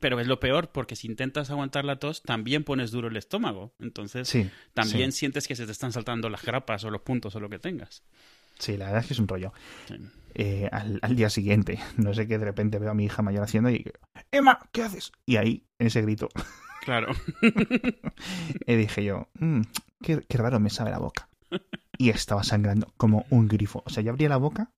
Pero 0.00 0.18
es 0.20 0.26
lo 0.26 0.38
peor, 0.40 0.70
porque 0.72 0.96
si 0.96 1.06
intentas 1.06 1.50
aguantar 1.50 1.84
la 1.84 1.98
tos, 1.98 2.22
también 2.22 2.64
pones 2.64 2.90
duro 2.90 3.08
el 3.08 3.16
estómago. 3.16 3.74
Entonces, 3.78 4.28
Sí, 4.28 4.50
también 4.74 5.12
sientes 5.12 5.46
que 5.48 5.56
se 5.56 5.64
te 5.64 5.72
están 5.72 5.92
saltando 5.92 6.28
las 6.28 6.42
grapas 6.44 6.84
o 6.84 6.90
los 6.90 7.02
puntos 7.02 7.34
o 7.36 7.40
lo 7.40 7.48
que 7.48 7.58
tengas. 7.58 8.02
Sí, 8.58 8.76
la 8.76 8.86
verdad 8.86 9.00
es 9.02 9.06
que 9.08 9.12
es 9.14 9.20
un 9.20 9.28
rollo. 9.28 9.52
Sí. 9.88 9.94
eh, 10.34 10.68
al, 10.72 10.98
al 11.02 11.16
día 11.16 11.30
siguiente. 11.30 11.78
No 11.96 12.12
sé 12.14 12.26
qué, 12.26 12.38
de 12.38 12.44
repente 12.44 12.78
veo 12.78 12.90
a 12.90 12.94
mi 12.94 13.04
hija 13.06 13.22
mayor 13.22 13.42
haciendo 13.44 13.70
y... 13.70 13.90
Emma, 14.30 14.58
¿qué 14.72 14.82
haces? 14.82 15.12
Y 15.24 15.36
ahí, 15.36 15.64
en 15.78 15.86
ese 15.88 16.02
grito, 16.02 16.28
Claro. 16.84 17.12
eh, 18.66 18.76
dije 18.76 19.04
yo, 19.04 19.28
"Mm, 19.40 19.62
qué, 20.02 20.20
qué 20.28 20.38
raro 20.38 20.60
me 20.60 20.70
sabe 20.70 20.90
la 20.90 20.98
boca. 20.98 21.28
Y 21.98 22.10
estaba 22.10 22.44
sangrando 22.44 22.92
como 22.96 23.24
un 23.30 23.48
grifo. 23.48 23.82
O 23.86 23.90
sea, 23.90 24.02
yo 24.02 24.10
abría 24.12 24.28
la 24.28 24.36
boca 24.36 24.70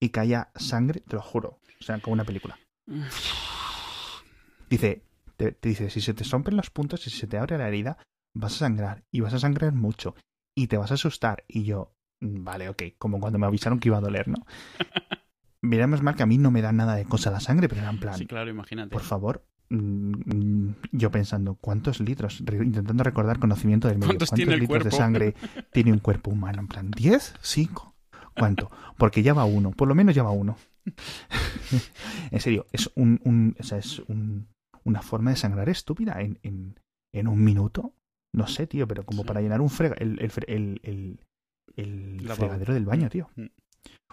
y 0.00 0.08
caía 0.08 0.50
sangre, 0.56 1.00
te 1.00 1.16
lo 1.16 1.22
juro. 1.22 1.58
O 1.80 1.84
sea, 1.84 2.00
como 2.00 2.14
una 2.14 2.24
película. 2.24 2.58
Dice, 4.70 5.02
te, 5.36 5.52
te 5.52 5.68
dice, 5.68 5.90
si 5.90 6.00
se 6.00 6.14
te 6.14 6.24
rompen 6.24 6.56
los 6.56 6.70
puntos 6.70 7.06
y 7.06 7.10
si 7.10 7.18
se 7.20 7.26
te 7.26 7.38
abre 7.38 7.56
la 7.58 7.68
herida, 7.68 7.98
vas 8.34 8.54
a 8.56 8.58
sangrar. 8.58 9.04
Y 9.10 9.20
vas 9.20 9.32
a 9.34 9.38
sangrar 9.38 9.72
mucho. 9.72 10.14
Y 10.56 10.66
te 10.66 10.76
vas 10.76 10.90
a 10.90 10.94
asustar. 10.94 11.44
Y 11.48 11.64
yo, 11.64 11.92
"Mm, 11.97 11.97
vale, 12.20 12.68
ok. 12.68 12.82
Como 12.98 13.20
cuando 13.20 13.38
me 13.38 13.46
avisaron 13.46 13.78
que 13.78 13.88
iba 13.88 13.98
a 13.98 14.00
doler, 14.00 14.28
¿no? 14.28 14.38
Mira, 15.62 15.86
más 15.86 16.02
mal 16.02 16.14
que 16.14 16.22
a 16.22 16.26
mí 16.26 16.38
no 16.38 16.50
me 16.50 16.62
da 16.62 16.72
nada 16.72 16.94
de 16.94 17.04
cosa 17.04 17.30
la 17.30 17.40
sangre, 17.40 17.68
pero 17.68 17.80
era 17.80 17.90
en 17.90 17.98
plan, 17.98 18.14
Sí, 18.16 18.26
claro, 18.26 18.48
imagínate. 18.48 18.90
por 18.92 19.02
favor, 19.02 19.44
mm, 19.70 20.12
mm, 20.24 20.74
yo 20.92 21.10
pensando, 21.10 21.56
¿cuántos 21.56 21.98
litros? 22.00 22.40
Intentando 22.40 23.02
recordar 23.02 23.38
conocimiento 23.40 23.88
del 23.88 23.98
medio. 23.98 24.08
¿Cuántos 24.10 24.30
tiene 24.30 24.54
el 24.54 24.60
litros 24.60 24.84
de 24.84 24.90
sangre 24.92 25.34
tiene 25.72 25.92
un 25.92 25.98
cuerpo 25.98 26.30
humano? 26.30 26.60
En 26.60 26.68
plan, 26.68 26.90
¿10? 26.92 27.34
¿5? 27.42 27.92
¿Cuánto? 28.36 28.70
Porque 28.96 29.22
ya 29.24 29.34
va 29.34 29.44
uno, 29.46 29.72
por 29.72 29.88
lo 29.88 29.96
menos 29.96 30.14
ya 30.14 30.22
va 30.22 30.30
uno. 30.30 30.56
en 32.30 32.40
serio, 32.40 32.66
es 32.72 32.90
un, 32.94 33.20
un- 33.24 33.56
o 33.58 33.62
sea, 33.62 33.78
es 33.78 33.98
un- 34.08 34.46
una 34.84 35.02
forma 35.02 35.30
de 35.30 35.36
sangrar 35.36 35.68
estúpida 35.68 36.20
en, 36.22 36.38
en, 36.42 36.78
en 37.12 37.28
un 37.28 37.42
minuto. 37.42 37.94
No 38.32 38.46
sé, 38.46 38.66
tío, 38.66 38.86
pero 38.86 39.04
como 39.04 39.22
Sí. 39.22 39.28
para 39.28 39.40
llenar 39.40 39.60
un 39.60 39.70
frega, 39.70 39.96
el, 39.98 40.18
el, 40.20 40.80
el, 40.82 41.20
el- 41.82 42.28
fregadero 42.30 42.74
del 42.74 42.84
baño, 42.84 43.08
tío. 43.08 43.30
Mm. 43.36 43.46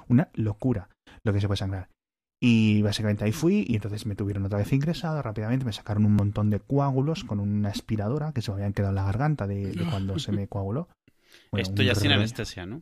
Una 0.07 0.29
locura 0.33 0.89
lo 1.23 1.33
que 1.33 1.41
se 1.41 1.47
puede 1.47 1.57
sangrar. 1.57 1.89
Y 2.41 2.81
básicamente 2.81 3.23
ahí 3.23 3.31
fui 3.31 3.65
y 3.67 3.75
entonces 3.75 4.05
me 4.05 4.15
tuvieron 4.15 4.45
otra 4.45 4.59
vez 4.59 4.71
ingresado 4.73 5.21
rápidamente, 5.21 5.65
me 5.65 5.73
sacaron 5.73 6.05
un 6.05 6.13
montón 6.13 6.49
de 6.49 6.59
coágulos 6.59 7.23
con 7.23 7.39
una 7.39 7.69
aspiradora 7.69 8.33
que 8.33 8.41
se 8.41 8.51
me 8.51 8.55
habían 8.55 8.73
quedado 8.73 8.91
en 8.91 8.95
la 8.95 9.05
garganta 9.05 9.47
de, 9.47 9.71
de 9.71 9.85
cuando 9.89 10.19
se 10.19 10.31
me 10.31 10.47
coaguló. 10.47 10.89
Bueno, 11.51 11.63
Esto 11.67 11.81
ya 11.81 11.95
sin 11.95 12.11
anestesia, 12.11 12.65
¿no? 12.65 12.81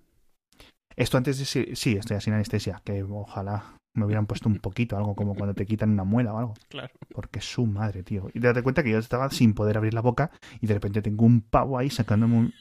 Esto 0.95 1.17
antes 1.17 1.39
de... 1.39 1.45
Sí, 1.45 1.67
sí, 1.75 1.93
estoy 1.93 2.17
ya 2.17 2.21
sin 2.21 2.33
anestesia, 2.33 2.81
que 2.83 3.03
ojalá 3.03 3.77
me 3.95 4.05
hubieran 4.05 4.25
puesto 4.25 4.49
un 4.49 4.57
poquito, 4.59 4.97
algo 4.97 5.15
como 5.15 5.35
cuando 5.35 5.53
te 5.53 5.65
quitan 5.65 5.91
una 5.91 6.03
muela 6.03 6.33
o 6.33 6.37
algo. 6.39 6.53
Claro. 6.69 6.93
Porque 7.13 7.39
es 7.39 7.45
su 7.45 7.65
madre, 7.65 8.03
tío. 8.03 8.29
Y 8.33 8.39
date 8.39 8.63
cuenta 8.63 8.83
que 8.83 8.91
yo 8.91 8.97
estaba 8.97 9.29
sin 9.29 9.53
poder 9.53 9.77
abrir 9.77 9.93
la 9.93 10.01
boca 10.01 10.31
y 10.59 10.67
de 10.67 10.73
repente 10.73 11.01
tengo 11.01 11.25
un 11.25 11.41
pavo 11.41 11.77
ahí 11.77 11.89
sacándome 11.89 12.37
un... 12.37 12.53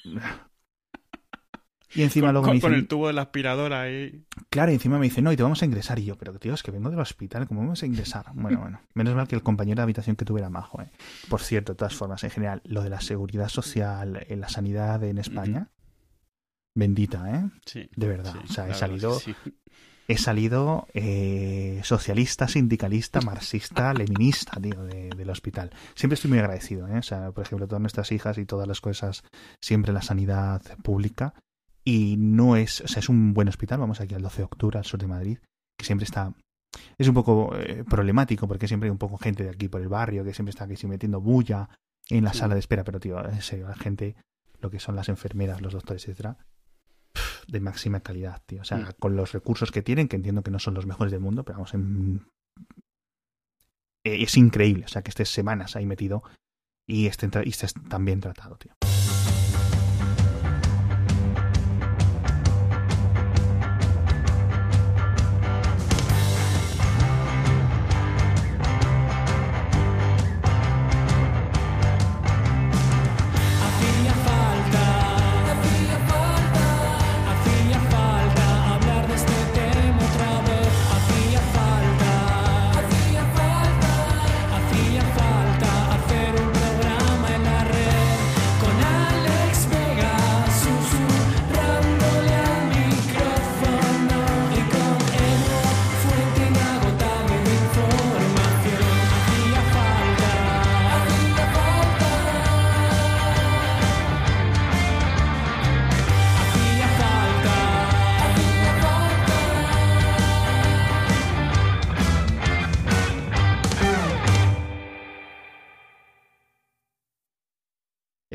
Y 1.95 2.03
encima 2.03 2.29
Con, 2.29 2.33
luego 2.35 2.47
con- 2.47 2.57
me 2.57 2.61
con 2.61 2.71
dicen, 2.71 2.81
el 2.83 2.89
tubo 2.89 3.07
de 3.07 3.13
la 3.13 3.23
aspiradora 3.23 3.83
ahí. 3.83 4.25
Claro, 4.51 4.71
y 4.71 4.75
encima 4.75 4.99
me 4.99 5.05
dice, 5.05 5.21
no, 5.23 5.31
y 5.33 5.37
te 5.37 5.43
vamos 5.43 5.61
a 5.63 5.65
ingresar. 5.67 5.99
Y 5.99 6.05
yo, 6.07 6.17
pero 6.17 6.39
tío, 6.39 6.55
es 6.55 6.63
que 6.63 6.71
vengo 6.71 6.91
del 6.91 7.01
hospital, 7.01 7.47
¿cómo 7.47 7.61
vamos 7.61 7.83
a 7.83 7.87
ingresar? 7.87 8.27
Bueno, 8.35 8.61
bueno. 8.61 8.81
Menos 8.95 9.15
mal 9.15 9.29
que 9.29 9.35
el 9.37 9.43
compañero 9.43 9.77
de 9.77 9.83
habitación 9.83 10.17
que 10.17 10.25
tuve 10.25 10.41
era 10.41 10.49
majo, 10.51 10.81
¿eh? 10.83 10.91
Por 11.29 11.41
cierto, 11.43 11.73
de 11.73 11.77
todas 11.77 11.95
formas, 11.95 12.25
en 12.25 12.31
general, 12.31 12.63
lo 12.65 12.83
de 12.83 12.91
la 12.91 13.01
seguridad 13.01 13.49
social 13.49 14.25
en 14.29 14.41
la 14.41 14.49
sanidad 14.49 15.03
en 15.05 15.19
España, 15.19 15.69
bendita, 16.75 17.31
¿eh? 17.31 17.51
Sí. 17.67 17.89
De 17.95 18.09
verdad. 18.09 18.33
sí, 18.33 18.39
o 18.49 18.53
sea, 18.53 18.69
he 18.69 18.75
salido, 18.75 19.19
sí. 19.21 19.35
he 20.09 20.17
salido 20.17 20.87
eh, 20.95 21.81
socialista, 21.85 22.49
sindicalista, 22.49 23.21
marxista, 23.25 23.93
leninista, 23.93 24.59
tío, 24.61 24.83
de- 24.85 25.11
del 25.11 25.31
hospital. 25.31 25.71
Siempre 25.95 26.15
estoy 26.15 26.31
muy 26.31 26.39
agradecido, 26.39 26.89
¿eh? 26.89 26.99
O 26.99 27.03
sea, 27.03 27.31
por 27.33 27.45
ejemplo, 27.45 27.67
todas 27.67 27.81
nuestras 27.83 28.11
hijas 28.13 28.39
y 28.39 28.47
todas 28.47 28.67
las 28.67 28.81
cosas, 28.81 29.23
siempre 29.61 29.93
la 29.93 30.03
sanidad 30.03 30.63
pública. 30.83 31.35
Y 31.85 32.17
no 32.17 32.57
es, 32.57 32.81
o 32.81 32.89
sea, 32.89 33.01
es 33.01 33.09
un 33.09 33.35
buen 33.35 33.49
hospital. 33.49 33.81
Vamos 33.81 34.01
aquí 34.01 34.15
al 34.15 34.23
12 34.23 34.39
de 34.39 34.45
octubre, 34.45 34.79
al 34.79 34.85
sur 34.85 35.01
de 35.01 35.09
Madrid, 35.09 35.39
que 35.79 35.85
siempre 35.85 36.05
está. 36.05 36.33
Es 36.97 37.09
un 37.09 37.15
poco 37.15 37.55
eh, 37.59 37.85
problemático 37.85 38.47
porque 38.49 38.69
siempre 38.69 38.87
hay 38.87 38.91
un 38.93 38.99
poco 38.99 39.19
gente 39.19 39.43
de 39.45 39.51
aquí 39.51 39.69
por 39.69 39.81
el 39.81 39.89
barrio 39.89 40.25
que 40.25 40.33
siempre 40.33 40.51
está 40.51 40.65
aquí 40.65 40.87
metiendo 40.87 41.21
bulla 41.21 41.69
en 42.09 42.25
la 42.25 42.33
Sí. 42.33 42.39
sala 42.41 42.55
de 42.55 42.61
espera. 42.61 42.85
Pero, 42.85 43.01
tío, 43.01 43.23
en 43.29 43.43
serio, 43.43 43.69
la 43.69 43.75
gente, 43.75 44.17
lo 44.61 44.71
que 44.71 44.79
son 44.81 44.95
las 44.97 45.09
enfermeras, 45.09 45.61
los 45.61 45.73
doctores, 45.75 46.05
etcétera, 46.09 46.37
de 47.49 47.61
máxima 47.61 48.01
calidad, 48.01 48.41
tío. 48.47 48.61
O 48.63 48.65
sea, 48.65 48.79
Mm. 48.79 48.89
con 49.01 49.17
los 49.17 49.33
recursos 49.33 49.71
que 49.73 49.83
tienen, 49.83 50.09
que 50.09 50.17
entiendo 50.17 50.43
que 50.43 50.51
no 50.53 50.59
son 50.61 50.75
los 50.75 50.87
mejores 50.87 51.11
del 51.11 51.21
mundo, 51.21 51.45
pero 51.45 51.59
vamos, 51.59 51.75
en... 51.75 52.25
eh, 54.05 54.23
es 54.23 54.37
increíble. 54.37 54.85
O 54.85 54.89
sea, 54.89 55.03
que 55.03 55.11
estés 55.11 55.29
semanas 55.31 55.75
ahí 55.77 55.85
metido 55.87 56.23
y 56.89 57.07
estés, 57.07 57.31
y 57.45 57.51
estés 57.51 57.75
tan 57.89 58.05
bien 58.05 58.21
tratado, 58.21 58.57
tío. 58.57 58.73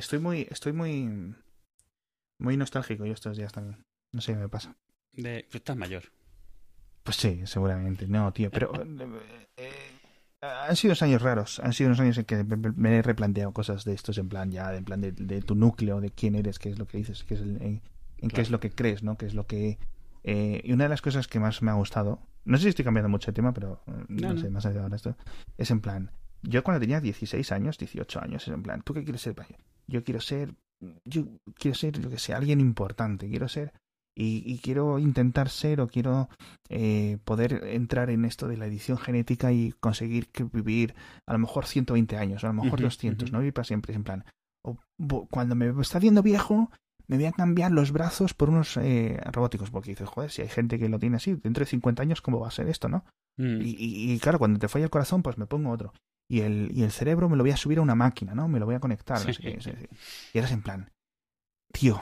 Estoy 0.08 0.20
muy, 0.20 0.48
estoy 0.50 0.72
muy, 0.72 1.36
muy 2.40 2.56
nostálgico 2.56 3.06
yo 3.06 3.12
estos 3.12 3.36
días 3.36 3.52
también. 3.52 3.84
No 4.14 4.22
sé 4.22 4.32
qué 4.32 4.40
me 4.40 4.48
pasa. 4.48 4.74
De, 5.12 5.46
tú 5.52 5.58
estás 5.58 5.76
mayor. 5.76 6.04
Pues 7.04 7.18
sí, 7.18 7.42
seguramente. 7.46 8.08
No, 8.08 8.32
tío, 8.32 8.50
pero 8.50 8.72
eh, 8.86 9.46
eh, 9.58 9.70
han 10.42 10.78
sido 10.78 10.92
unos 10.92 11.02
años 11.02 11.22
raros. 11.22 11.60
Han 11.60 11.74
sido 11.74 11.90
unos 11.90 12.00
años 12.00 12.18
en 12.18 12.24
que 12.24 12.42
me- 12.46 12.98
he 12.98 13.02
replanteado 13.02 13.52
cosas 13.52 13.84
de 13.84 13.96
estos 13.96 14.18
en 14.18 14.30
plan 14.30 14.50
ya, 14.50 14.74
en 14.74 14.86
plan 14.86 15.02
de, 15.02 15.12
de 15.12 15.42
tu 15.42 15.56
núcleo, 15.56 16.00
de 16.00 16.10
quién 16.10 16.36
eres, 16.36 16.58
qué 16.58 16.70
es 16.70 16.80
lo 16.80 16.88
que 16.88 17.00
dices, 17.00 17.26
qué 17.26 17.34
es 17.34 17.42
el- 17.42 17.62
en, 17.62 17.82
qué 18.30 18.40
es 18.40 18.50
lo 18.50 18.62
que 18.62 18.70
crees, 18.72 19.04
¿no? 19.04 19.18
Qué 19.18 19.26
es 19.26 19.34
lo 19.34 19.46
que 19.46 19.78
eh, 20.24 20.62
y 20.64 20.72
una 20.72 20.86
de 20.86 20.90
las 20.90 21.02
cosas 21.02 21.28
que 21.28 21.42
más 21.42 21.62
me 21.62 21.70
ha 21.72 21.74
gustado, 21.74 22.22
no 22.46 22.56
sé 22.56 22.64
si 22.64 22.70
estoy 22.70 22.86
cambiando 22.86 23.10
mucho 23.10 23.32
de 23.32 23.36
tema, 23.36 23.54
pero 23.54 23.84
no. 24.08 24.38
sé, 24.38 24.50
más 24.52 24.66
allá 24.66 24.76
de 24.76 24.82
ahora 24.84 24.96
esto, 24.96 25.18
es 25.58 25.70
en 25.70 25.82
plan, 25.82 26.12
yo 26.44 26.64
cuando 26.64 26.80
tenía 26.80 27.02
16 27.02 27.52
años, 27.52 27.78
18 27.78 28.22
años, 28.22 28.48
es 28.48 28.54
en 28.54 28.64
plan, 28.64 28.82
¿tú 28.84 28.94
qué 28.94 29.04
quieres 29.04 29.22
ser? 29.22 29.36
Yo 29.88 30.04
quiero 30.04 30.20
ser, 30.22 30.54
yo 31.06 31.26
quiero 31.56 31.76
ser, 31.76 32.00
yo 32.00 32.10
que 32.10 32.20
sé, 32.20 32.34
alguien 32.34 32.60
importante, 32.60 33.30
quiero 33.30 33.48
ser, 33.48 33.74
y, 34.16 34.42
y 34.52 34.60
quiero 34.60 34.98
intentar 35.00 35.50
ser 35.50 35.80
o 35.80 35.88
quiero 35.88 36.28
eh, 36.70 37.20
poder 37.24 37.64
entrar 37.66 38.10
en 38.10 38.26
esto 38.26 38.48
de 38.48 38.58
la 38.58 38.66
edición 38.66 38.98
genética 38.98 39.52
y 39.52 39.74
conseguir 39.80 40.28
que 40.30 40.44
vivir 40.44 40.96
a 41.28 41.34
lo 41.34 41.40
mejor 41.40 41.66
120 41.66 42.18
años, 42.18 42.44
o 42.44 42.48
a 42.48 42.50
lo 42.50 42.56
mejor 42.56 42.80
Ujú, 42.80 42.84
200, 42.84 43.28
ujú. 43.28 43.34
no 43.34 43.40
vivir 43.40 43.54
para 43.54 43.66
siempre, 43.66 43.94
en 43.94 44.04
plan, 44.04 44.26
o, 44.66 44.78
cuando 45.30 45.56
me 45.56 45.70
está 45.82 46.00
viendo 46.00 46.24
viejo, 46.24 46.72
me 47.08 47.16
voy 47.16 47.26
a 47.28 47.32
cambiar 47.32 47.72
los 47.72 47.92
brazos 47.92 48.34
por 48.34 48.50
unos 48.50 48.76
eh, 48.78 49.22
robóticos, 49.32 49.70
porque 49.72 49.92
dices, 49.92 50.10
joder, 50.10 50.30
si 50.32 50.42
hay 50.42 50.50
gente 50.50 50.78
que 50.78 50.90
lo 50.90 51.00
tiene 51.00 51.18
así, 51.18 51.36
dentro 51.36 51.62
de 51.64 51.70
50 51.70 52.02
años, 52.02 52.22
¿cómo 52.22 52.40
va 52.40 52.48
a 52.50 52.52
ser 52.52 52.68
esto, 52.68 52.90
no? 52.90 53.06
Mm. 53.38 53.62
Y, 53.62 53.70
y- 53.78 54.12
y, 54.14 54.20
claro, 54.20 54.40
cuando 54.40 54.60
te 54.60 54.68
falla 54.68 54.86
el 54.86 54.92
corazón, 54.92 55.22
pues 55.24 55.38
me 55.38 55.46
pongo 55.46 55.70
otro. 55.70 55.94
Y 56.30 56.42
el, 56.42 56.70
y 56.74 56.84
el 56.84 56.92
cerebro 56.92 57.30
me 57.30 57.38
lo 57.38 57.44
voy 57.44 57.52
a 57.52 57.58
subir 57.58 57.78
a 57.78 57.82
una 57.82 57.96
máquina, 57.96 58.36
¿no? 58.36 58.48
Me 58.48 58.60
lo 58.60 58.66
voy 58.66 58.76
a 58.76 58.80
conectar. 58.80 59.18
no 59.20 59.24
sé 59.26 59.34
Sí. 59.34 59.42
qué, 59.44 59.62
sí, 59.62 59.72
sí. 59.80 59.88
Y 60.34 60.38
eras 60.40 60.52
en 60.52 60.62
plan, 60.62 60.92
tío, 61.72 62.02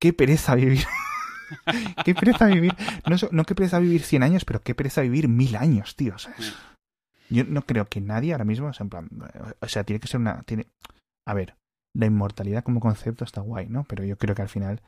qué 0.00 0.12
pereza 0.12 0.54
vivir. 0.54 0.84
qué 2.04 2.14
pereza 2.14 2.46
vivir. 2.46 2.74
No, 3.08 3.16
no 3.30 3.44
qué 3.44 3.54
pereza 3.54 3.78
vivir 3.78 4.02
100 4.02 4.22
años, 4.22 4.44
pero 4.44 4.60
qué 4.60 4.74
pereza 4.74 5.02
vivir 5.02 5.28
mil 5.28 5.56
años, 5.56 5.96
tío. 5.96 6.14
O 6.14 6.18
sea, 6.18 6.34
es- 6.38 6.54
yo 7.28 7.44
no 7.44 7.62
creo 7.62 7.86
que 7.86 8.00
nadie 8.00 8.32
ahora 8.32 8.44
mismo, 8.44 8.66
o 8.68 8.72
sea, 8.72 8.84
en 8.84 8.90
plan, 8.90 9.08
o 9.60 9.68
sea, 9.68 9.84
tiene 9.84 10.00
que 10.00 10.08
ser 10.08 10.20
una... 10.20 10.42
Tiene... 10.42 10.66
A 11.26 11.32
ver, 11.34 11.56
la 11.96 12.06
inmortalidad 12.06 12.62
como 12.64 12.80
concepto 12.80 13.24
está 13.24 13.40
guay, 13.40 13.68
¿no? 13.68 13.84
Pero 13.84 14.04
yo 14.04 14.18
creo 14.18 14.34
que 14.34 14.42
al 14.42 14.48
final, 14.50 14.82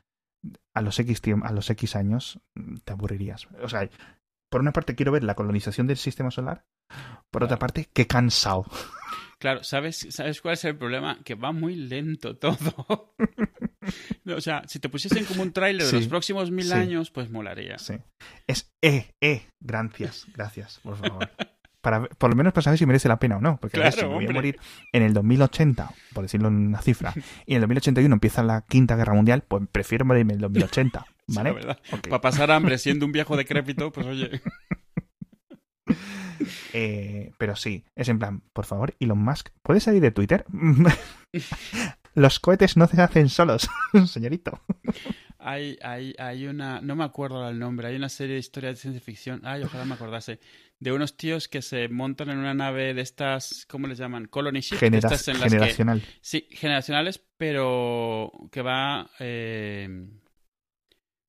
a 0.75 0.81
los 0.81 0.99
X, 0.99 1.21
a 1.43 1.51
los 1.51 1.69
X 1.71 1.95
años, 1.95 2.39
te 2.83 2.93
aburrirías. 2.93 3.47
O 3.63 3.69
sea, 3.69 3.89
por 4.51 4.61
una 4.61 4.73
parte 4.73 4.95
quiero 4.95 5.11
ver 5.11 5.23
la 5.23 5.33
colonización 5.35 5.87
del 5.87 5.97
sistema 5.97 6.29
solar, 6.29 6.65
por 7.31 7.43
otra 7.43 7.57
parte, 7.59 7.89
qué 7.93 8.07
cansado. 8.07 8.65
Claro, 9.37 9.63
¿sabes, 9.65 10.07
¿sabes 10.09 10.41
cuál 10.41 10.53
es 10.53 10.63
el 10.63 10.77
problema? 10.77 11.19
Que 11.23 11.35
va 11.35 11.51
muy 11.51 11.75
lento 11.75 12.37
todo. 12.37 13.13
o 14.35 14.41
sea, 14.41 14.63
si 14.65 14.79
te 14.79 14.87
pusiesen 14.89 15.25
como 15.25 15.43
un 15.43 15.51
tráiler 15.51 15.85
Sí, 15.85 15.91
de 15.91 15.99
los 15.99 16.07
próximos 16.07 16.51
mil 16.51 16.65
sí. 16.65 16.73
años, 16.73 17.11
pues 17.11 17.29
molaría. 17.29 17.77
Sí. 17.77 17.95
Es 18.47 18.71
eh, 18.81 19.11
eh, 19.21 19.45
gracias, 19.59 20.25
gracias, 20.33 20.79
por 20.81 20.97
favor. 20.97 21.29
Para, 21.81 22.05
por 22.05 22.31
lo 22.31 22.35
menos 22.35 22.53
para 22.53 22.63
saber 22.63 22.79
si 22.79 22.85
merece 22.87 23.07
la 23.07 23.19
pena 23.19 23.37
o 23.37 23.41
no. 23.41 23.57
Porque 23.59 23.77
Claro, 23.77 23.91
si 23.91 24.01
me 24.05 24.13
voy 24.15 24.25
a 24.25 24.31
morir 24.31 24.57
en 24.91 25.03
el 25.03 25.13
2080, 25.13 25.91
por 26.13 26.23
decirlo 26.23 26.47
en 26.47 26.67
una 26.67 26.81
cifra, 26.81 27.13
y 27.45 27.51
en 27.51 27.57
el 27.57 27.61
2081 27.61 28.11
empieza 28.13 28.41
la 28.41 28.61
quinta 28.61 28.95
guerra 28.95 29.13
mundial, 29.13 29.43
pues 29.47 29.63
prefiero 29.71 30.05
morirme 30.05 30.33
en 30.33 30.37
el 30.37 30.41
2080. 30.43 31.05
Sí, 31.27 31.37
¿Vale? 31.37 31.49
la 31.49 31.55
verdad. 31.55 31.79
Ok. 31.91 32.07
Para 32.07 32.21
pasar 32.21 32.51
hambre 32.51 32.77
siendo 32.77 33.03
un 33.03 33.11
viejo 33.11 33.35
decrépito, 33.35 33.91
pues 33.91 34.05
oye. 34.05 34.41
Eh, 36.73 37.31
pero 37.37 37.55
sí, 37.55 37.83
es 37.95 38.09
en 38.09 38.19
plan, 38.19 38.41
por 38.53 38.65
favor, 38.65 38.93
Elon 38.99 39.17
Musk, 39.19 39.49
¿puedes 39.61 39.83
salir 39.83 40.01
de 40.01 40.11
Twitter? 40.11 40.45
Los 42.15 42.39
cohetes 42.39 42.77
no 42.77 42.87
se 42.87 43.01
hacen 43.01 43.27
solos, 43.29 43.67
señorito. 44.07 44.61
Hay, 45.37 45.77
hay, 45.83 46.15
hay 46.17 46.47
una, 46.47 46.79
no 46.81 46.95
me 46.95 47.03
acuerdo 47.03 47.47
el 47.49 47.59
nombre, 47.59 47.87
hay 47.89 47.95
una 47.97 48.09
serie 48.09 48.33
de 48.35 48.39
historias 48.39 48.75
de 48.75 48.81
ciencia 48.81 49.01
ficción, 49.01 49.41
ay, 49.43 49.63
ojalá 49.63 49.83
me 49.85 49.93
acordase, 49.95 50.39
de 50.79 50.91
unos 50.93 51.17
tíos 51.17 51.47
que 51.49 51.61
se 51.61 51.87
montan 51.89 52.29
en 52.29 52.37
una 52.39 52.53
nave 52.53 52.93
de 52.93 53.01
estas, 53.01 53.65
¿cómo 53.69 53.87
les 53.87 53.97
llaman? 53.97 54.25
Colony 54.25 54.61
ship, 54.61 54.75
de 54.75 54.79
Genera- 54.79 55.09
estas 55.09 55.27
en 55.27 55.33
las 55.39 55.43
que, 55.43 55.49
generacional. 55.59 56.01
sí, 56.21 56.47
generacionales, 56.51 57.21
pero 57.37 58.31
que 58.51 58.61
va, 58.61 59.09
eh, 59.19 60.07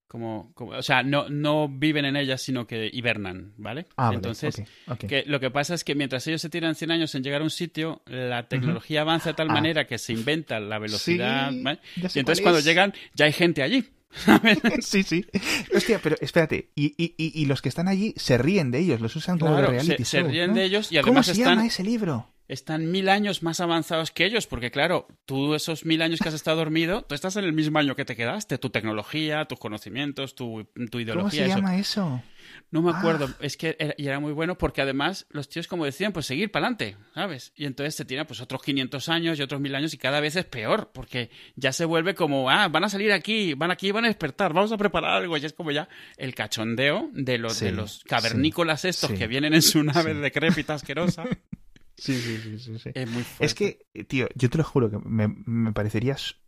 como, 0.08 0.52
como, 0.54 0.72
o 0.72 0.82
sea, 0.82 1.02
no, 1.02 1.28
no 1.28 1.68
viven 1.68 2.04
en 2.04 2.16
ellas, 2.16 2.40
sino 2.42 2.66
que 2.66 2.88
hibernan, 2.92 3.52
¿vale? 3.56 3.86
Ah, 3.96 4.06
vale, 4.06 4.16
Entonces, 4.16 4.60
ok, 4.86 4.92
ok. 4.92 5.06
que 5.06 5.24
lo 5.26 5.40
que 5.40 5.50
pasa 5.50 5.74
es 5.74 5.82
que 5.84 5.94
mientras 5.94 6.26
ellos 6.26 6.40
se 6.40 6.48
tiran 6.48 6.74
100 6.74 6.90
años 6.92 7.14
en 7.14 7.22
llegar 7.24 7.40
a 7.40 7.44
un 7.44 7.50
sitio, 7.50 8.02
la 8.06 8.48
tecnología 8.48 9.00
avanza 9.02 9.30
de 9.30 9.34
tal 9.34 9.50
Ah. 9.50 9.54
manera 9.54 9.86
que 9.86 9.98
se 9.98 10.12
inventa 10.12 10.60
la 10.60 10.78
velocidad, 10.78 11.50
Sí, 11.50 11.62
¿vale? 11.62 11.80
Y 12.14 12.18
entonces 12.20 12.40
cuando 12.42 12.60
llegan, 12.60 12.92
ya 13.14 13.24
hay 13.26 13.32
gente 13.32 13.62
allí. 13.62 13.84
Sí, 14.80 15.02
sí. 15.02 15.26
Hostia, 15.74 16.00
pero 16.02 16.16
espérate. 16.20 16.70
Y, 16.74 16.94
y, 16.96 17.14
y, 17.18 17.46
los 17.46 17.60
que 17.60 17.68
están 17.68 17.88
allí 17.88 18.14
se 18.16 18.38
ríen 18.38 18.70
de 18.70 18.78
ellos, 18.78 19.00
los 19.00 19.14
usan 19.16 19.38
como 19.38 19.52
de 19.52 19.58
Claro, 19.58 19.72
reality 19.72 20.04
se, 20.04 20.10
se 20.10 20.20
show, 20.20 20.30
ríen 20.30 20.50
¿no? 20.50 20.54
de 20.56 20.64
ellos 20.64 20.92
y 20.92 20.96
¿Cómo 20.96 21.06
además 21.08 21.26
se 21.26 21.32
están, 21.32 21.54
llama 21.56 21.66
ese 21.66 21.82
libro? 21.84 22.28
Están 22.48 22.90
mil 22.90 23.08
años 23.08 23.42
más 23.42 23.60
avanzados 23.60 24.10
que 24.10 24.24
ellos, 24.24 24.46
porque 24.46 24.70
claro, 24.70 25.06
tú 25.24 25.54
esos 25.54 25.84
mil 25.84 26.02
años 26.02 26.20
que 26.20 26.28
has 26.28 26.34
estado 26.34 26.58
dormido, 26.58 27.02
tú 27.02 27.14
estás 27.14 27.36
en 27.36 27.44
el 27.44 27.52
mismo 27.52 27.78
año 27.78 27.96
que 27.96 28.04
te 28.04 28.16
quedaste, 28.16 28.58
tu 28.58 28.70
tecnología, 28.70 29.44
tus 29.46 29.58
conocimientos, 29.58 30.34
tu, 30.34 30.64
tu 30.90 31.00
ideología. 31.00 31.14
¿Cómo 31.14 31.28
se 31.30 31.44
eso. 31.44 31.56
llama 31.56 31.76
eso? 31.78 32.22
No 32.70 32.80
me 32.82 32.90
acuerdo, 32.92 33.26
Ah. 33.28 33.36
es 33.40 33.56
que 33.56 33.76
era, 33.78 33.94
y 33.98 34.06
era 34.06 34.20
muy 34.20 34.32
bueno 34.32 34.56
porque 34.56 34.80
además 34.80 35.26
los 35.30 35.48
tíos 35.48 35.66
como 35.66 35.84
decían, 35.84 36.12
pues 36.12 36.26
seguir 36.26 36.50
para 36.52 36.66
adelante, 36.66 36.96
¿sabes? 37.14 37.52
Y 37.56 37.64
entonces 37.64 37.94
se 37.96 38.04
tiran 38.04 38.26
pues 38.26 38.40
otros 38.40 38.62
500 38.62 39.08
años 39.08 39.38
y 39.38 39.42
otros 39.42 39.60
mil 39.60 39.74
años 39.74 39.92
y 39.94 39.98
cada 39.98 40.20
vez 40.20 40.36
es 40.36 40.44
peor 40.44 40.90
porque 40.94 41.30
ya 41.56 41.72
se 41.72 41.84
vuelve 41.84 42.14
como, 42.14 42.48
ah, 42.50 42.68
van 42.68 42.84
a 42.84 42.88
salir 42.88 43.12
aquí, 43.12 43.54
van 43.54 43.70
aquí, 43.72 43.90
van 43.90 44.04
a 44.04 44.08
despertar, 44.08 44.52
vamos 44.52 44.70
a 44.72 44.76
preparar 44.78 45.10
algo 45.14 45.36
y 45.36 45.44
es 45.44 45.52
como 45.52 45.72
ya 45.72 45.88
el 46.16 46.34
cachondeo 46.34 47.10
de 47.12 47.38
los, 47.38 47.54
Sí, 47.54 47.66
de 47.66 47.72
los 47.72 48.02
cavernícolas 48.04 48.84
estos 48.84 49.10
sí, 49.10 49.16
que 49.16 49.26
vienen 49.26 49.54
en 49.54 49.62
su 49.62 49.82
nave 49.82 50.14
decrépita 50.14 50.74
asquerosa. 50.74 51.24
Sí, 51.96 52.14
sí, 52.20 52.38
sí, 52.38 52.58
sí. 52.58 52.78
sí. 52.78 52.90
Es 52.94 53.10
muy 53.10 53.22
fuerte. 53.22 53.44
Es 53.46 53.54
que, 53.54 54.04
tío, 54.04 54.28
yo 54.34 54.50
te 54.50 54.58
lo 54.58 54.64
juro 54.64 54.90
que 54.90 54.98
me, 54.98 55.28
me 55.46 55.72
parecerías 55.72 56.40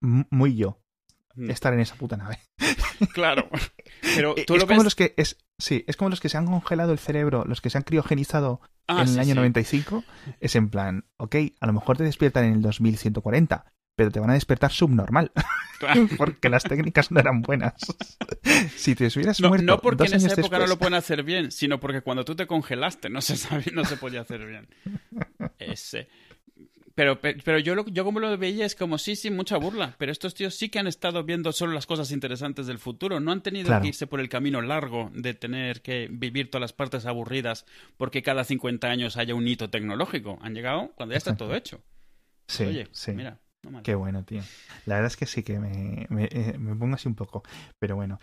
muy 0.00 0.56
yo. 0.56 0.78
Mm. 1.34 1.50
estar 1.50 1.72
en 1.72 1.80
esa 1.80 1.94
puta 1.94 2.16
nave. 2.16 2.38
Claro. 3.14 3.48
Pero 4.14 4.34
Eh, 4.36 4.44
tú 4.46 4.54
es 4.54 4.60
lo 4.60 4.66
como 4.66 4.80
ves... 4.80 4.84
los 4.84 4.94
que 4.94 5.14
es 5.16 5.38
sí, 5.58 5.82
es 5.88 5.96
como 5.96 6.10
los 6.10 6.20
que 6.20 6.28
se 6.28 6.36
han 6.36 6.46
congelado 6.46 6.92
el 6.92 6.98
cerebro, 6.98 7.44
los 7.46 7.60
que 7.60 7.70
se 7.70 7.78
han 7.78 7.84
criogenizado 7.84 8.60
Ah, 8.86 9.02
en 9.02 9.08
sí, 9.08 9.14
el 9.14 9.20
año 9.20 9.30
sí. 9.30 9.36
95, 9.36 10.04
es 10.40 10.56
en 10.56 10.68
plan, 10.68 11.06
ok, 11.16 11.36
a 11.60 11.66
lo 11.66 11.72
mejor 11.72 11.96
te 11.96 12.04
despiertan 12.04 12.44
en 12.44 12.52
el 12.54 12.62
2140, 12.62 13.64
pero 13.96 14.10
te 14.10 14.20
van 14.20 14.30
a 14.30 14.34
despertar 14.34 14.72
subnormal, 14.72 15.32
Claro. 15.78 16.08
porque 16.16 16.48
las 16.48 16.62
técnicas 16.62 17.10
no 17.10 17.18
eran 17.20 17.42
buenas. 17.42 17.74
si 18.76 18.94
te 18.94 19.08
hubieras 19.08 19.40
No, 19.40 19.48
muerto 19.48 19.66
no 19.66 19.78
porque 19.80 20.04
dos 20.04 20.12
en 20.12 20.16
esa 20.18 20.26
años 20.28 20.38
época 20.38 20.58
no 20.58 20.66
lo 20.66 20.78
pueden 20.78 20.94
hacer 20.94 21.22
bien, 21.24 21.50
sino 21.50 21.80
porque 21.80 22.02
cuando 22.02 22.24
tú 22.24 22.34
te 22.36 22.46
congelaste 22.46 23.10
no 23.10 23.20
se 23.20 23.36
sabía, 23.36 23.72
no 23.72 23.84
se 23.84 23.96
podía 23.96 24.20
hacer 24.20 24.46
bien. 24.46 24.68
Ese. 25.58 26.08
Pero, 26.94 27.20
pe- 27.22 27.36
pero 27.42 27.58
yo, 27.58 27.74
lo- 27.74 27.86
yo 27.86 28.04
como 28.04 28.20
lo 28.20 28.36
veía 28.36 28.66
es 28.66 28.74
como, 28.76 28.98
sí, 28.98 29.16
sí, 29.16 29.30
mucha 29.30 29.56
burla, 29.56 29.94
pero 29.98 30.12
estos 30.12 30.34
tíos 30.34 30.54
sí 30.54 30.68
que 30.68 30.78
han 30.78 30.86
estado 30.86 31.24
viendo 31.24 31.50
solo 31.50 31.72
las 31.72 31.86
cosas 31.86 32.10
interesantes 32.12 32.66
del 32.66 32.78
futuro, 32.78 33.18
no 33.18 33.32
han 33.32 33.42
tenido 33.42 33.66
Claro. 33.68 33.80
que 33.82 33.88
irse 33.88 34.06
por 34.06 34.20
el 34.20 34.28
camino 34.28 34.60
largo 34.60 35.10
de 35.14 35.32
tener 35.32 35.80
que 35.80 36.08
vivir 36.10 36.50
todas 36.50 36.60
las 36.60 36.72
partes 36.74 37.06
aburridas 37.06 37.64
porque 37.96 38.22
cada 38.22 38.44
50 38.44 38.88
años 38.88 39.16
haya 39.16 39.34
un 39.34 39.48
hito 39.48 39.70
tecnológico. 39.70 40.38
Han 40.42 40.54
llegado 40.54 40.92
cuando 40.94 41.14
ya 41.14 41.18
está 41.18 41.34
todo 41.34 41.54
hecho. 41.56 41.82
Sí, 42.46 42.64
Oye, 42.64 42.88
sí. 42.92 43.12
mira, 43.12 43.40
no. 43.70 43.82
Qué 43.82 43.94
bueno, 43.94 44.24
tío. 44.24 44.42
La 44.86 44.96
verdad 44.96 45.08
es 45.10 45.16
que 45.16 45.26
sí 45.26 45.42
que 45.42 45.58
me, 45.58 46.06
me, 46.10 46.24
eh, 46.32 46.56
me 46.58 46.74
pongo 46.76 46.94
así 46.96 47.08
un 47.08 47.14
poco. 47.14 47.42
Pero 47.78 47.96
bueno. 47.96 48.18